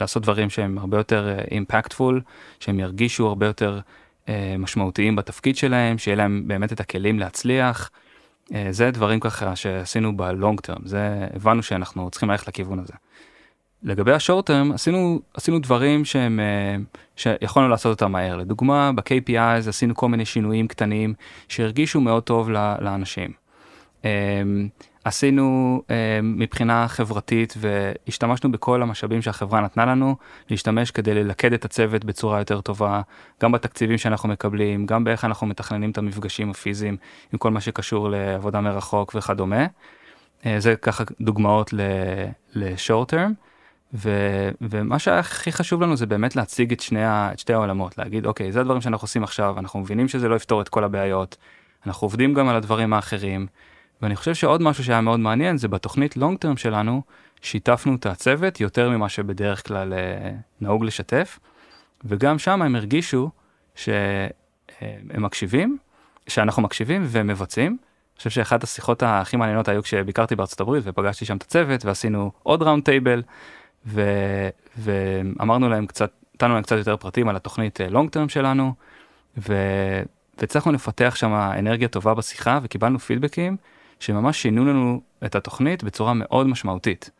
לעשות 0.00 0.22
דברים 0.22 0.50
שהם 0.50 0.78
הרבה 0.78 0.96
יותר 0.96 1.38
impactful, 1.50 2.20
שהם 2.60 2.80
ירגישו 2.80 3.26
הרבה 3.26 3.46
יותר 3.46 3.80
אה, 4.28 4.54
משמעותיים 4.58 5.16
בתפקיד 5.16 5.56
שלהם, 5.56 5.98
שיהיה 5.98 6.16
להם 6.16 6.42
באמת 6.46 6.72
את 6.72 6.80
הכלים 6.80 7.18
להצליח. 7.18 7.90
אה, 8.54 8.66
זה 8.70 8.90
דברים 8.90 9.20
ככה 9.20 9.56
שעשינו 9.56 10.16
בלונג 10.16 10.60
טרם, 10.60 10.82
זה 10.84 11.28
הבנו 11.34 11.62
שאנחנו 11.62 12.10
צריכים 12.10 12.30
ללכת 12.30 12.48
לכיוון 12.48 12.78
הזה. 12.78 12.92
לגבי 13.82 14.12
השורט 14.12 14.46
טרם 14.46 14.72
עשינו 14.72 15.20
עשינו 15.34 15.58
דברים 15.58 16.04
שהם 16.04 16.40
אה, 16.40 16.76
שיכולנו 17.16 17.68
לעשות 17.68 17.90
אותם 18.00 18.12
מהר 18.12 18.36
לדוגמה 18.36 18.92
ב-KPIs 18.92 19.68
עשינו 19.68 19.94
כל 19.94 20.08
מיני 20.08 20.24
שינויים 20.24 20.68
קטנים 20.68 21.14
שהרגישו 21.48 22.00
מאוד 22.00 22.22
טוב 22.22 22.50
לאנשים. 22.80 23.30
עשינו 25.04 25.82
אה, 25.90 26.20
מבחינה 26.22 26.88
חברתית 26.88 27.54
והשתמשנו 27.56 28.52
בכל 28.52 28.82
המשאבים 28.82 29.22
שהחברה 29.22 29.60
נתנה 29.60 29.86
לנו 29.86 30.16
להשתמש 30.50 30.90
כדי 30.90 31.14
ללכד 31.14 31.52
את 31.52 31.64
הצוות 31.64 32.04
בצורה 32.04 32.38
יותר 32.38 32.60
טובה 32.60 33.00
גם 33.42 33.52
בתקציבים 33.52 33.98
שאנחנו 33.98 34.28
מקבלים 34.28 34.86
גם 34.86 35.04
באיך 35.04 35.24
אנחנו 35.24 35.46
מתכננים 35.46 35.90
את 35.90 35.98
המפגשים 35.98 36.50
הפיזיים 36.50 36.96
עם 37.32 37.38
כל 37.38 37.50
מה 37.50 37.60
שקשור 37.60 38.10
לעבודה 38.10 38.60
מרחוק 38.60 39.12
וכדומה. 39.14 39.66
אה, 40.46 40.60
זה 40.60 40.76
ככה 40.76 41.04
דוגמאות 41.20 41.74
לשורט 42.54 43.08
טרם. 43.08 43.32
ומה 44.60 44.98
שהכי 44.98 45.52
חשוב 45.52 45.82
לנו 45.82 45.96
זה 45.96 46.06
באמת 46.06 46.36
להציג 46.36 46.72
את 46.72 46.80
שני, 46.80 47.00
את 47.04 47.38
שתי 47.38 47.52
העולמות 47.52 47.98
להגיד 47.98 48.26
אוקיי 48.26 48.52
זה 48.52 48.60
הדברים 48.60 48.80
שאנחנו 48.80 49.04
עושים 49.04 49.24
עכשיו 49.24 49.58
אנחנו 49.58 49.80
מבינים 49.80 50.08
שזה 50.08 50.28
לא 50.28 50.36
יפתור 50.36 50.60
את 50.60 50.68
כל 50.68 50.84
הבעיות 50.84 51.36
אנחנו 51.86 52.04
עובדים 52.04 52.34
גם 52.34 52.48
על 52.48 52.56
הדברים 52.56 52.92
האחרים 52.92 53.46
ואני 54.02 54.16
חושב 54.16 54.34
שעוד 54.34 54.62
משהו 54.62 54.84
שהיה 54.84 55.00
מאוד 55.00 55.20
מעניין 55.20 55.58
זה 55.58 55.68
בתוכנית 55.68 56.16
לונג 56.16 56.38
טרם 56.38 56.56
שלנו 56.56 57.02
שיתפנו 57.42 57.94
את 57.94 58.06
הצוות 58.06 58.60
יותר 58.60 58.90
ממה 58.90 59.08
שבדרך 59.08 59.66
כלל 59.66 59.92
אה, 59.92 60.30
נהוג 60.60 60.84
לשתף 60.84 61.38
וגם 62.04 62.38
שם 62.38 62.62
הם 62.62 62.76
הרגישו 62.76 63.30
שהם 63.74 65.24
מקשיבים 65.24 65.78
שאנחנו 66.28 66.62
מקשיבים 66.62 67.02
ומבצעים. 67.06 67.70
אני 67.70 68.18
חושב 68.18 68.30
שאחת 68.30 68.62
השיחות 68.64 69.02
הכי 69.06 69.36
מעניינות 69.36 69.68
היו 69.68 69.82
כשביקרתי 69.82 70.36
בארצות 70.36 70.60
הברית 70.60 70.82
ופגשתי 70.86 71.24
שם 71.24 71.36
את 71.36 71.42
הצוות 71.42 71.84
ועשינו 71.84 72.30
עוד 72.42 72.62
ראונד 72.62 72.84
טייבל 72.84 73.22
ו... 73.86 74.02
ואמרנו 74.78 75.68
להם 75.68 75.86
קצת, 75.86 76.12
נתנו 76.34 76.54
להם 76.54 76.62
קצת 76.62 76.76
יותר 76.76 76.96
פרטים 76.96 77.28
על 77.28 77.36
התוכנית 77.36 77.80
לונג 77.90 78.10
טרם 78.10 78.28
שלנו 78.28 78.72
ו... 79.38 79.54
והצלחנו 80.40 80.72
לפתח 80.72 81.14
שם 81.16 81.32
אנרגיה 81.32 81.88
טובה 81.88 82.14
בשיחה 82.14 82.58
וקיבלנו 82.62 82.98
פידבקים 82.98 83.56
שממש 84.00 84.42
שינו 84.42 84.64
לנו 84.64 85.00
את 85.24 85.34
התוכנית 85.34 85.84
בצורה 85.84 86.14
מאוד 86.14 86.46
משמעותית. 86.46 87.10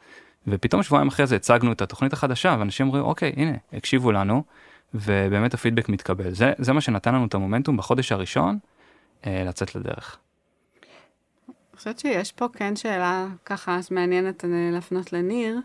ופתאום 0.47 0.83
שבועיים 0.83 1.09
אחרי 1.09 1.27
זה 1.27 1.37
הצגנו 1.37 1.73
את 1.73 1.83
התוכנית 1.83 2.13
החדשה 2.13 2.57
ואנשים 2.59 2.87
אומרים 2.87 3.05
אוקיי 3.05 3.33
הנה 3.37 3.53
הקשיבו 3.73 4.13
לנו 4.13 4.43
ובאמת 4.95 5.55
הפידבק 5.55 5.89
מתקבל 5.89 6.31
זה 6.31 6.53
זה 6.59 6.73
מה 6.73 6.81
שנתן 6.81 7.15
לנו 7.15 7.27
את 7.27 7.35
המומנטום 7.35 7.77
בחודש 7.77 8.13
הראשון 8.13 8.59
אה, 9.27 9.45
לצאת 9.47 9.75
לדרך. 9.75 10.19
אני 11.49 11.77
חושבת 11.77 11.99
שיש 11.99 12.33
פה 12.33 12.49
כן 12.53 12.77
שאלה 12.77 13.27
ככה 13.45 13.83
שמעניינת 13.83 14.45
אה, 14.45 14.71
להפנות 14.73 15.13
לניר, 15.13 15.61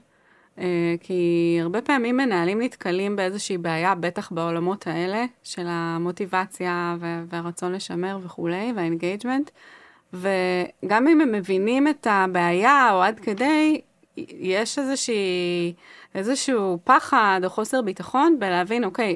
אה, 0.59 0.95
כי 0.99 1.57
הרבה 1.61 1.81
פעמים 1.81 2.17
מנהלים 2.17 2.61
נתקלים 2.61 3.15
באיזושהי 3.15 3.57
בעיה, 3.57 3.95
בטח 3.95 4.31
בעולמות 4.31 4.87
האלה, 4.87 5.25
של 5.43 5.65
המוטיבציה 5.67 6.95
והרצון 7.29 7.71
לשמר 7.71 8.19
וכולי, 8.23 8.73
והאינגייג'מנט, 8.75 9.49
וגם 10.13 11.07
אם 11.07 11.21
הם 11.21 11.31
מבינים 11.31 11.87
את 11.87 12.07
הבעיה 12.09 12.89
או 12.93 13.01
עד 13.01 13.19
כדי, 13.19 13.81
יש 14.39 14.79
איזושהי, 14.79 15.73
איזשהו 16.15 16.79
פחד 16.83 17.41
או 17.43 17.49
חוסר 17.49 17.81
ביטחון 17.81 18.39
בלהבין, 18.39 18.83
אוקיי, 18.83 19.15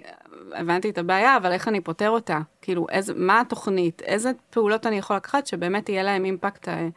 הבנתי 0.54 0.89
את 0.89 0.97
הבעיה, 0.97 1.38
אבל 1.38 1.52
איך 1.52 1.67
אני 1.67 1.82
פותר 1.82 2.10
אותה? 2.10 2.39
כאילו, 2.62 2.88
איזה, 2.89 3.13
מה 3.15 3.41
התוכנית? 3.41 4.02
איזה 4.02 4.32
פעולות 4.49 4.86
אני 4.86 4.97
יכול 4.97 5.15
לקחת 5.15 5.47
שבאמת 5.47 5.89
יהיה 5.89 6.04
להם 6.04 6.25
אימפקט 6.25 6.67
אה, 6.67 6.88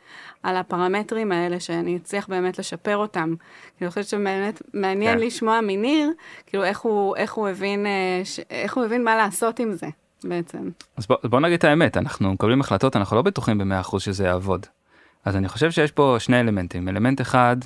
על 0.43 0.57
הפרמטרים 0.57 1.33
האלה, 1.33 1.61
שאני 1.61 1.97
אצליח 1.97 2.29
באמת 2.29 2.59
לשפר 2.59 2.97
אותם. 2.97 3.35
כאילו, 3.77 3.87
אני 3.87 3.89
חושבת 3.89 4.07
שבאמת 4.07 4.63
מעניין 4.75 5.19
כן. 5.19 5.25
לשמוע 5.25 5.61
מניר, 5.61 6.11
כאילו, 6.47 6.65
איך 6.65 6.81
הוא, 6.81 7.17
איך 7.17 7.33
הוא 7.33 7.49
הבין, 7.49 7.87
אה, 7.87 8.23
איך 8.51 8.77
הוא 8.77 8.85
הבין 8.85 9.05
מה 9.05 9.17
לעשות 9.17 9.61
עם 9.61 9.73
זה, 9.73 9.87
בעצם. 10.25 10.71
אז 10.97 11.07
בוא, 11.07 11.17
בוא 11.25 11.41
נגיד 11.41 11.59
את 11.59 11.65
האמת 11.65 11.97
אנחנו 11.97 12.33
מקבלים 12.33 12.61
החלטות 12.61 12.97
אנחנו 12.97 13.17
לא 13.17 13.23
בטוחים 13.23 13.59
במאה 13.59 13.81
אחוז 13.81 14.03
שזה 14.03 14.25
יעבוד. 14.25 14.67
אז 15.25 15.37
אני 15.37 15.49
חושב 15.49 15.71
שיש 15.71 15.91
פה 15.91 16.17
שני 16.19 16.41
אלמנטים 16.41 16.89
אלמנט 16.89 17.21
אחד 17.21 17.57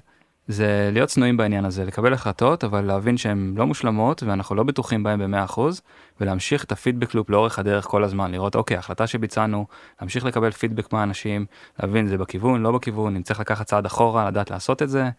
זה 0.48 0.90
להיות 0.92 1.08
צנועים 1.08 1.36
בעניין 1.36 1.64
הזה 1.64 1.84
לקבל 1.84 2.12
החלטות 2.12 2.64
אבל 2.64 2.84
להבין 2.84 3.16
שהן 3.16 3.54
לא 3.56 3.66
מושלמות 3.66 4.22
ואנחנו 4.22 4.54
לא 4.54 4.62
בטוחים 4.62 5.02
בהן 5.02 5.18
במאה 5.18 5.44
אחוז 5.44 5.82
ולהמשיך 6.20 6.64
את 6.64 6.72
הפידבק 6.72 7.14
לופ 7.14 7.30
לאורך 7.30 7.58
הדרך 7.58 7.84
כל 7.84 8.04
הזמן 8.04 8.32
לראות 8.32 8.56
אוקיי 8.56 8.76
החלטה 8.76 9.06
שביצענו 9.06 9.66
להמשיך 10.00 10.24
לקבל 10.24 10.50
פידבק 10.50 10.92
מהאנשים 10.92 11.46
להבין 11.80 12.06
זה 12.06 12.18
בכיוון 12.18 12.62
לא 12.62 12.72
בכיוון 12.72 13.16
אם 13.16 13.22
צריך 13.22 13.40
לקחת 13.40 13.66
צעד 13.66 13.86
אחורה 13.86 14.28
לדעת 14.28 14.50
לעשות 14.50 14.82
את 14.82 14.88
זה 14.88 15.10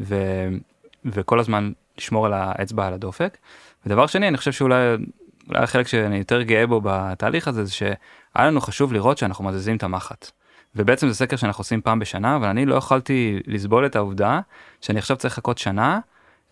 ו, 0.00 0.16
וכל 1.04 1.40
הזמן 1.40 1.72
לשמור 1.98 2.26
על 2.26 2.32
האצבע 2.32 2.86
על 2.86 2.94
הדופק. 2.94 3.38
ודבר 3.86 4.06
שני 4.06 4.28
אני 4.28 4.36
חושב 4.36 4.52
שאולי 4.52 4.96
אולי 5.48 5.62
החלק 5.62 5.88
שאני 5.88 6.18
יותר 6.18 6.42
גאה 6.42 6.66
בו 6.66 6.80
בתהליך 6.84 7.48
הזה 7.48 7.64
זה 7.64 7.72
שהיה 7.72 7.96
לנו 8.36 8.60
חשוב 8.60 8.92
לראות 8.92 9.18
שאנחנו 9.18 9.44
מזיזים 9.44 9.76
את 9.76 9.82
המחט. 9.82 10.30
ובעצם 10.76 11.08
זה 11.08 11.14
סקר 11.14 11.36
שאנחנו 11.36 11.60
עושים 11.60 11.80
פעם 11.80 11.98
בשנה 11.98 12.36
אבל 12.36 12.48
אני 12.48 12.66
לא 12.66 12.74
יכולתי 12.74 13.40
לסבול 13.46 13.86
את 13.86 13.96
העובדה 13.96 14.40
שאני 14.80 14.98
עכשיו 14.98 15.16
צריך 15.16 15.34
לחכות 15.34 15.58
שנה 15.58 16.00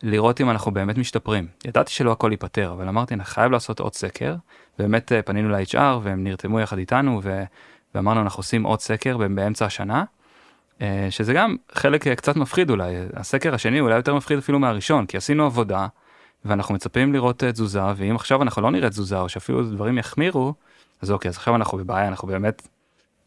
לראות 0.03 0.41
אם 0.41 0.51
אנחנו 0.51 0.71
באמת 0.71 0.99
משתפרים. 0.99 1.47
ידעתי 1.65 1.93
שלא 1.93 2.13
הכל 2.13 2.29
ייפתר 2.31 2.73
אבל 2.73 2.89
אמרתי 2.89 3.15
אני 3.15 3.25
חייב 3.25 3.53
לעשות 3.53 3.81
עוד 3.81 3.95
סקר. 3.95 4.35
באמת 4.79 5.13
אה, 5.13 5.23
פנינו 5.23 5.49
ל-HR 5.49 5.79
והם 6.03 6.25
נרתמו 6.25 6.61
יחד 6.61 6.79
איתנו 6.79 7.21
ו... 7.25 7.45
ואמרנו 7.95 8.21
אנחנו 8.21 8.41
עושים 8.41 8.63
עוד 8.63 8.81
סקר 8.81 9.17
באמצע 9.17 9.67
השנה. 9.67 10.05
אה, 10.81 11.07
שזה 11.11 11.33
גם 11.33 11.57
חלק 11.73 12.07
אה, 12.07 12.15
קצת 12.15 12.37
מפחיד 12.37 12.71
אולי 12.71 12.95
הסקר 13.15 13.55
השני 13.55 13.81
אולי 13.81 13.97
יותר 13.97 14.15
מפחיד 14.15 14.39
אפילו 14.39 14.59
מהראשון 14.59 15.07
כי 15.07 15.17
עשינו 15.17 15.47
עבודה 15.47 15.87
ואנחנו 16.45 16.75
מצפים 16.75 17.13
לראות 17.13 17.45
אה, 17.45 17.53
תזוזה 17.53 17.81
ואם 17.97 18.17
עכשיו 18.17 18.43
אנחנו 18.43 18.63
לא 18.63 18.71
נראה 18.71 18.91
תזוזה 18.91 19.21
או 19.21 19.29
שאפילו 19.29 19.63
דברים 19.63 19.99
יחמירו 19.99 20.55
אז 21.03 21.11
אוקיי 21.11 21.29
אז 21.29 21.37
עכשיו 21.37 21.57
אנחנו 21.57 21.79
בבעיה 21.79 22.09
אנחנו 22.09 22.29
באמת 22.29 22.69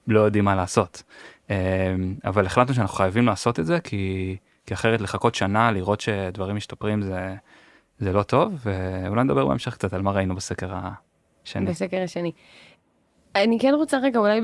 לא 0.07 0.19
יודעים 0.19 0.45
מה 0.45 0.55
לעשות. 0.55 1.03
אה, 1.49 1.95
אבל 2.25 2.45
החלטנו 2.45 2.73
שאנחנו 2.73 2.95
חייבים 2.95 3.25
לעשות 3.25 3.59
את 3.59 3.65
זה 3.65 3.79
כי, 3.79 4.35
כי 4.65 4.73
אחרת 4.73 5.01
לחכות 5.01 5.35
שנה 5.35 5.71
לראות 5.71 6.01
שדברים 6.01 6.55
משתפרים 6.55 7.01
זה, 7.01 7.35
זה 7.99 8.13
לא 8.13 8.23
טוב 8.23 8.53
ואולי 8.65 9.23
נדבר 9.23 9.45
בהמשך 9.45 9.73
קצת 9.73 9.93
על 9.93 10.01
מה 10.01 10.11
ראינו 10.11 10.35
בסקר 10.35 10.69
השני. 11.43 11.65
בסקר 11.65 12.01
השני. 12.03 12.31
אני 13.35 13.59
כן 13.59 13.73
רוצה 13.73 13.97
רגע 13.97 14.19
אולי 14.19 14.41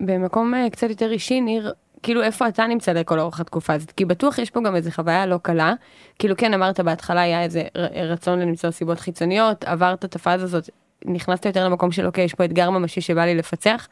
במקום 0.00 0.54
אה, 0.54 0.70
קצת 0.70 0.90
יותר 0.90 1.10
אישי 1.10 1.40
ניר 1.40 1.72
כאילו 2.02 2.22
איפה 2.22 2.48
אתה 2.48 2.66
נמצא 2.66 2.92
לכל 2.92 3.20
אורך 3.20 3.40
התקופה 3.40 3.72
הזאת 3.72 3.90
כי 3.90 4.04
בטוח 4.04 4.38
יש 4.38 4.50
פה 4.50 4.60
גם 4.60 4.76
איזה 4.76 4.92
חוויה 4.92 5.26
לא 5.26 5.38
קלה 5.42 5.74
כאילו 6.18 6.36
כן 6.36 6.54
אמרת 6.54 6.80
בהתחלה 6.80 7.20
היה 7.20 7.42
איזה 7.42 7.62
רצון 7.94 8.38
למצוא 8.40 8.70
סיבות 8.70 9.00
חיצוניות 9.00 9.64
עברת 9.64 10.04
את 10.04 10.16
הפאזה 10.16 10.44
הזאת 10.44 10.70
נכנסת 11.04 11.46
יותר 11.46 11.64
למקום 11.64 11.92
של 11.92 12.06
אוקיי 12.06 12.24
יש 12.24 12.34
פה 12.34 12.44
אתגר 12.44 12.70
ממשי 12.70 13.00
שבא 13.00 13.24
לי 13.24 13.34
לפצח. 13.34 13.88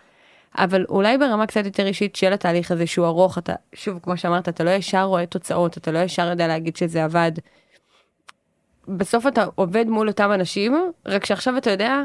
אבל 0.58 0.84
אולי 0.88 1.18
ברמה 1.18 1.46
קצת 1.46 1.64
יותר 1.64 1.86
אישית 1.86 2.16
של 2.16 2.32
התהליך 2.32 2.70
הזה 2.70 2.86
שהוא 2.86 3.06
ארוך 3.06 3.38
אתה 3.38 3.54
שוב 3.74 3.98
כמו 4.02 4.16
שאמרת 4.16 4.48
אתה 4.48 4.64
לא 4.64 4.70
ישר 4.70 5.02
רואה 5.02 5.26
תוצאות 5.26 5.76
אתה 5.76 5.90
לא 5.90 5.98
ישר 5.98 6.26
יודע 6.26 6.46
להגיד 6.46 6.76
שזה 6.76 7.04
עבד. 7.04 7.32
בסוף 8.88 9.26
אתה 9.26 9.44
עובד 9.54 9.86
מול 9.86 10.08
אותם 10.08 10.30
אנשים 10.34 10.90
רק 11.06 11.24
שעכשיו 11.24 11.56
אתה 11.56 11.70
יודע 11.70 12.02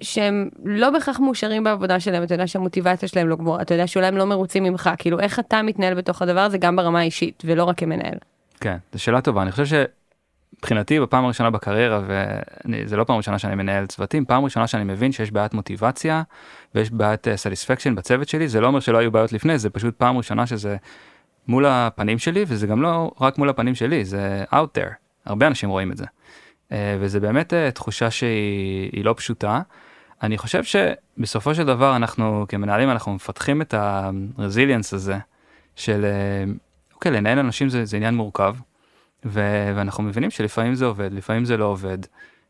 שהם 0.00 0.48
לא 0.64 0.90
בהכרח 0.90 1.20
מאושרים 1.20 1.64
בעבודה 1.64 2.00
שלהם, 2.00 2.22
אתה 2.22 2.34
יודע 2.34 2.46
שהמוטיבציה 2.46 3.08
שלהם 3.08 3.28
לא 3.28 3.36
גבוהה, 3.36 3.62
אתה 3.62 3.74
יודע 3.74 3.86
שאולי 3.86 4.06
הם 4.06 4.16
לא 4.16 4.24
מרוצים 4.24 4.64
ממך, 4.64 4.90
כאילו 4.98 5.20
איך 5.20 5.38
אתה 5.38 5.62
מתנהל 5.62 5.94
בתוך 5.94 6.22
הדבר 6.22 6.40
הזה 6.40 6.58
גם 6.58 6.76
ברמה 6.76 7.00
האישית 7.00 7.42
ולא 7.46 7.64
רק 7.64 7.78
כמנהל. 7.78 8.18
כן, 8.60 8.76
זו 8.92 9.02
שאלה 9.02 9.20
טובה, 9.20 9.42
אני 9.42 9.52
חושב 9.52 9.84
מבחינתי 10.58 11.00
בפעם 11.00 11.24
הראשונה 11.24 11.50
בקריירה, 11.50 12.00
וזה 12.04 12.96
לא 12.96 13.04
פעם 13.04 13.16
ראשונה 13.16 13.38
שאני 13.38 13.54
מנהל 13.54 13.86
צוותים, 13.86 14.24
פעם 14.24 14.44
ראשונה 14.44 14.66
שאני 14.66 14.84
מבין 14.84 15.12
שיש 15.12 15.30
בעיית 15.30 15.54
מוטיבציה 15.54 16.22
ויש 16.74 16.90
בעיית 16.90 17.26
סטיספקשן 17.36 17.94
בצוות 17.94 18.28
שלי, 18.28 18.48
זה 18.48 18.60
לא 18.60 18.66
אומר 18.66 18.80
שלא 18.80 18.98
היו 18.98 19.10
בעיות 19.10 19.32
לפני, 19.32 19.58
זה 19.58 19.70
פשוט 19.70 19.94
פעם 19.96 20.16
ראשונה 20.16 20.46
שזה 20.46 20.76
מול 21.48 21.66
הפנים 21.66 22.18
שלי, 22.18 22.44
וזה 22.48 22.66
גם 22.66 22.82
לא 22.82 23.10
רק 23.20 23.38
מול 23.38 23.48
הפנים 23.48 23.74
שלי, 23.74 24.04
זה 24.04 24.44
out 24.52 24.78
there, 24.78 24.92
הרבה 25.26 25.46
אנשים 25.46 25.70
רואים 25.70 25.92
את 25.92 25.96
זה. 25.96 26.04
אה, 26.72 26.96
וזה 27.00 27.20
באמת 27.20 27.54
אה, 27.54 27.70
תחושה 27.70 28.10
שהיא 28.10 28.90
היא 28.92 29.04
לא 29.04 29.14
פשוטה. 29.16 29.60
אני 30.22 30.38
חושב 30.38 30.62
שבסופו 30.64 31.54
של 31.54 31.64
דבר 31.64 31.96
אנחנו 31.96 32.46
כמנהלים 32.48 32.90
אנחנו 32.90 33.14
מפתחים 33.14 33.62
את 33.62 33.74
הרזיליאנס 33.74 34.94
הזה 34.94 35.18
של 35.76 36.04
אה, 36.04 36.52
אוקיי 36.94 37.12
לנהל 37.12 37.38
אנשים 37.38 37.68
זה, 37.68 37.84
זה 37.84 37.96
עניין 37.96 38.14
מורכב 38.14 38.56
ו- 39.24 39.72
ואנחנו 39.76 40.02
מבינים 40.02 40.30
שלפעמים 40.30 40.74
זה 40.74 40.84
עובד 40.84 41.12
לפעמים 41.12 41.44
זה 41.44 41.56
לא 41.56 41.64
עובד 41.64 41.98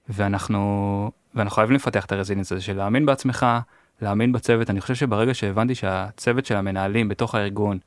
ואנחנו 0.08 1.10
ואנחנו 1.34 1.54
חייבים 1.54 1.76
לפתח 1.76 2.04
את 2.04 2.12
הרזיליאנס 2.12 2.52
הזה 2.52 2.60
של 2.60 2.76
להאמין 2.76 3.06
בעצמך 3.06 3.46
להאמין 4.02 4.32
בצוות 4.32 4.70
אני 4.70 4.80
חושב 4.80 4.94
שברגע 4.94 5.34
שהבנתי 5.34 5.74
שהצוות 5.74 6.46
של 6.46 6.56
המנהלים 6.56 7.08
בתוך 7.08 7.34
הארגון 7.34 7.78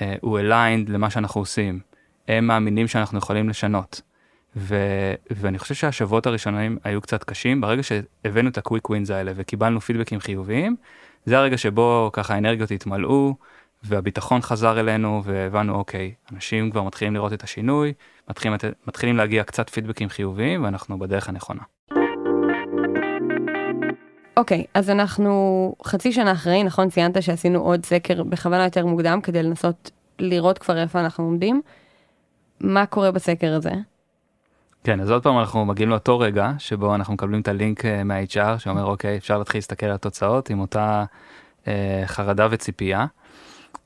אה, 0.00 0.14
הוא 0.20 0.40
aligned 0.40 0.90
למה 0.90 1.10
שאנחנו 1.10 1.40
עושים 1.40 1.80
הם 2.28 2.46
מאמינים 2.46 2.88
שאנחנו 2.88 3.18
יכולים 3.18 3.48
לשנות. 3.48 4.00
ו, 4.56 4.76
ואני 5.30 5.58
חושב 5.58 5.74
שהשבועות 5.74 6.26
הראשונים 6.26 6.78
היו 6.84 7.00
קצת 7.00 7.24
קשים 7.24 7.60
ברגע 7.60 7.82
שהבאנו 7.82 8.48
את 8.48 8.58
הקוויק 8.58 8.90
ווינס 8.90 9.10
האלה 9.10 9.32
וקיבלנו 9.34 9.80
פידבקים 9.80 10.20
חיוביים 10.20 10.76
זה 11.24 11.38
הרגע 11.38 11.58
שבו 11.58 12.10
ככה 12.12 12.34
האנרגיות 12.34 12.70
התמלאו 12.70 13.34
והביטחון 13.82 14.40
חזר 14.40 14.80
אלינו 14.80 15.22
והבנו 15.24 15.74
אוקיי 15.74 16.14
אנשים 16.32 16.70
כבר 16.70 16.82
מתחילים 16.82 17.14
לראות 17.14 17.32
את 17.32 17.42
השינוי 17.42 17.92
מתחילים, 18.30 18.56
מתחילים 18.86 19.16
להגיע 19.16 19.44
קצת 19.44 19.70
פידבקים 19.70 20.08
חיוביים 20.08 20.64
ואנחנו 20.64 20.98
בדרך 20.98 21.28
הנכונה. 21.28 21.62
אוקיי, 24.36 24.60
okay, 24.60 24.70
אז 24.74 24.90
אנחנו 24.90 25.74
חצי 25.84 26.12
שנה 26.12 26.32
אחרי, 26.32 26.64
נכון, 26.64 26.90
ציינת 26.90 27.22
שעשינו 27.22 27.58
עוד 27.60 27.86
סקר 27.86 28.22
בכוונה 28.22 28.64
יותר 28.64 28.86
מוקדם 28.86 29.20
כדי 29.20 29.42
לנסות 29.42 29.90
לראות 30.18 30.58
כבר 30.58 30.82
איפה 30.82 31.00
אנחנו 31.00 31.24
עומדים. 31.24 31.62
מה 32.60 32.86
קורה 32.86 33.10
בסקר 33.10 33.54
הזה? 33.54 33.72
כן, 34.84 35.00
אז 35.00 35.10
עוד 35.10 35.22
פעם 35.22 35.38
אנחנו 35.38 35.64
מגיעים 35.64 35.90
לאותו 35.90 36.18
רגע 36.18 36.50
שבו 36.58 36.94
אנחנו 36.94 37.14
מקבלים 37.14 37.40
את 37.40 37.48
הלינק 37.48 37.84
אה, 37.84 38.04
מה-HR 38.04 38.58
שאומר 38.58 38.84
אוקיי, 38.84 39.16
אפשר 39.16 39.38
להתחיל 39.38 39.58
להסתכל 39.58 39.86
על 39.86 39.92
התוצאות 39.92 40.50
עם 40.50 40.60
אותה 40.60 41.04
אה, 41.68 42.02
חרדה 42.06 42.48
וציפייה. 42.50 43.06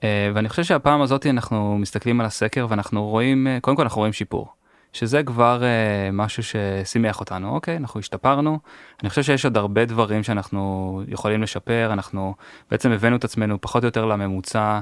אה, 0.04 0.30
ואני 0.34 0.48
חושב 0.48 0.62
שהפעם 0.62 1.02
הזאת 1.02 1.26
אנחנו 1.26 1.78
מסתכלים 1.78 2.20
על 2.20 2.26
הסקר 2.26 2.66
ואנחנו 2.70 3.04
רואים, 3.04 3.46
אה, 3.46 3.58
קודם 3.60 3.76
כל 3.76 3.82
אנחנו 3.82 3.98
רואים 3.98 4.12
שיפור. 4.12 4.48
שזה 4.94 5.22
כבר 5.22 5.62
uh, 5.62 6.12
משהו 6.12 6.42
ששימח 6.42 7.20
אותנו, 7.20 7.54
אוקיי, 7.54 7.76
אנחנו 7.76 8.00
השתפרנו. 8.00 8.58
אני 9.02 9.10
חושב 9.10 9.22
שיש 9.22 9.44
עוד 9.44 9.56
הרבה 9.56 9.84
דברים 9.84 10.22
שאנחנו 10.22 11.02
יכולים 11.08 11.42
לשפר, 11.42 11.90
אנחנו 11.92 12.34
בעצם 12.70 12.90
הבאנו 12.90 13.16
את 13.16 13.24
עצמנו 13.24 13.60
פחות 13.60 13.82
או 13.82 13.86
יותר 13.86 14.04
לממוצע 14.04 14.80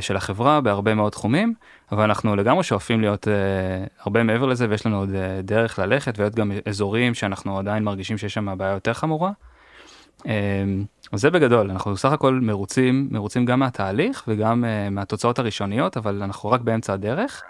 של 0.00 0.16
החברה 0.16 0.60
בהרבה 0.60 0.94
מאוד 0.94 1.12
תחומים, 1.12 1.54
אבל 1.92 2.04
אנחנו 2.04 2.36
לגמרי 2.36 2.62
שואפים 2.62 3.00
להיות 3.00 3.28
uh, 3.28 3.90
הרבה 4.00 4.22
מעבר 4.22 4.46
לזה, 4.46 4.66
ויש 4.70 4.86
לנו 4.86 4.98
עוד 4.98 5.08
uh, 5.08 5.42
דרך 5.42 5.78
ללכת, 5.78 6.18
ועוד 6.18 6.34
גם 6.34 6.52
אזורים 6.68 7.14
שאנחנו 7.14 7.58
עדיין 7.58 7.82
מרגישים 7.82 8.18
שיש 8.18 8.34
שם 8.34 8.58
בעיה 8.58 8.72
יותר 8.72 8.92
חמורה. 8.92 9.30
Uh, 10.18 10.26
זה 11.12 11.30
בגדול, 11.30 11.70
אנחנו 11.70 11.96
סך 11.96 12.12
הכל 12.12 12.34
מרוצים, 12.42 13.08
מרוצים 13.10 13.44
גם 13.44 13.60
מהתהליך 13.60 14.24
וגם 14.28 14.64
uh, 14.64 14.90
מהתוצאות 14.90 15.38
הראשוניות, 15.38 15.96
אבל 15.96 16.22
אנחנו 16.22 16.50
רק 16.50 16.60
באמצע 16.60 16.92
הדרך. 16.92 17.42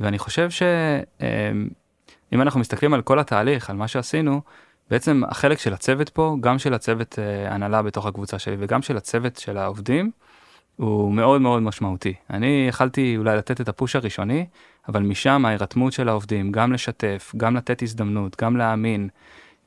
ואני 0.00 0.18
חושב 0.18 0.50
שאם 0.50 2.42
אנחנו 2.42 2.60
מסתכלים 2.60 2.94
על 2.94 3.02
כל 3.02 3.18
התהליך, 3.18 3.70
על 3.70 3.76
מה 3.76 3.88
שעשינו, 3.88 4.40
בעצם 4.90 5.22
החלק 5.28 5.58
של 5.58 5.72
הצוות 5.72 6.08
פה, 6.08 6.36
גם 6.40 6.58
של 6.58 6.74
הצוות 6.74 7.18
אה, 7.18 7.54
הנהלה 7.54 7.82
בתוך 7.82 8.06
הקבוצה 8.06 8.38
שלי 8.38 8.56
וגם 8.58 8.82
של 8.82 8.96
הצוות 8.96 9.36
של 9.36 9.56
העובדים, 9.56 10.10
הוא 10.82 11.12
מאוד 11.12 11.40
מאוד 11.40 11.62
משמעותי. 11.62 12.14
אני 12.30 12.66
יכלתי 12.68 13.16
אולי 13.16 13.36
לתת 13.36 13.60
את 13.60 13.68
הפוש 13.68 13.96
הראשוני, 13.96 14.46
אבל 14.88 15.02
משם 15.02 15.44
ההירתמות 15.46 15.92
של 15.92 16.08
העובדים, 16.08 16.52
גם 16.52 16.72
לשתף, 16.72 17.32
גם 17.36 17.56
לתת 17.56 17.82
הזדמנות, 17.82 18.42
גם 18.42 18.56
להאמין, 18.56 19.08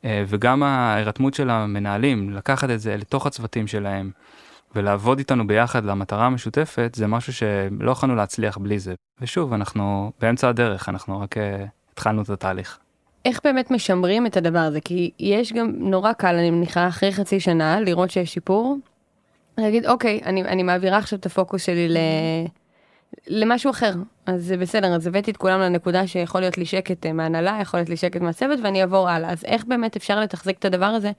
אה, 0.05 0.23
וגם 0.27 0.63
ההירתמות 0.63 1.33
של 1.33 1.49
המנהלים, 1.49 2.29
לקחת 2.29 2.69
את 2.69 2.79
זה 2.79 2.97
לתוך 2.97 3.27
הצוותים 3.27 3.67
שלהם, 3.67 4.11
ולעבוד 4.75 5.17
איתנו 5.17 5.47
ביחד 5.47 5.85
למטרה 5.85 6.25
המשותפת 6.25 6.91
זה 6.95 7.07
משהו 7.07 7.33
שלא 7.33 7.91
יכולנו 7.91 8.15
להצליח 8.15 8.57
בלי 8.57 8.79
זה. 8.79 8.93
ושוב 9.21 9.53
אנחנו 9.53 10.11
באמצע 10.21 10.49
הדרך 10.49 10.89
אנחנו 10.89 11.19
רק 11.19 11.37
uh, 11.37 11.39
התחלנו 11.91 12.21
את 12.21 12.29
התהליך. 12.29 12.79
איך 13.25 13.39
באמת 13.43 13.71
משמרים 13.71 14.25
את 14.25 14.37
הדבר 14.37 14.59
הזה 14.59 14.81
כי 14.81 15.11
יש 15.19 15.53
גם 15.53 15.71
נורא 15.77 16.13
קל 16.13 16.35
אני 16.35 16.51
מניחה 16.51 16.87
אחרי 16.87 17.11
חצי 17.11 17.39
שנה 17.39 17.79
לראות 17.79 18.11
שיש 18.11 18.33
שיפור. 18.33 18.77
להגיד 19.57 19.85
אוקיי 19.85 20.21
אני 20.25 20.43
אני 20.43 20.63
מעבירה 20.63 20.97
עכשיו 20.97 21.19
את 21.19 21.25
הפוקוס 21.25 21.65
שלי 21.65 21.89
ל... 21.89 21.97
למשהו 23.27 23.71
אחר. 23.71 23.93
אז 24.25 24.45
זה 24.45 24.57
בסדר 24.57 24.95
אז 24.95 25.07
הבאתי 25.07 25.31
את 25.31 25.37
כולם 25.37 25.59
לנקודה 25.59 26.07
שיכול 26.07 26.41
להיות 26.41 26.57
לי 26.57 26.65
שקט 26.65 27.05
אה, 27.05 27.13
מהנהלה 27.13 27.57
יכול 27.61 27.79
להיות 27.79 27.89
לי 27.89 27.97
שקט 27.97 28.21
מהצוות 28.21 28.59
ואני 28.63 28.81
אעבור 28.81 29.09
הלאה. 29.09 29.31
אז 29.31 29.43
איך 29.45 29.65
באמת 29.65 29.95
אפשר 29.95 30.19
לתחזק 30.19 30.57
את 30.59 30.65
הדבר 30.65 30.85
הזה 30.85 31.11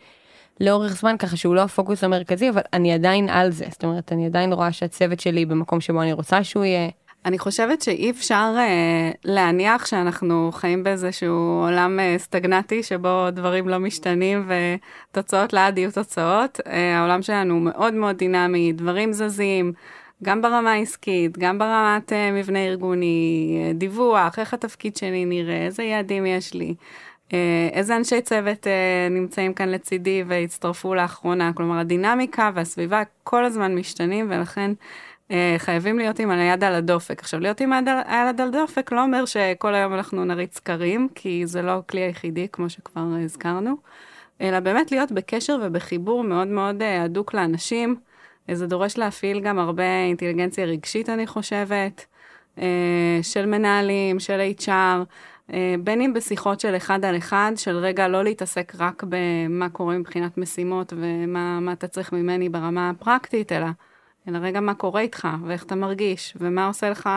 לאורך 0.60 0.96
זמן 0.96 1.16
ככה 1.18 1.36
שהוא 1.36 1.54
לא 1.54 1.62
הפוקוס 1.62 2.04
המרכזי 2.04 2.50
אבל 2.50 2.62
אני 2.72 2.92
עדיין 2.92 3.28
על 3.28 3.50
זה. 3.50 3.64
זאת 3.70 3.84
אומרת 3.84 4.12
אני 4.12 4.26
עדיין 4.26 4.52
רואה 4.52 4.72
שהצוות 4.72 5.20
שלי 5.20 5.46
במקום 5.46 5.80
שבו 5.80 6.02
אני 6.02 6.12
רוצה 6.12 6.44
שהוא 6.44 6.64
יהיה. 6.64 6.88
אני 7.26 7.38
חושבת 7.38 7.82
שאי 7.82 8.10
אפשר 8.10 8.54
אה, 8.58 9.10
להניח 9.24 9.86
שאנחנו 9.86 10.50
חיים 10.52 10.84
באיזשהו 10.84 11.62
עולם 11.64 12.00
אה, 12.00 12.14
סטגנטי 12.18 12.82
שבו 12.82 13.30
דברים 13.32 13.68
לא 13.68 13.78
משתנים 13.78 14.48
ותוצאות 15.12 15.52
לעד 15.52 15.78
יהיו 15.78 15.92
תוצאות. 15.92 16.60
אה, 16.66 16.98
העולם 16.98 17.22
שלנו 17.22 17.60
מאוד 17.60 17.94
מאוד 17.94 18.16
דינמי, 18.16 18.72
דברים 18.72 19.12
זזים, 19.12 19.72
גם 20.22 20.42
ברמה 20.42 20.72
העסקית, 20.72 21.38
גם 21.38 21.58
ברמת 21.58 22.12
אה, 22.12 22.32
מבנה 22.32 22.66
ארגוני, 22.66 23.58
אה, 23.60 23.72
דיווח, 23.72 24.38
איך 24.38 24.54
התפקיד 24.54 24.96
שלי 24.96 25.24
נראה, 25.24 25.66
איזה 25.66 25.82
יעדים 25.82 26.26
יש 26.26 26.54
לי. 26.54 26.74
אה, 27.32 27.68
איזה 27.72 27.96
אנשי 27.96 28.22
צוות 28.22 28.66
אה, 28.66 29.08
נמצאים 29.10 29.54
כאן 29.54 29.68
לצידי 29.68 30.24
והצטרפו 30.26 30.94
לאחרונה, 30.94 31.52
כלומר 31.52 31.78
הדינמיקה 31.78 32.50
והסביבה 32.54 33.02
כל 33.24 33.44
הזמן 33.44 33.74
משתנים 33.74 34.26
ולכן 34.30 34.70
חייבים 35.58 35.98
להיות 35.98 36.18
עם 36.18 36.30
היד 36.30 36.64
על 36.64 36.74
הדופק. 36.74 37.20
עכשיו 37.20 37.40
להיות 37.40 37.60
עם 37.60 37.72
היד 37.72 37.88
על 38.06 38.28
הדופק 38.28 38.92
לא 38.92 39.02
אומר 39.02 39.24
שכל 39.24 39.74
היום 39.74 39.94
אנחנו 39.94 40.24
נריץ 40.24 40.56
סקרים, 40.56 41.08
כי 41.14 41.46
זה 41.46 41.62
לא 41.62 41.70
הכלי 41.70 42.00
היחידי 42.00 42.46
כמו 42.52 42.70
שכבר 42.70 43.02
הזכרנו, 43.24 43.76
אלא 44.40 44.60
באמת 44.60 44.92
להיות 44.92 45.12
בקשר 45.12 45.58
ובחיבור 45.62 46.24
מאוד 46.24 46.48
מאוד 46.48 46.82
הדוק 46.82 47.34
לאנשים. 47.34 47.96
זה 48.52 48.66
דורש 48.66 48.98
להפעיל 48.98 49.40
גם 49.40 49.58
הרבה 49.58 50.04
אינטליגנציה 50.08 50.64
רגשית 50.64 51.08
אני 51.08 51.26
חושבת, 51.26 52.06
של 53.22 53.46
מנהלים, 53.46 54.20
של 54.20 54.50
HR. 54.58 55.04
אה, 55.52 55.74
בין 55.84 56.00
אם 56.00 56.12
בשיחות 56.12 56.60
של 56.60 56.76
אחד 56.76 57.04
על 57.04 57.16
אחד, 57.16 57.52
של 57.56 57.76
רגע 57.76 58.08
לא 58.08 58.24
להתעסק 58.24 58.72
רק 58.78 59.04
במה 59.08 59.68
קורה 59.68 59.98
מבחינת 59.98 60.38
משימות 60.38 60.92
ומה 60.96 61.72
אתה 61.72 61.88
צריך 61.88 62.12
ממני 62.12 62.48
ברמה 62.48 62.90
הפרקטית, 62.90 63.52
אלא, 63.52 63.66
אלא 64.28 64.38
רגע 64.38 64.60
מה 64.60 64.74
קורה 64.74 65.00
איתך 65.00 65.28
ואיך 65.46 65.64
אתה 65.64 65.74
מרגיש 65.74 66.36
ומה 66.40 66.66
עושה 66.66 66.90
לך 66.90 67.08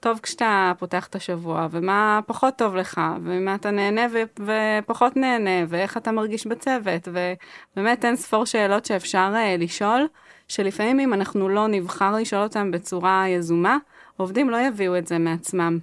טוב 0.00 0.20
כשאתה 0.22 0.72
פותח 0.78 1.06
את 1.06 1.14
השבוע 1.14 1.68
ומה 1.70 2.20
פחות 2.26 2.56
טוב 2.56 2.76
לך 2.76 3.00
ומה 3.22 3.54
אתה 3.54 3.70
נהנה 3.70 4.06
ו- 4.12 4.44
ופחות 4.82 5.16
נהנה 5.16 5.66
ואיך 5.68 5.96
אתה 5.96 6.12
מרגיש 6.12 6.46
בצוות 6.46 7.08
ובאמת 7.08 8.04
אין 8.04 8.16
ספור 8.16 8.44
שאלות 8.44 8.84
שאפשר 8.84 9.32
uh, 9.34 9.60
לשאול, 9.60 10.08
שלפעמים 10.48 11.00
אם 11.00 11.14
אנחנו 11.14 11.48
לא 11.48 11.66
נבחר 11.68 12.16
לשאול 12.16 12.42
אותם 12.42 12.70
בצורה 12.70 13.24
יזומה, 13.28 13.78
עובדים 14.16 14.50
לא 14.50 14.56
יביאו 14.56 14.98
את 14.98 15.06
זה 15.06 15.18
מעצמם. 15.18 15.78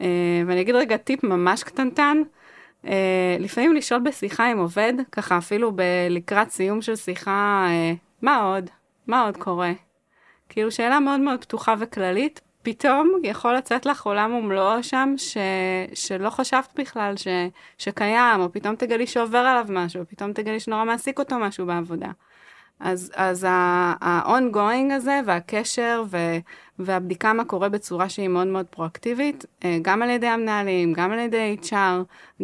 אה, 0.00 0.42
ואני 0.46 0.60
אגיד 0.60 0.74
רגע 0.74 0.96
טיפ 0.96 1.24
ממש 1.24 1.62
קטנטן, 1.62 2.22
אה, 2.86 3.36
לפעמים 3.38 3.74
לשאול 3.74 4.00
בשיחה 4.00 4.50
עם 4.50 4.58
עובד, 4.58 4.92
ככה 5.12 5.38
אפילו 5.38 5.72
לקראת 6.10 6.50
סיום 6.50 6.82
של 6.82 6.96
שיחה, 6.96 7.66
אה, 7.68 7.92
מה 8.22 8.36
עוד? 8.36 8.70
מה 9.08 9.22
עוד 9.22 9.36
קורה? 9.36 9.72
כאילו 10.48 10.70
שאלה 10.70 11.00
מאוד 11.00 11.20
מאוד 11.20 11.40
פתוחה 11.40 11.74
וכללית, 11.78 12.40
פתאום 12.62 13.12
יכול 13.22 13.54
לצאת 13.54 13.86
לך 13.86 14.02
עולם 14.02 14.34
ומלואו 14.34 14.82
שם 14.82 15.14
ש... 15.16 15.36
שלא 15.94 16.30
חשבת 16.30 16.72
בכלל 16.76 17.16
ש... 17.16 17.28
שקיים, 17.78 18.40
או 18.40 18.52
פתאום 18.52 18.76
תגלי 18.76 19.06
שעובר 19.06 19.38
עליו 19.38 19.66
משהו, 19.68 20.00
או 20.00 20.06
פתאום 20.06 20.32
תגלי 20.32 20.60
שנורא 20.60 20.84
מעסיק 20.84 21.18
אותו 21.18 21.38
משהו 21.38 21.66
בעבודה. 21.66 22.08
אז, 22.80 23.12
אז 23.14 23.46
ה-ongoing 23.48 24.92
הזה 24.92 25.20
והקשר 25.26 26.02
ו, 26.10 26.16
והבדיקה 26.78 27.32
מה 27.32 27.44
קורה 27.44 27.68
בצורה 27.68 28.08
שהיא 28.08 28.28
מאוד 28.28 28.46
מאוד 28.46 28.66
פרואקטיבית, 28.66 29.44
אה, 29.64 29.78
גם 29.82 30.02
על 30.02 30.10
ידי 30.10 30.26
המנהלים, 30.26 30.92
גם 30.92 31.12
על 31.12 31.18
ידי 31.18 31.56
HR, 31.62 31.74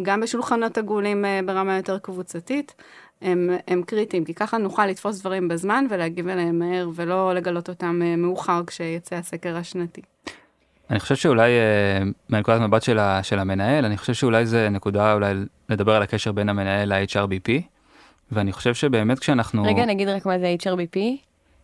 גם 0.01 0.21
בשולחנות 0.21 0.77
עגולים 0.77 1.25
אה, 1.25 1.39
ברמה 1.45 1.77
יותר 1.77 1.99
קבוצתית, 1.99 2.75
הם, 3.25 3.49
הם 3.67 3.83
קריטיים, 3.83 4.25
כי 4.25 4.33
ככה 4.33 4.57
נוכל 4.57 4.85
לתפוס 4.85 5.21
דברים 5.21 5.47
בזמן 5.47 5.85
ולהגיב 5.89 6.27
אליהם 6.27 6.59
מהר 6.59 6.89
ולא 6.95 7.33
לגלות 7.33 7.69
אותם 7.69 8.01
אה, 8.03 8.15
מאוחר 8.15 8.61
כשיצא 8.67 9.15
הסקר 9.15 9.57
השנתי. 9.57 10.01
אני 10.89 10.99
חושב 10.99 11.15
שאולי 11.15 11.49
אה, 11.49 12.03
מנקודת 12.29 12.61
מבט 12.61 12.83
של, 12.83 12.99
ה, 12.99 13.23
של 13.23 13.39
המנהל, 13.39 13.85
אני 13.85 13.97
חושב 13.97 14.13
שאולי 14.13 14.45
זה 14.45 14.69
נקודה 14.69 15.13
אולי 15.13 15.33
לדבר 15.69 15.95
על 15.95 16.01
הקשר 16.01 16.31
בין 16.31 16.49
המנהל 16.49 16.93
ל-HRBP, 16.93 17.49
ואני 18.31 18.51
חושב 18.51 18.73
שבאמת 18.73 19.19
כשאנחנו... 19.19 19.63
רגע, 19.63 19.85
נגיד 19.85 20.07
רק 20.07 20.25
מה 20.25 20.39
זה 20.39 20.55
HRBP. 20.63 20.99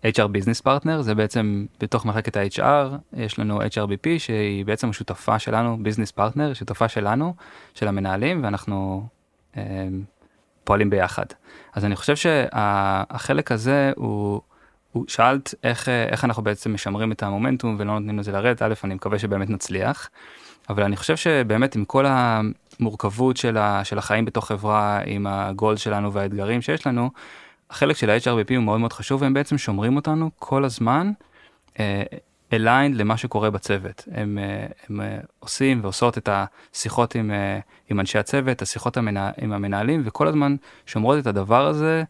HR 0.06 0.28
business 0.28 0.62
partner 0.62 1.02
זה 1.02 1.16
בעצם 1.16 1.66
בתוך 1.80 2.06
מחלקת 2.06 2.38
ה-HR 2.38 2.98
יש 3.18 3.40
לנו 3.40 3.62
HRBP 3.62 4.08
שהיא 4.18 4.66
בעצם 4.66 4.90
השותפה 4.90 5.40
שלנו 5.40 5.78
business 5.84 6.12
partner 6.12 6.54
שותפה 6.54 6.88
שלנו 6.88 7.34
של 7.74 7.88
המנהלים 7.88 8.44
ואנחנו 8.44 9.08
אה, 9.58 9.88
פועלים 10.64 10.90
ביחד 10.90 11.26
אז 11.74 11.86
אני 11.86 11.96
חושב 11.96 12.16
שהחלק 12.16 13.52
הזה 13.52 13.92
הוא, 13.96 14.42
הוא 14.92 15.06
שאלת 15.08 15.54
איך 15.64 15.90
אה, 15.90 16.06
איך 16.06 16.26
אנחנו 16.26 16.44
בעצם 16.44 16.74
משמרים 16.74 17.12
את 17.12 17.24
המומנטום 17.24 17.76
ולא 17.80 17.94
נותנים 17.94 18.20
לזה 18.20 18.32
לרדת 18.32 18.62
א' 18.62 18.74
אני 18.84 18.94
מקווה 18.94 19.20
שבאמת 19.20 19.50
נצליח 19.50 20.10
אבל 20.70 20.84
אני 20.84 20.96
חושב 20.96 21.16
שבאמת 21.16 21.76
עם 21.76 21.86
כל 21.86 22.06
המורכבות 22.08 23.38
של, 23.38 23.58
ה, 23.58 23.84
של 23.84 23.98
החיים 23.98 24.26
בתוך 24.26 24.48
חברה 24.48 25.00
עם 25.06 25.28
ה 25.28 25.36
goals 25.36 25.78
שלנו 25.78 26.14
והאתגרים 26.14 26.62
שיש 26.62 26.88
לנו. 26.88 27.10
החלק 27.70 27.98
של 27.98 28.10
ה-HRBP 28.10 28.56
הוא 28.56 28.64
מאוד 28.64 28.80
מאוד 28.80 28.94
חשוב 28.94 29.22
והם 29.22 29.34
בעצם 29.34 29.58
שומרים 29.58 29.96
אותנו 29.96 30.30
כל 30.40 30.66
הזמן 30.66 31.12
aligned 32.54 32.96
למה 32.96 33.18
שקורה 33.18 33.50
בצוות 33.50 34.08
הם, 34.12 34.38
uh, 34.38 34.74
הם 34.90 35.00
uh, 35.00 35.26
עושים 35.40 35.80
ועושות 35.84 36.18
את 36.18 36.30
השיחות 36.32 37.16
עם, 37.16 37.32
uh, 37.32 37.64
עם 37.90 38.00
אנשי 38.00 38.18
הצוות 38.18 38.62
השיחות 38.62 38.98
המנה, 38.98 39.32
עם 39.38 39.54
המנהלים 39.54 40.02
וכל 40.06 40.28
הזמן 40.28 40.56
שומרות 40.86 41.20
את 41.20 41.28
הדבר 41.28 41.68
הזה 41.68 42.04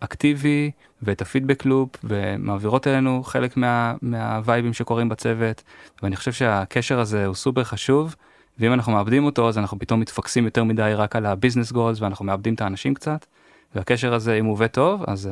אקטיבי 0.00 0.70
ואת 1.02 1.22
הפידבק 1.22 1.64
לופ 1.64 1.90
ומעבירות 2.04 2.86
אלינו 2.86 3.22
חלק 3.24 3.56
מה, 3.56 3.94
מהווייבים 4.02 4.72
שקורים 4.72 5.08
בצוות 5.08 5.62
ואני 6.02 6.16
חושב 6.16 6.32
שהקשר 6.32 7.00
הזה 7.00 7.26
הוא 7.26 7.34
סופר 7.34 7.64
חשוב. 7.64 8.16
ואם 8.58 8.72
אנחנו 8.72 8.92
מאבדים 8.92 9.24
אותו 9.24 9.48
אז 9.48 9.58
אנחנו 9.58 9.78
פתאום 9.78 10.00
מתפקסים 10.00 10.44
יותר 10.44 10.64
מדי 10.64 10.92
רק 10.94 11.16
על 11.16 11.26
הביזנס 11.26 11.72
גולס 11.72 12.00
ואנחנו 12.00 12.24
מאבדים 12.24 12.54
את 12.54 12.60
האנשים 12.60 12.94
קצת. 12.94 13.26
והקשר 13.74 14.14
הזה 14.14 14.34
אם 14.34 14.44
הוא 14.44 14.52
עובד 14.52 14.66
טוב 14.66 15.04
אז 15.06 15.30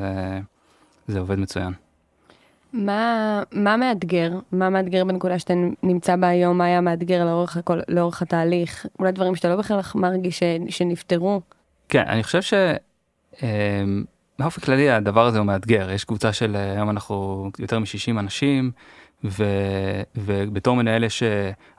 זה 1.08 1.18
עובד 1.18 1.38
מצוין. 1.38 1.85
מה, 2.72 3.42
מה 3.52 3.76
מאתגר? 3.76 4.32
מה 4.52 4.70
מאתגר 4.70 5.04
בנקודה 5.04 5.38
שאתה 5.38 5.54
נמצא 5.82 6.16
בה 6.16 6.28
היום? 6.28 6.58
מה 6.58 6.64
היה 6.64 6.80
מאתגר 6.80 7.24
לאורך, 7.24 7.56
הכל, 7.56 7.80
לאורך 7.88 8.22
התהליך? 8.22 8.86
אולי 8.98 9.12
דברים 9.12 9.36
שאתה 9.36 9.48
לא 9.48 9.56
בכלל 9.56 9.80
מרגיש 9.94 10.38
ש, 10.38 10.42
שנפתרו? 10.68 11.40
כן, 11.88 12.04
אני 12.06 12.22
חושב 12.22 12.42
שבאופן 12.42 13.40
אה, 14.40 14.64
כללי 14.64 14.90
הדבר 14.90 15.26
הזה 15.26 15.38
הוא 15.38 15.46
מאתגר. 15.46 15.90
יש 15.90 16.04
קבוצה 16.04 16.32
של 16.32 16.56
אה, 16.56 16.72
היום 16.72 16.90
אנחנו 16.90 17.50
יותר 17.58 17.78
מ-60 17.78 18.18
אנשים, 18.18 18.70
ו, 19.24 19.44
ובתור 20.16 20.76
מנהל 20.76 21.04
יש 21.04 21.22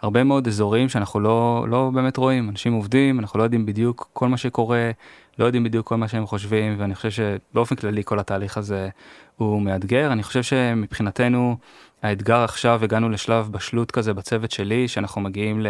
הרבה 0.01 0.23
מאוד 0.23 0.47
אזורים 0.47 0.89
שאנחנו 0.89 1.19
לא, 1.19 1.65
לא 1.69 1.91
באמת 1.93 2.17
רואים. 2.17 2.49
אנשים 2.49 2.73
עובדים, 2.73 3.19
אנחנו 3.19 3.39
לא 3.39 3.43
יודעים 3.43 3.65
בדיוק 3.65 4.09
כל 4.13 4.27
מה 4.27 4.37
שקורה. 4.37 4.91
לא 5.39 5.45
יודעים 5.45 5.63
בדיוק 5.63 5.87
כל 5.87 5.95
מה 5.95 6.07
שהם 6.07 6.25
חושבים 6.25 6.75
ואני 6.79 6.95
חושב 6.95 7.09
שבאופן 7.09 7.75
כללי 7.75 8.03
כל 8.03 8.19
התהליך 8.19 8.57
הזה 8.57 8.89
הוא 9.35 9.61
מאתגר 9.61 10.11
אני 10.11 10.23
חושב 10.23 10.43
שמבחינתנו 10.43 11.57
האתגר 12.03 12.43
עכשיו 12.43 12.83
הגענו 12.83 13.09
לשלב 13.09 13.49
בשלות 13.51 13.91
כזה 13.91 14.13
בצוות 14.13 14.51
שלי 14.51 14.87
שאנחנו 14.87 15.21
מגיעים 15.21 15.61
ל, 15.61 15.67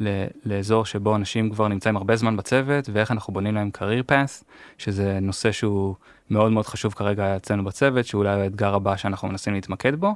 ל, 0.00 0.24
לאזור 0.44 0.84
שבו 0.84 1.16
אנשים 1.16 1.50
כבר 1.50 1.68
נמצאים 1.68 1.96
הרבה 1.96 2.16
זמן 2.16 2.36
בצוות 2.36 2.88
ואיך 2.92 3.10
אנחנו 3.10 3.32
בונים 3.32 3.54
להם 3.54 3.70
career 3.78 4.10
path 4.10 4.44
שזה 4.78 5.18
נושא 5.22 5.52
שהוא 5.52 5.94
מאוד 6.30 6.52
מאוד 6.52 6.66
חשוב 6.66 6.92
כרגע 6.92 7.36
אצלנו 7.36 7.64
בצוות 7.64 8.06
שאולי 8.06 8.40
האתגר 8.40 8.74
הבא 8.74 8.96
שאנחנו 8.96 9.28
מנסים 9.28 9.54
להתמקד 9.54 9.94
בו. 9.94 10.14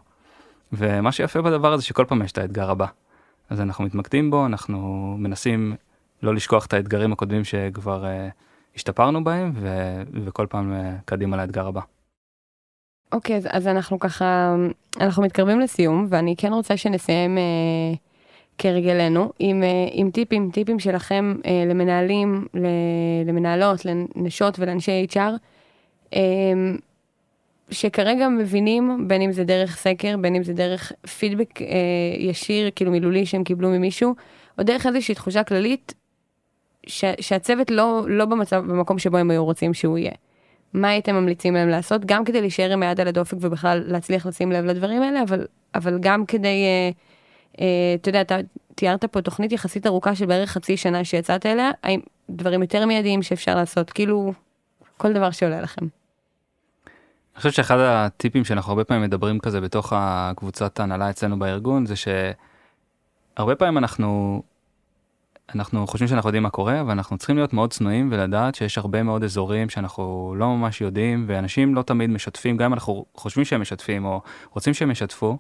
ומה 0.73 1.13
שיפה 1.13 1.43
בדבר 1.43 1.73
הזה 1.73 1.83
שכל 1.83 2.05
פעם 2.05 2.23
יש 2.23 2.33
את 2.33 2.39
האתגר 2.39 2.71
הבא. 2.71 2.87
אז 3.51 3.61
אנחנו 3.61 3.85
מתמקדים 3.85 4.31
בו 4.31 4.47
אנחנו 4.47 5.15
מנסים 5.19 5.75
לא 6.23 6.35
לשכוח 6.35 6.67
את 6.67 6.73
האתגרים 6.73 7.13
הקודמים 7.13 7.45
שכבר. 7.45 8.05
Uh, 8.05 8.50
השתפרנו 8.77 9.25
בהם 9.25 9.53
ו, 9.55 9.69
וכל 10.25 10.47
פעם 10.51 10.73
אה, 10.73 10.97
קדימה 11.05 11.37
לאתגר 11.37 11.67
הבא. 11.67 11.81
אוקיי, 13.13 13.35
okay, 13.35 13.39
אז, 13.39 13.49
אז 13.51 13.67
אנחנו 13.67 13.99
ככה, 13.99 14.57
אנחנו 15.01 15.23
מתקרבים 15.23 15.61
לסיום, 15.61 16.07
ואני 16.09 16.35
כן 16.39 16.53
רוצה 16.53 16.77
שנסיים 16.77 17.39
אה, 17.39 17.43
כרגלנו 18.59 19.33
עם, 19.39 19.63
אה, 19.63 19.89
עם 19.93 20.11
טיפים, 20.11 20.51
טיפים 20.53 20.79
שלכם 20.79 21.35
אה, 21.47 21.65
למנהלים, 21.67 22.47
למנהלות, 23.27 23.85
לנשות 23.85 24.59
ולאנשי 24.59 25.07
HR, 25.13 25.19
אה, 26.15 26.21
שכרגע 27.71 28.29
מבינים, 28.29 29.09
בין 29.09 29.23
אם 29.23 29.33
זה 29.33 29.45
דרך 29.45 29.77
סקר, 29.77 30.17
בין 30.17 30.35
אם 30.35 30.45
זה 30.45 30.53
דרך 30.53 30.93
פידבק 31.19 31.63
אה, 31.63 31.67
ישיר, 32.19 32.71
כאילו 32.77 32.91
מילולי 32.91 33.27
שהם 33.27 33.45
קיבלו 33.45 33.69
ממישהו, 33.69 34.15
או 34.59 34.63
דרך 34.63 34.87
איזושהי 34.87 35.15
תחושה 35.15 35.45
כללית 35.45 35.95
ש, 36.87 37.05
שהצוות 37.21 37.71
לא, 37.71 38.03
לא 38.09 38.25
במצב, 38.25 38.57
במקום 38.57 38.99
שבו 38.99 39.17
הם 39.17 39.31
היו 39.31 39.45
רוצים 39.45 39.75
שהוא 39.75 39.99
יהיה. 39.99 40.13
מה 40.75 40.89
הייתם 40.89 41.15
ממליצים 41.15 41.55
להם 41.55 41.69
לעשות? 41.69 42.05
גם 42.05 42.25
כדי 42.25 42.41
להישאר 42.41 42.73
עם 42.73 42.83
היד 42.83 43.01
על 43.01 43.09
הדופק 43.09 43.37
ובכלל 43.41 43.83
להצליח 43.87 44.27
לשים 44.27 44.53
לב 44.53 44.65
לדברים 44.65 45.03
האלה, 45.03 45.23
אבל, 45.23 45.47
אבל 45.75 45.99
גם 46.01 46.27
כדי, 46.27 46.65
אה, 46.65 46.91
אה, 47.61 47.95
אתה 47.95 48.09
יודע, 48.09 48.21
אתה 48.21 48.37
תיארת 48.75 49.05
פה 49.05 49.23
תוכנית 49.23 49.53
יחסית 49.53 49.87
ארוכה 49.87 50.15
של 50.15 50.27
בערך 50.27 50.51
חצי 50.51 50.77
שנה 50.77 51.05
שיצאת 51.05 51.47
אליה, 51.47 51.71
האם 51.83 52.01
דברים 52.31 52.63
יותר 52.63 52.87
מיידיים 52.87 53.23
שאפשר 53.23 53.55
לעשות, 53.55 53.91
כאילו, 53.91 54.33
כל 54.97 55.13
דבר 55.13 55.31
שעולה 55.31 55.61
לכם. 55.61 55.87
אני 57.35 57.37
חושב 57.37 57.51
שאחד 57.51 57.77
הטיפים 57.81 58.45
שאנחנו 58.45 58.71
הרבה 58.73 58.85
פעמים 58.85 59.03
מדברים 59.03 59.39
כזה 59.39 59.61
בתוך 59.61 59.93
הקבוצת 59.97 60.81
ההנהלה 60.81 61.11
אצלנו 61.11 61.39
בארגון 61.39 61.87
זה 61.87 61.95
שהרבה 61.97 63.55
פעמים 63.55 63.79
אנחנו 63.79 64.43
אנחנו 65.55 65.87
חושבים 65.87 66.09
שאנחנו 66.09 66.29
יודעים 66.29 66.43
מה 66.43 66.51
קורה 66.51 66.81
אבל 66.81 66.91
אנחנו 66.91 67.19
צריכים 67.19 67.37
להיות 67.37 67.53
מאוד 67.53 67.71
צנועים 67.71 68.09
ולדעת 68.13 68.55
שיש 68.55 68.79
הרבה 68.79 69.03
מאוד 69.03 69.25
אזורים 69.25 69.69
שאנחנו 69.69 70.35
לא 70.39 70.57
ממש 70.57 70.81
יודעים 70.81 71.25
ואנשים 71.29 71.75
לא 71.75 71.83
תמיד 71.83 72.11
משתפים 72.11 72.57
גם 72.57 72.65
אם 72.65 72.75
אנחנו 72.75 73.05
חושבים 73.15 73.45
שהם 73.45 73.61
משתפים 73.61 74.05
או 74.05 74.21
רוצים 74.51 74.75
שהם 74.75 74.91
ישתפו. 74.91 75.39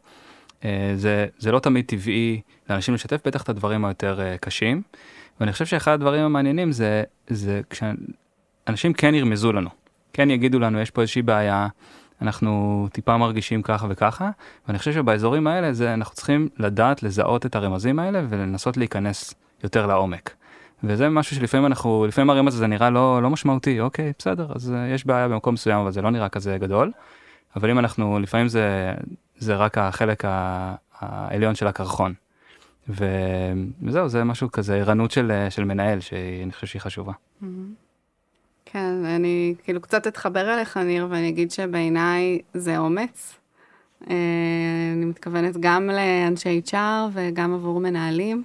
אה, 0.64 0.92
זה 0.96 1.26
זה 1.38 1.52
לא 1.52 1.58
תמיד 1.58 1.84
טבעי 1.84 2.40
לאנשים 2.70 2.94
לשתף 2.94 3.20
בטח 3.24 3.42
את 3.42 3.48
הדברים 3.48 3.84
היותר 3.84 4.20
אה, 4.20 4.36
קשים. 4.40 4.82
ואני 5.40 5.52
חושב 5.52 5.66
שאחד 5.66 5.92
הדברים 5.92 6.22
המעניינים 6.24 6.72
זה 6.72 7.02
זה 7.26 7.61
כשאנשים 7.70 8.92
כן 8.92 9.14
ירמזו 9.14 9.52
לנו 9.52 9.70
כן 10.12 10.30
יגידו 10.30 10.58
לנו 10.58 10.80
יש 10.80 10.90
פה 10.90 11.00
איזושהי 11.00 11.22
בעיה 11.22 11.68
אנחנו 12.22 12.88
טיפה 12.92 13.16
מרגישים 13.16 13.62
ככה 13.62 13.86
וככה 13.90 14.30
ואני 14.68 14.78
חושב 14.78 14.92
שבאזורים 14.92 15.46
האלה 15.46 15.72
זה 15.72 15.94
אנחנו 15.94 16.14
צריכים 16.14 16.48
לדעת 16.58 17.02
לזהות 17.02 17.46
את 17.46 17.56
הרמזים 17.56 17.98
האלה 17.98 18.22
ולנסות 18.28 18.76
להיכנס 18.76 19.34
יותר 19.64 19.86
לעומק. 19.86 20.34
וזה 20.84 21.08
משהו 21.08 21.36
שלפעמים 21.36 21.66
אנחנו, 21.66 22.06
לפעמים 22.08 22.30
הרמז 22.30 22.54
הזה 22.54 22.66
נראה 22.66 22.90
לא, 22.90 23.22
לא 23.22 23.30
משמעותי, 23.30 23.80
אוקיי, 23.80 24.12
בסדר, 24.18 24.46
אז 24.54 24.70
uh, 24.70 24.94
יש 24.94 25.06
בעיה 25.06 25.28
במקום 25.28 25.54
מסוים, 25.54 25.80
אבל 25.80 25.90
זה 25.90 26.02
לא 26.02 26.11
נראה 26.11 26.28
כזה 26.28 26.58
גדול. 26.58 26.92
אבל 27.56 27.70
אם 27.70 27.78
אנחנו, 27.78 28.18
לפעמים 28.18 28.48
זה, 28.48 28.94
זה 29.38 29.56
רק 29.56 29.78
החלק 29.78 30.24
העליון 31.00 31.54
של 31.54 31.66
הקרחון. 31.66 32.14
וזהו, 32.88 34.08
זה 34.08 34.24
משהו 34.24 34.52
כזה 34.52 34.76
ערנות 34.76 35.11
של, 35.11 35.46
של 35.50 35.64
מנהל, 35.64 36.00
שאני 36.00 36.52
חושב 36.52 36.66
שהיא 36.66 36.80
חשובה. 36.80 37.12
Mm-hmm. 37.12 37.46
כן, 38.64 39.04
אני 39.04 39.54
כאילו 39.64 39.80
קצת 39.80 40.06
אתחבר 40.06 40.54
אליך, 40.54 40.76
ניר, 40.76 41.06
ואני 41.11 41.28
אגיד 41.28 41.50
שבעיניי 41.50 42.38
זה 42.54 42.78
אומץ. 42.78 43.38
אה, 44.11 44.16
אני 44.96 45.04
מתכוונת 45.04 45.56
גם 45.61 45.86
לאנשי 45.86 46.61
HR 46.66 46.76
וגם 47.12 47.54
עבור 47.54 47.80
מנהלים. 47.80 48.44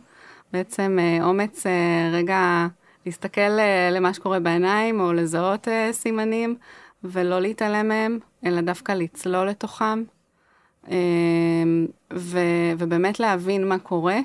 בעצם 0.55 0.97
אה, 1.01 1.25
אומץ 1.25 1.65
אה, 1.65 2.09
רגע 2.13 2.67
להסתכל 3.05 3.41
אה, 3.41 3.89
למה 3.91 4.13
שקורה 4.13 4.39
בעיניים, 4.39 4.99
או 4.99 5.13
לזהות 5.13 5.67
סימנים, 5.91 6.55
ולא 7.03 7.39
להתעלם 7.39 7.87
מהם, 7.87 8.19
אלא 8.45 8.61
דווקא 8.61 8.91
לצלול 8.91 9.47
לתוכם, 9.49 10.03
ו, 12.13 12.39
ובאמת 12.77 13.19
להבין 13.19 13.69
מה 13.69 13.79
קורה, 13.79 14.19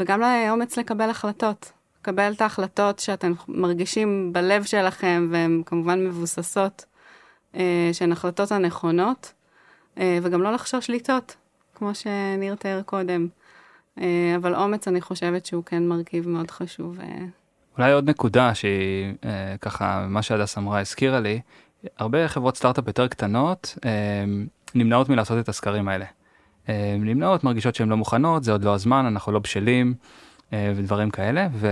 וגם 0.00 0.20
לאומץ 0.20 0.78
לקבל 0.78 1.10
החלטות. 1.10 1.72
לקבל 2.00 2.32
את 2.32 2.40
ההחלטות 2.40 2.98
שאתם 2.98 3.32
מרגישים 3.48 4.32
בלב 4.32 4.64
שלכם, 4.64 5.28
והן 5.30 5.62
כמובן 5.66 6.06
מבוססות, 6.06 6.84
שהן 7.92 8.12
החלטות 8.12 8.52
הנכונות, 8.52 9.32
וגם 9.96 10.42
לא 10.42 10.52
לחשוש 10.52 10.90
לטעות, 10.90 11.36
כמו 11.74 11.94
שניר 11.94 12.54
תיאר 12.54 12.82
קודם. 12.82 13.28
אה, 14.00 14.34
אבל 14.36 14.54
אומץ 14.54 14.88
אני 14.88 15.00
חושבת 15.00 15.46
שהוא 15.46 15.64
כן 15.64 15.86
מרכיב 15.88 16.28
מאוד 16.28 16.50
חשוב. 16.50 17.00
אה. 17.00 17.06
אולי 17.78 17.92
עוד 17.92 18.10
נקודה 18.10 18.54
שהיא 18.54 19.14
אה, 19.24 19.54
ככה 19.60 20.06
מה 20.08 20.22
שהדס 20.22 20.58
אמרה 20.58 20.80
הזכירה 20.80 21.20
לי 21.20 21.40
הרבה 21.98 22.28
חברות 22.28 22.56
סטארט-אפ 22.56 22.86
יותר 22.86 23.08
קטנות 23.08 23.78
נמנעות 24.74 25.08
מלעשות 25.08 25.38
את 25.38 25.48
הסקרים 25.48 25.88
האלה. 25.88 26.04
נמנעות 26.98 27.44
מרגישות 27.44 27.74
שהן 27.74 27.88
לא 27.88 27.96
מוכנות 27.96 28.44
זה 28.44 28.52
עוד 28.52 28.64
לא 28.64 28.74
הזמן 28.74 29.06
אנחנו 29.06 29.32
לא 29.32 29.38
בשלים 29.38 29.94
ודברים 30.52 31.10
כאלה 31.10 31.48
ו... 31.52 31.68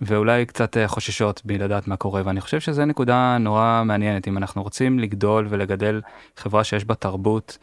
ואולי 0.00 0.46
קצת 0.46 0.76
חוששות 0.86 1.42
מלדעת 1.44 1.88
מה 1.88 1.96
קורה 1.96 2.22
ואני 2.24 2.40
חושב 2.40 2.60
שזה 2.60 2.84
נקודה 2.84 3.36
נורא 3.40 3.82
מעניינת 3.84 4.28
אם 4.28 4.38
אנחנו 4.38 4.62
רוצים 4.62 4.98
לגדול 4.98 5.46
ולגדל 5.50 6.00
חברה 6.36 6.64
שיש 6.64 6.84
בה 6.84 6.94
תרבות 6.94 7.58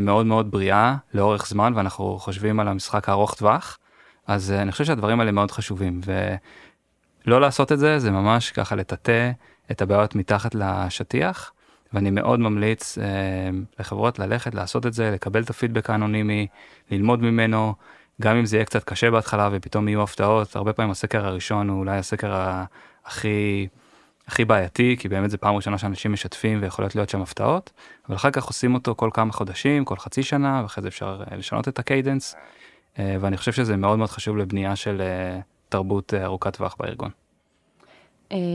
מאוד 0.00 0.26
מאוד 0.26 0.50
בריאה 0.50 0.96
לאורך 1.14 1.46
זמן 1.48 1.72
ואנחנו 1.76 2.18
חושבים 2.18 2.60
על 2.60 2.68
המשחק 2.68 3.08
הארוך 3.08 3.34
טווח. 3.34 3.78
אז 4.26 4.52
אה, 4.52 4.62
אני 4.62 4.72
חושב 4.72 4.84
שהדברים 4.84 5.20
האלה 5.20 5.32
מאוד 5.32 5.50
חשובים 5.50 6.00
ולא 7.26 7.40
לעשות 7.40 7.72
את 7.72 7.78
זה 7.78 7.98
זה 7.98 8.10
ממש 8.10 8.50
ככה 8.50 8.76
לטאטא 8.76 9.30
את 9.70 9.82
הבעיות 9.82 10.14
מתחת 10.14 10.54
לשטיח 10.54 11.52
ואני 11.92 12.10
מאוד 12.10 12.40
ממליץ 12.40 12.98
אה, 12.98 13.04
לחברות 13.78 14.18
ללכת 14.18 14.54
לעשות 14.54 14.86
את 14.86 14.92
זה 14.92 15.10
לקבל 15.10 15.42
את 15.42 15.50
הפידבק 15.50 15.90
האנונימי 15.90 16.46
ללמוד 16.90 17.22
ממנו 17.22 17.74
גם 18.20 18.36
אם 18.36 18.46
זה 18.46 18.56
יהיה 18.56 18.64
קצת 18.64 18.84
קשה 18.84 19.10
בהתחלה 19.10 19.48
ופתאום 19.52 19.88
יהיו 19.88 20.02
הפתעות 20.02 20.56
הרבה 20.56 20.72
פעמים 20.72 20.90
הסקר 20.90 21.26
הראשון 21.26 21.68
הוא 21.68 21.78
אולי 21.78 21.98
הסקר 21.98 22.34
הכי 23.04 23.66
הכי 24.28 24.44
בעייתי 24.44 24.96
כי 24.98 25.08
באמת 25.08 25.30
זה 25.30 25.38
פעם 25.38 25.54
ראשונה 25.56 25.78
שאנשים 25.78 26.12
משתפים 26.12 26.58
ויכולות 26.62 26.94
להיות 26.94 27.08
שם 27.08 27.22
הפתעות 27.22 27.72
אבל 28.08 28.16
אחר 28.16 28.30
כך 28.30 28.44
עושים 28.44 28.74
אותו 28.74 28.94
כל 28.94 29.10
כמה 29.14 29.32
חודשים 29.32 29.84
כל 29.84 29.96
חצי 29.96 30.22
שנה 30.22 30.60
ואחרי 30.62 30.82
זה 30.82 30.88
אפשר 30.88 31.22
אה, 31.32 31.36
לשנות 31.36 31.68
את 31.68 31.78
ה 31.78 31.85
cadence 31.85 32.36
אה, 32.98 33.16
ואני 33.20 33.36
חושב 33.36 33.52
שזה 33.52 33.76
מאוד 33.76 33.98
מאוד 33.98 34.10
חשוב 34.10 34.36
לבנייה 34.36 34.76
של 34.76 35.00
אה, 35.00 35.40
תרבות 35.68 36.14
ארוכת 36.14 36.56
טווח 36.56 36.76
בארגון. 36.80 37.10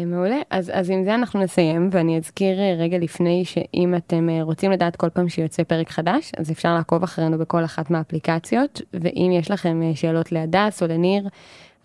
מעולה, 0.05 0.39
אז, 0.49 0.71
אז 0.73 0.89
עם 0.89 1.03
זה 1.03 1.15
אנחנו 1.15 1.41
נסיים, 1.41 1.89
ואני 1.91 2.17
אזכיר 2.17 2.57
רגע 2.79 2.97
לפני 2.97 3.45
שאם 3.45 3.95
אתם 3.95 4.29
רוצים 4.41 4.71
לדעת 4.71 4.95
כל 4.95 5.09
פעם 5.09 5.29
שיוצא 5.29 5.63
פרק 5.63 5.89
חדש, 5.89 6.31
אז 6.37 6.51
אפשר 6.51 6.73
לעקוב 6.73 7.03
אחרינו 7.03 7.37
בכל 7.37 7.65
אחת 7.65 7.89
מהאפליקציות, 7.89 8.81
ואם 8.93 9.31
יש 9.39 9.51
לכם 9.51 9.81
שאלות 9.95 10.31
להדס 10.31 10.83
או 10.83 10.87
לניר, 10.87 11.27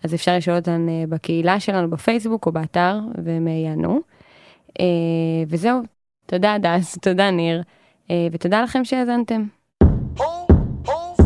אז 0.03 0.13
אפשר 0.13 0.37
לשאול 0.37 0.55
אותן 0.55 0.85
אה, 0.89 1.03
בקהילה 1.09 1.59
שלנו 1.59 1.89
בפייסבוק 1.89 2.45
או 2.45 2.51
באתר, 2.51 2.99
והם 3.23 3.47
אה, 3.47 3.53
יענו. 3.53 3.99
אה, 4.79 4.85
וזהו, 5.49 5.81
תודה 6.25 6.53
הדס, 6.53 6.97
תודה 7.05 7.31
ניר, 7.31 7.61
ותודה 8.31 8.61
לכם 8.61 8.85
שהאזנתם. 8.85 9.43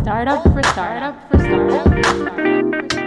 Startup 0.03 0.43
for 0.53 0.63
startup 0.63 1.15
for 1.29 1.39
startup. 1.45 3.00